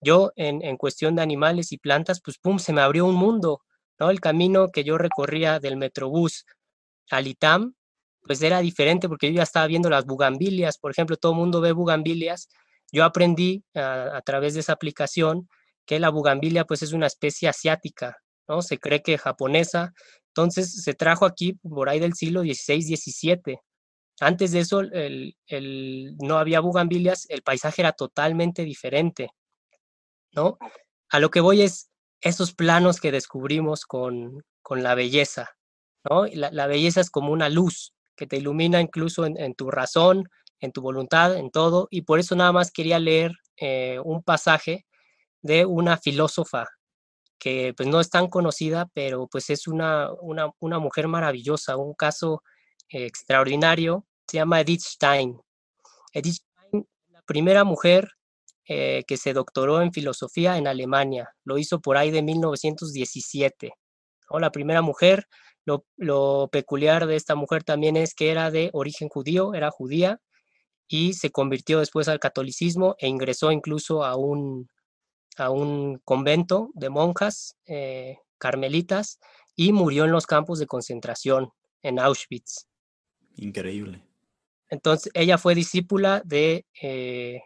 Yo 0.00 0.30
en, 0.36 0.62
en, 0.62 0.76
cuestión 0.76 1.16
de 1.16 1.22
animales 1.22 1.72
y 1.72 1.78
plantas, 1.78 2.20
pues 2.24 2.38
pum, 2.38 2.60
se 2.60 2.72
me 2.72 2.80
abrió 2.80 3.04
un 3.04 3.16
mundo, 3.16 3.62
¿no? 3.98 4.10
El 4.10 4.20
camino 4.20 4.68
que 4.68 4.84
yo 4.84 4.96
recorría 4.96 5.58
del 5.58 5.76
Metrobús 5.76 6.46
al 7.10 7.26
ITAM, 7.26 7.74
pues 8.22 8.42
era 8.42 8.60
diferente 8.60 9.08
porque 9.08 9.26
yo 9.32 9.38
ya 9.38 9.42
estaba 9.42 9.66
viendo 9.66 9.90
las 9.90 10.04
bugambilias, 10.04 10.78
por 10.78 10.92
ejemplo, 10.92 11.16
todo 11.16 11.32
el 11.32 11.38
mundo 11.38 11.60
ve 11.60 11.72
bugambilias. 11.72 12.48
Yo 12.92 13.04
aprendí 13.04 13.64
a, 13.74 14.20
través 14.24 14.54
de 14.54 14.60
esa 14.60 14.72
aplicación 14.72 15.48
que 15.84 16.00
la 16.00 16.10
bugambilia 16.10 16.64
pues 16.64 16.82
es 16.82 16.92
una 16.92 17.06
especie 17.06 17.48
asiática, 17.48 18.16
¿no? 18.48 18.62
Se 18.62 18.78
cree 18.78 19.02
que 19.02 19.18
japonesa, 19.18 19.92
entonces 20.28 20.82
se 20.82 20.94
trajo 20.94 21.24
aquí 21.24 21.54
por 21.54 21.88
ahí 21.88 21.98
del 21.98 22.14
siglo 22.14 22.42
XVI, 22.42 22.96
XVII. 22.96 23.58
Antes 24.20 24.52
de 24.52 24.60
eso 24.60 24.80
el, 24.80 25.34
no 26.18 26.38
había 26.38 26.60
bugambilias, 26.60 27.26
el 27.28 27.42
paisaje 27.42 27.82
era 27.82 27.92
totalmente 27.92 28.64
diferente, 28.64 29.30
¿no? 30.32 30.58
A 31.10 31.20
lo 31.20 31.30
que 31.30 31.40
voy 31.40 31.62
es 31.62 31.90
esos 32.20 32.54
planos 32.54 33.00
que 33.00 33.12
descubrimos 33.12 33.84
con, 33.84 34.42
con 34.62 34.82
la 34.82 34.94
belleza, 34.94 35.56
¿no? 36.08 36.26
La, 36.26 36.66
belleza 36.66 37.00
es 37.00 37.10
como 37.10 37.32
una 37.32 37.48
luz 37.48 37.92
que 38.16 38.26
te 38.26 38.38
ilumina 38.38 38.80
incluso 38.80 39.26
en, 39.26 39.54
tu 39.54 39.70
razón, 39.70 40.28
en 40.60 40.72
tu 40.72 40.80
voluntad, 40.80 41.36
en 41.36 41.50
todo, 41.50 41.88
y 41.90 42.02
por 42.02 42.18
eso 42.18 42.34
nada 42.36 42.52
más 42.52 42.70
quería 42.70 42.98
leer 42.98 43.32
eh, 43.56 43.98
un 44.04 44.22
pasaje 44.22 44.86
de 45.42 45.66
una 45.66 45.96
filósofa 45.98 46.66
que 47.38 47.74
pues 47.76 47.88
no 47.88 48.00
es 48.00 48.10
tan 48.10 48.28
conocida, 48.28 48.88
pero 48.94 49.28
pues 49.28 49.50
es 49.50 49.68
una, 49.68 50.10
una, 50.20 50.50
una 50.58 50.78
mujer 50.78 51.08
maravillosa, 51.08 51.76
un 51.76 51.94
caso 51.94 52.42
extraordinario, 52.88 54.06
se 54.26 54.38
llama 54.38 54.60
Edith 54.60 54.80
Stein. 54.80 55.38
Edith 56.12 56.34
Stein, 56.34 56.86
la 57.08 57.22
primera 57.22 57.64
mujer 57.64 58.10
eh, 58.68 59.04
que 59.06 59.16
se 59.16 59.32
doctoró 59.32 59.80
en 59.82 59.92
filosofía 59.92 60.56
en 60.56 60.66
Alemania, 60.66 61.32
lo 61.44 61.58
hizo 61.58 61.80
por 61.80 61.96
ahí 61.96 62.10
de 62.10 62.22
1917. 62.22 63.72
¿no? 64.30 64.38
La 64.38 64.50
primera 64.50 64.82
mujer 64.82 65.28
lo, 65.96 66.48
peculiar 66.48 67.06
de 67.06 67.16
esta 67.16 67.34
mujer 67.34 67.64
también 67.64 67.96
es 67.96 68.14
que 68.14 68.30
era 68.30 68.50
de 68.50 68.70
origen 68.72 69.08
judío, 69.08 69.54
era 69.54 69.70
judía, 69.70 70.20
y 70.88 71.14
se 71.14 71.30
convirtió 71.30 71.80
después 71.80 72.08
al 72.08 72.20
catolicismo 72.20 72.96
e 72.98 73.08
ingresó 73.08 73.50
incluso 73.52 74.04
a 74.04 74.16
un, 74.16 74.68
a 75.36 75.50
un 75.50 75.98
convento 76.04 76.70
de 76.74 76.90
monjas 76.90 77.56
eh, 77.66 78.18
carmelitas 78.38 79.18
y 79.54 79.72
murió 79.72 80.04
en 80.04 80.12
los 80.12 80.26
campos 80.26 80.58
de 80.58 80.66
concentración 80.66 81.50
en 81.82 81.98
Auschwitz. 81.98 82.66
Increíble. 83.36 84.02
Entonces, 84.68 85.10
ella 85.14 85.38
fue 85.38 85.54
discípula 85.54 86.22
de, 86.24 86.66
eh, 86.82 87.40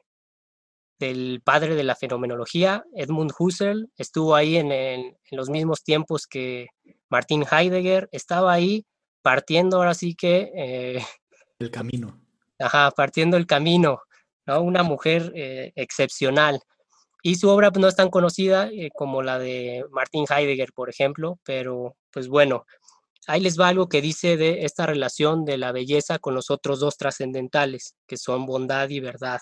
del 0.99 1.43
padre 1.45 1.75
de 1.75 1.85
la 1.85 1.95
fenomenología, 1.95 2.85
Edmund 2.95 3.33
Husserl, 3.39 3.91
estuvo 3.97 4.35
ahí 4.35 4.57
en, 4.57 4.73
en 4.73 5.15
los 5.31 5.51
mismos 5.51 5.83
tiempos 5.83 6.27
que, 6.27 6.69
Martin 7.11 7.45
Heidegger 7.51 8.09
estaba 8.13 8.53
ahí 8.53 8.87
partiendo 9.21 9.77
ahora 9.77 9.95
sí 9.95 10.15
que... 10.15 10.51
Eh, 10.55 11.03
el 11.59 11.71
camino. 11.71 12.20
Ajá, 12.61 12.91
partiendo 12.93 13.37
el 13.37 13.47
camino, 13.47 14.03
¿no? 14.47 14.61
Una 14.63 14.83
mujer 14.83 15.33
eh, 15.35 15.73
excepcional. 15.75 16.61
Y 17.23 17.37
su 17.37 17.49
obra 17.51 17.71
pues, 17.73 17.81
no 17.83 17.89
es 17.89 17.97
tan 17.97 18.11
conocida 18.11 18.69
eh, 18.69 18.91
como 18.95 19.23
la 19.23 19.39
de 19.39 19.85
Martin 19.91 20.27
Heidegger, 20.31 20.73
por 20.73 20.91
ejemplo, 20.91 21.39
pero 21.45 21.97
pues 22.13 22.29
bueno, 22.29 22.65
ahí 23.27 23.41
les 23.41 23.59
va 23.59 23.69
algo 23.69 23.89
que 23.89 24.03
dice 24.03 24.37
de 24.37 24.65
esta 24.65 24.87
relación 24.87 25.45
de 25.45 25.59
la 25.59 25.73
belleza 25.73 26.19
con 26.19 26.35
los 26.35 26.51
otros 26.51 26.81
dos 26.81 26.97
trascendentales, 26.97 27.97
que 28.07 28.17
son 28.17 28.47
bondad 28.47 28.89
y 28.91 29.01
verdad. 29.01 29.41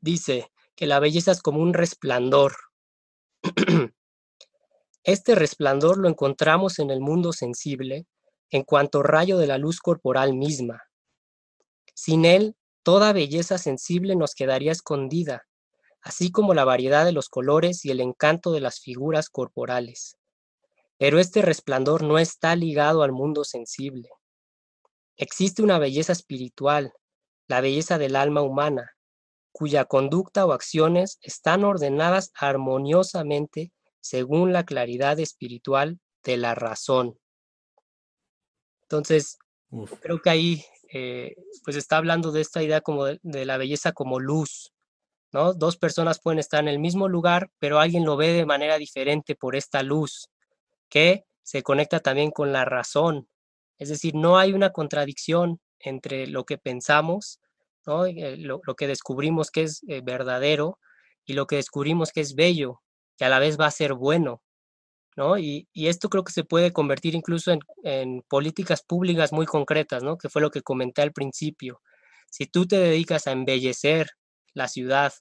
Dice 0.00 0.50
que 0.76 0.86
la 0.86 1.00
belleza 1.00 1.32
es 1.32 1.40
como 1.42 1.60
un 1.60 1.74
resplandor 1.74 2.54
Este 5.04 5.34
resplandor 5.36 5.98
lo 5.98 6.08
encontramos 6.08 6.78
en 6.78 6.90
el 6.90 7.00
mundo 7.00 7.32
sensible 7.32 8.06
en 8.50 8.64
cuanto 8.64 9.02
rayo 9.02 9.38
de 9.38 9.46
la 9.46 9.58
luz 9.58 9.78
corporal 9.78 10.34
misma. 10.34 10.82
Sin 11.96 12.26
él, 12.26 12.56
toda 12.82 13.14
belleza 13.14 13.56
sensible 13.56 14.16
nos 14.16 14.34
quedaría 14.34 14.70
escondida, 14.70 15.46
así 16.02 16.30
como 16.30 16.52
la 16.52 16.66
variedad 16.66 17.06
de 17.06 17.12
los 17.12 17.30
colores 17.30 17.86
y 17.86 17.90
el 17.90 18.00
encanto 18.00 18.52
de 18.52 18.60
las 18.60 18.80
figuras 18.80 19.30
corporales. 19.30 20.18
Pero 20.98 21.18
este 21.18 21.40
resplandor 21.40 22.02
no 22.02 22.18
está 22.18 22.54
ligado 22.54 23.02
al 23.02 23.12
mundo 23.12 23.44
sensible. 23.44 24.10
Existe 25.16 25.62
una 25.62 25.78
belleza 25.78 26.12
espiritual, 26.12 26.92
la 27.48 27.62
belleza 27.62 27.96
del 27.96 28.14
alma 28.14 28.42
humana, 28.42 28.92
cuya 29.50 29.86
conducta 29.86 30.44
o 30.44 30.52
acciones 30.52 31.18
están 31.22 31.64
ordenadas 31.64 32.30
armoniosamente 32.34 33.72
según 34.00 34.52
la 34.52 34.66
claridad 34.66 35.18
espiritual 35.18 35.98
de 36.22 36.36
la 36.36 36.54
razón. 36.54 37.18
Entonces, 38.82 39.38
creo 40.02 40.20
que 40.20 40.30
ahí 40.30 40.64
eh, 40.92 41.34
pues 41.64 41.76
está 41.76 41.96
hablando 41.96 42.32
de 42.32 42.40
esta 42.40 42.62
idea 42.62 42.80
como 42.80 43.04
de, 43.04 43.44
la 43.44 43.56
belleza 43.56 43.92
como 43.92 44.20
luz, 44.20 44.72
¿no? 45.32 45.54
Dos 45.54 45.76
personas 45.76 46.20
pueden 46.20 46.38
estar 46.38 46.60
en 46.60 46.68
el 46.68 46.78
mismo 46.78 47.08
lugar, 47.08 47.50
pero 47.58 47.80
alguien 47.80 48.04
lo 48.04 48.16
ve 48.16 48.32
de 48.32 48.46
manera 48.46 48.78
diferente 48.78 49.34
por 49.34 49.56
esta 49.56 49.82
luz, 49.82 50.28
que 50.88 51.24
se 51.42 51.62
conecta 51.62 52.00
también 52.00 52.30
con 52.30 52.52
la 52.52 52.64
razón. 52.64 53.28
Es 53.78 53.88
decir, 53.88 54.14
no 54.14 54.38
hay 54.38 54.52
una 54.52 54.70
contradicción 54.72 55.60
entre 55.78 56.26
lo 56.26 56.44
que 56.44 56.58
pensamos, 56.58 57.40
¿no? 57.86 58.06
Eh, 58.06 58.36
lo, 58.36 58.60
que 58.76 58.86
descubrimos 58.86 59.50
que 59.50 59.62
es 59.64 59.82
eh, 59.88 60.00
verdadero 60.02 60.78
y 61.24 61.34
lo 61.34 61.46
que 61.46 61.56
descubrimos 61.56 62.12
que 62.12 62.20
es 62.20 62.34
bello 62.34 62.82
que 63.16 63.24
a 63.24 63.28
la 63.28 63.38
vez 63.38 63.58
va 63.58 63.66
a 63.66 63.70
ser 63.70 63.94
bueno, 63.94 64.42
Y, 65.38 65.66
esto 65.74 66.10
creo 66.10 66.24
que 66.24 66.32
se 66.32 66.44
puede 66.44 66.72
convertir 66.72 67.14
incluso 67.14 67.52
en, 67.84 68.22
políticas 68.28 68.82
públicas 68.82 69.32
muy 69.32 69.46
concretas, 69.46 70.02
¿no? 70.02 70.18
Que 70.18 70.28
fue 70.28 70.42
lo 70.42 70.50
que 70.50 70.62
comenté 70.62 71.02
al 71.02 71.12
principio. 71.12 71.80
Si 72.30 72.46
tú 72.46 72.66
te 72.66 72.76
dedicas 72.76 73.26
a 73.26 73.32
embellecer 73.32 74.10
la 74.52 74.68
ciudad, 74.68 75.14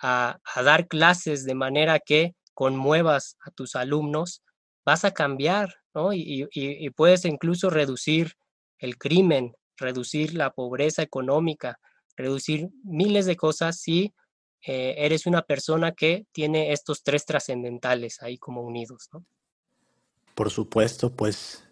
a, 0.00 0.38
dar 0.56 0.86
clases 0.88 1.44
de 1.44 1.54
manera 1.54 1.98
que 1.98 2.34
conmuevas 2.54 3.36
a 3.44 3.50
tus 3.50 3.74
alumnos, 3.74 4.42
vas 4.84 5.04
a 5.04 5.12
cambiar, 5.12 5.74
¿no? 5.94 6.12
Y, 6.12 6.48
puedes 6.96 7.24
incluso 7.24 7.70
reducir 7.70 8.34
el 8.78 8.98
crimen, 8.98 9.54
reducir 9.76 10.34
la 10.34 10.50
pobreza 10.50 11.02
económica, 11.02 11.80
reducir 12.16 12.68
miles 12.84 13.26
de 13.26 13.36
cosas 13.36 13.80
si 13.80 14.14
eh, 14.66 14.94
eres 14.98 15.26
una 15.26 15.42
persona 15.42 15.92
que 15.92 16.26
tiene 16.32 16.72
estos 16.72 17.02
tres 17.02 17.24
trascendentales 17.24 18.22
ahí 18.22 18.38
como 18.38 18.62
unidos. 18.62 19.08
Por 20.34 20.50
supuesto, 20.50 21.14
pues 21.14 21.64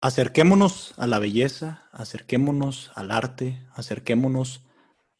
acerquémonos 0.00 0.94
a 0.96 1.06
la 1.06 1.18
belleza, 1.18 1.88
acerquémonos 1.92 2.90
al 2.94 3.10
arte, 3.10 3.66
acerquémonos 3.74 4.64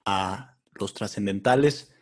a 0.04 0.58
los 0.74 0.94
trascendentales. 0.94 1.92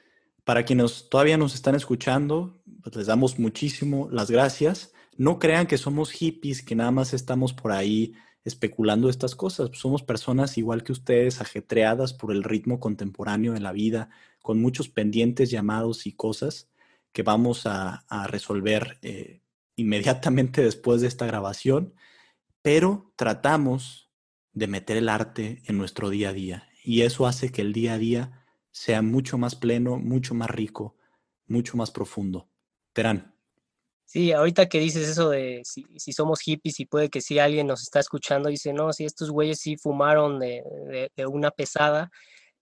Para 0.45 0.65
quienes 0.65 1.09
todavía 1.09 1.37
nos 1.37 1.55
están 1.55 1.75
escuchando, 1.75 2.63
pues 2.83 2.97
les 2.97 3.07
damos 3.07 3.39
muchísimo 3.39 4.09
las 4.11 4.31
gracias. 4.31 4.93
No 5.17 5.39
crean 5.39 5.67
que 5.67 5.79
somos 5.79 6.11
hippies, 6.11 6.63
que 6.63 6.75
nada 6.75 6.91
más 6.91 7.15
estamos 7.15 7.53
por 7.53 7.73
ahí 7.73 8.15
especulando 8.45 9.09
estas 9.09 9.37
cosas. 9.37 9.71
Somos 9.75 10.03
personas 10.03 10.59
igual 10.59 10.83
que 10.83 10.93
ustedes, 10.93 11.41
ajetreadas 11.41 12.13
por 12.13 12.33
el 12.33 12.43
ritmo 12.43 12.81
contemporáneo 12.81 13.53
de 13.53 13.61
la 13.61 13.73
vida, 13.73 14.11
con 14.41 14.61
muchos 14.61 14.89
pendientes, 14.89 15.51
llamados 15.51 16.07
y 16.07 16.13
cosas 16.13 16.69
que 17.13 17.23
vamos 17.23 17.67
a, 17.67 18.05
resolver 18.29 18.99
eh, 19.03 19.43
inmediatamente 19.77 20.63
después 20.63 21.01
de 21.01 21.09
esta 21.09 21.27
grabación, 21.27 21.95
pero 22.63 23.13
tratamos 23.17 24.11
de 24.53 24.67
meter 24.67 24.97
el 24.97 25.09
arte 25.09 25.63
en 25.67 25.79
nuestro 25.79 26.11
día 26.11 26.31
a 26.31 26.33
día 26.33 26.69
y 26.85 27.03
eso 27.03 27.27
hace 27.27 27.51
que 27.51 27.63
el 27.63 27.73
día 27.73 27.95
a 27.95 27.99
día 27.99 28.45
sea 28.71 29.03
mucho 29.03 29.39
más 29.39 29.55
pleno, 29.55 29.99
mucho 29.99 30.35
más 30.35 30.51
rico, 30.51 30.97
mucho 31.47 31.77
más 31.77 31.91
profundo. 31.91 32.49
Terán. 32.93 33.35
Sí, 34.05 34.33
ahorita 34.33 34.69
que 34.69 34.79
dices 34.79 35.09
eso 35.09 35.31
de 35.31 35.63
si, 35.65 36.13
somos 36.13 36.41
hippies 36.41 36.81
y 36.81 36.87
puede 36.87 37.09
que 37.09 37.23
si 37.23 37.39
alguien 37.39 37.67
nos 37.67 37.83
está 37.83 38.01
escuchando 38.01 38.51
dice, 38.51 38.75
no, 38.75 38.93
si 38.93 39.07
estos 39.07 39.31
güeyes 39.31 39.61
sí 39.61 39.77
fumaron 39.77 40.39
de, 40.39 40.63
una 41.27 41.51
pesada, 41.51 42.11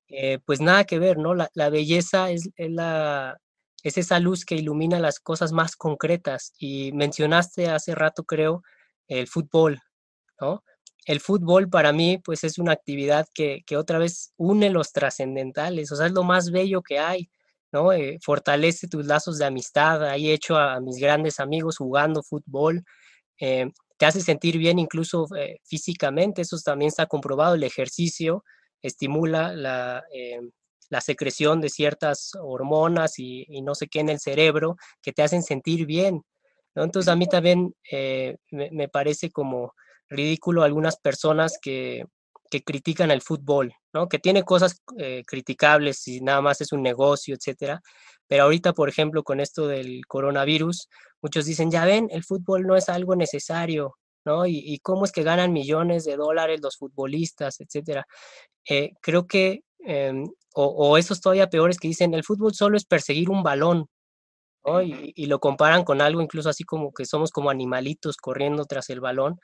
eh, 0.09 0.39
pues 0.45 0.61
nada 0.61 0.85
que 0.85 1.01
ver, 1.01 1.19
¿no? 1.19 1.35
La, 1.35 1.71
belleza 1.71 2.31
es, 2.31 2.51
la, 2.57 3.37
es 3.83 3.99
esa 3.99 4.21
luz 4.21 4.45
que 4.45 4.57
ilumina 4.57 4.99
las 5.01 5.21
cosas 5.21 5.53
más 5.53 5.77
concretas. 5.77 6.53
Y 6.59 6.93
mencionaste 6.93 7.69
hace 7.69 7.95
rato, 7.95 8.25
creo, 8.25 8.63
el 9.09 9.27
fútbol, 9.27 9.81
¿no? 10.41 10.65
El 11.07 11.21
fútbol 11.21 11.69
para 11.71 11.93
mí, 11.93 12.19
pues 12.19 12.45
es 12.45 12.59
una 12.59 12.73
actividad 12.73 13.27
que, 13.35 13.63
que 13.67 13.77
otra 13.77 13.99
vez 13.99 14.33
une 14.37 14.71
los 14.71 14.93
trascendentales, 14.93 15.91
o 15.93 15.97
sea, 15.97 16.07
es 16.07 16.13
lo 16.13 16.25
más 16.25 16.51
bello 16.51 16.83
que 16.83 16.99
hay 16.99 17.31
¿no? 17.73 17.93
Eh, 17.93 18.19
fortalece 18.23 18.89
tus 18.89 19.07
lazos 19.07 19.39
de 19.39 19.47
amistad. 19.47 20.05
Ahí 20.05 20.31
he 20.31 20.35
hecho 20.35 20.57
a 20.57 20.81
mis 20.81 20.97
grandes 20.99 21.41
amigos 21.41 21.77
jugando 21.79 22.23
fútbol. 22.23 22.85
Eh, 23.39 23.71
te 23.97 24.07
hace 24.07 24.21
sentir 24.21 24.59
bien 24.59 24.79
incluso 24.79 25.27
eh, 25.37 25.61
físicamente, 25.65 26.43
eso 26.43 26.57
también 26.65 26.89
está 26.89 27.07
comprobado, 27.07 27.55
el 27.55 27.65
ejercicio 27.65 28.45
estimula 28.83 29.53
la, 29.53 30.03
la 30.91 31.01
secreción 31.01 31.61
de 31.61 31.71
ciertas 31.71 32.33
hormonas 32.41 33.19
y, 33.19 33.47
no 33.63 33.75
sé 33.75 33.89
qué 33.89 34.01
en 34.01 34.11
el 34.11 34.21
cerebro 34.21 34.77
que 35.01 35.13
te 35.13 35.23
hacen 35.23 35.43
sentir 35.43 35.87
bien. 35.87 36.23
Entonces 36.75 37.09
a 37.09 37.17
mí 37.17 37.27
también 37.27 37.75
eh, 37.91 38.37
me, 38.51 38.89
parece 38.89 39.31
como 39.31 39.73
ridículo 40.09 40.63
algunas 40.63 40.99
personas 40.99 41.59
que, 41.61 42.05
que 42.51 42.63
critican 42.63 43.11
el 43.11 43.23
fútbol, 43.23 43.73
¿no? 43.93 44.09
que 44.09 44.19
tiene 44.19 44.43
cosas 44.43 44.83
eh, 44.99 45.23
criticables 45.27 46.07
y 46.09 46.21
nada 46.21 46.41
más 46.43 46.61
es 46.61 46.73
un 46.73 46.83
negocio, 46.83 47.35
etcétera. 47.35 47.81
Pero 48.27 48.45
ahorita, 48.45 48.73
por 48.73 48.89
ejemplo, 48.89 49.23
con 49.23 49.41
esto 49.41 49.69
del 49.69 50.03
coronavirus, 50.07 50.89
muchos 51.23 51.47
dicen, 51.47 51.71
ya 51.71 51.85
ven, 51.85 52.09
el 52.11 52.25
fútbol 52.25 52.67
no 52.67 52.77
es 52.77 52.89
algo 52.89 53.17
necesario, 53.17 53.97
¿no? 54.25 54.47
Y, 54.47 54.79
cómo 54.83 55.05
es 55.05 55.13
que 55.13 55.23
ganan 55.23 55.53
millones 55.53 56.05
de 56.05 56.17
dólares 56.17 56.61
los 56.63 56.77
futbolistas, 56.77 57.61
etcétera. 57.61 58.07
Eh, 58.69 58.93
creo 59.01 59.27
que 59.27 59.63
em, 59.85 60.27
o, 60.55 60.99
esos 60.99 61.21
todavía 61.21 61.49
peores 61.51 61.79
que 61.79 61.89
dicen, 61.89 62.15
el 62.15 62.25
fútbol 62.25 62.55
solo 62.55 62.77
es 62.77 62.85
perseguir 62.85 63.31
un 63.31 63.43
balón, 63.43 63.87
y, 64.85 65.27
lo 65.27 65.41
comparan 65.41 65.85
con 65.85 66.03
algo 66.03 66.21
incluso 66.21 66.51
así 66.51 66.65
como 66.65 66.93
que 66.93 67.07
somos 67.07 67.31
como 67.31 67.49
animalitos 67.51 68.19
corriendo 68.19 68.67
tras 68.67 68.91
el 68.91 69.01
balón, 69.01 69.41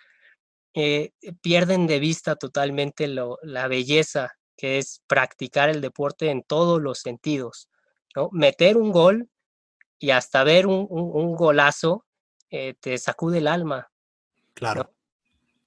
eh, 0.74 1.12
pierden 1.40 1.86
de 1.86 2.00
vista 2.00 2.36
totalmente 2.36 3.08
la 3.08 3.68
belleza 3.68 4.32
que 4.56 4.78
es 4.78 5.02
practicar 5.06 5.68
el 5.68 5.80
deporte 5.80 6.30
en 6.30 6.42
todos 6.42 6.80
los 6.80 7.00
sentidos, 7.00 7.68
¿no? 8.14 8.28
Meter 8.32 8.76
un 8.76 8.90
gol 8.90 9.28
y 9.98 10.10
hasta 10.10 10.44
ver 10.44 10.66
un, 10.66 11.34
golazo 11.34 12.04
eh, 12.50 12.74
te 12.80 12.98
sacude 12.98 13.38
el 13.38 13.48
alma. 13.48 13.88
Claro. 14.54 14.95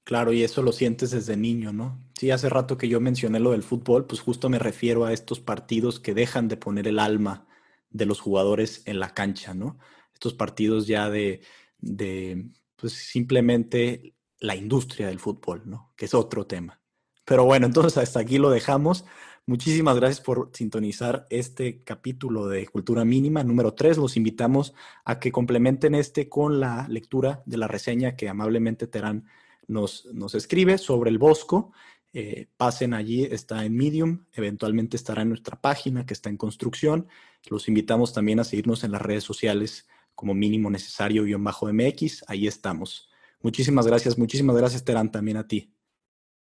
Claro, 0.09 0.33
y 0.33 0.41
eso 0.41 0.63
lo 0.63 0.71
sientes 0.71 1.11
desde 1.11 1.37
niño, 1.37 1.71
¿no? 1.71 2.03
Sí, 2.17 2.31
hace 2.31 2.49
rato 2.49 2.79
que 2.79 2.87
yo 2.87 2.99
mencioné 2.99 3.39
lo 3.39 3.51
del 3.51 3.61
fútbol, 3.61 4.07
pues 4.07 4.21
justo 4.21 4.49
me 4.49 4.57
refiero 4.57 5.05
a 5.05 5.13
estos 5.13 5.39
partidos 5.39 5.99
que 5.99 6.15
dejan 6.15 6.47
de 6.47 6.57
poner 6.57 6.87
el 6.87 6.97
alma 6.97 7.45
de 7.91 8.07
los 8.07 8.19
jugadores 8.19 8.81
en 8.87 8.99
la 8.99 9.13
cancha, 9.13 9.53
¿no? 9.53 9.77
Estos 10.11 10.33
partidos 10.33 10.87
ya 10.87 11.11
de, 11.11 11.41
de 11.77 12.49
pues 12.75 12.93
simplemente 12.93 14.15
la 14.39 14.55
industria 14.55 15.05
del 15.05 15.19
fútbol, 15.19 15.61
¿no? 15.65 15.93
Que 15.95 16.05
es 16.05 16.15
otro 16.15 16.47
tema. 16.47 16.81
Pero 17.23 17.45
bueno, 17.45 17.67
entonces 17.67 17.95
hasta 17.99 18.21
aquí 18.21 18.39
lo 18.39 18.49
dejamos. 18.49 19.05
Muchísimas 19.45 19.95
gracias 19.95 20.21
por 20.21 20.49
sintonizar 20.55 21.27
este 21.29 21.83
capítulo 21.83 22.47
de 22.47 22.65
Cultura 22.65 23.05
Mínima 23.05 23.43
número 23.43 23.75
3. 23.75 23.99
Los 23.99 24.17
invitamos 24.17 24.73
a 25.05 25.19
que 25.19 25.31
complementen 25.31 25.93
este 25.93 26.29
con 26.29 26.59
la 26.59 26.87
lectura 26.87 27.43
de 27.45 27.57
la 27.57 27.67
reseña 27.67 28.15
que 28.15 28.27
amablemente 28.27 28.87
Terán 28.87 29.27
nos, 29.69 30.05
nos 30.13 30.35
escribe 30.35 30.77
sobre 30.77 31.09
el 31.09 31.17
Bosco. 31.17 31.71
Eh, 32.11 32.47
pasen 32.57 32.93
allí, 32.93 33.23
está 33.23 33.63
en 33.63 33.77
Medium, 33.77 34.25
eventualmente 34.33 34.97
estará 34.97 35.21
en 35.21 35.29
nuestra 35.29 35.61
página 35.61 36.05
que 36.05 36.13
está 36.13 36.29
en 36.29 36.37
construcción. 36.37 37.07
Los 37.49 37.67
invitamos 37.67 38.13
también 38.13 38.39
a 38.39 38.43
seguirnos 38.43 38.83
en 38.83 38.91
las 38.91 39.01
redes 39.01 39.23
sociales 39.23 39.87
como 40.15 40.33
mínimo 40.33 40.69
necesario-mx, 40.69 42.23
ahí 42.27 42.47
estamos. 42.47 43.09
Muchísimas 43.41 43.87
gracias, 43.87 44.17
muchísimas 44.17 44.57
gracias 44.57 44.83
Terán 44.83 45.11
también 45.11 45.37
a 45.37 45.47
ti. 45.47 45.71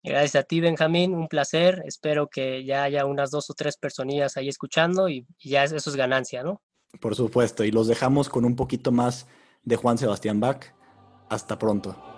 Gracias 0.03 0.36
a 0.36 0.43
ti 0.43 0.59
Benjamín, 0.59 1.14
un 1.14 1.30
placer. 1.30 1.82
Espero 1.86 2.28
que 2.28 2.66
ya 2.66 2.84
haya 2.84 3.05
unas 3.05 3.32
dos 3.32 3.49
o 3.49 3.53
tres 3.53 3.78
personillas 3.78 4.36
ahí 4.36 4.49
escuchando 4.49 5.07
y, 5.07 5.26
y 5.39 5.51
ya 5.51 5.64
eso 5.64 5.78
es 5.78 5.95
ganancia, 5.95 6.43
¿no? 6.43 6.61
Por 6.99 7.16
supuesto, 7.16 7.64
y 7.64 7.72
los 7.72 7.88
dejamos 7.88 8.28
con 8.28 8.43
un 8.43 8.55
poquito 8.55 8.91
más 8.91 9.28
de 9.64 9.78
Juan 9.78 9.97
Sebastián 9.97 10.39
Bach. 10.39 10.66
Hasta 11.30 11.57
pronto. 11.57 12.12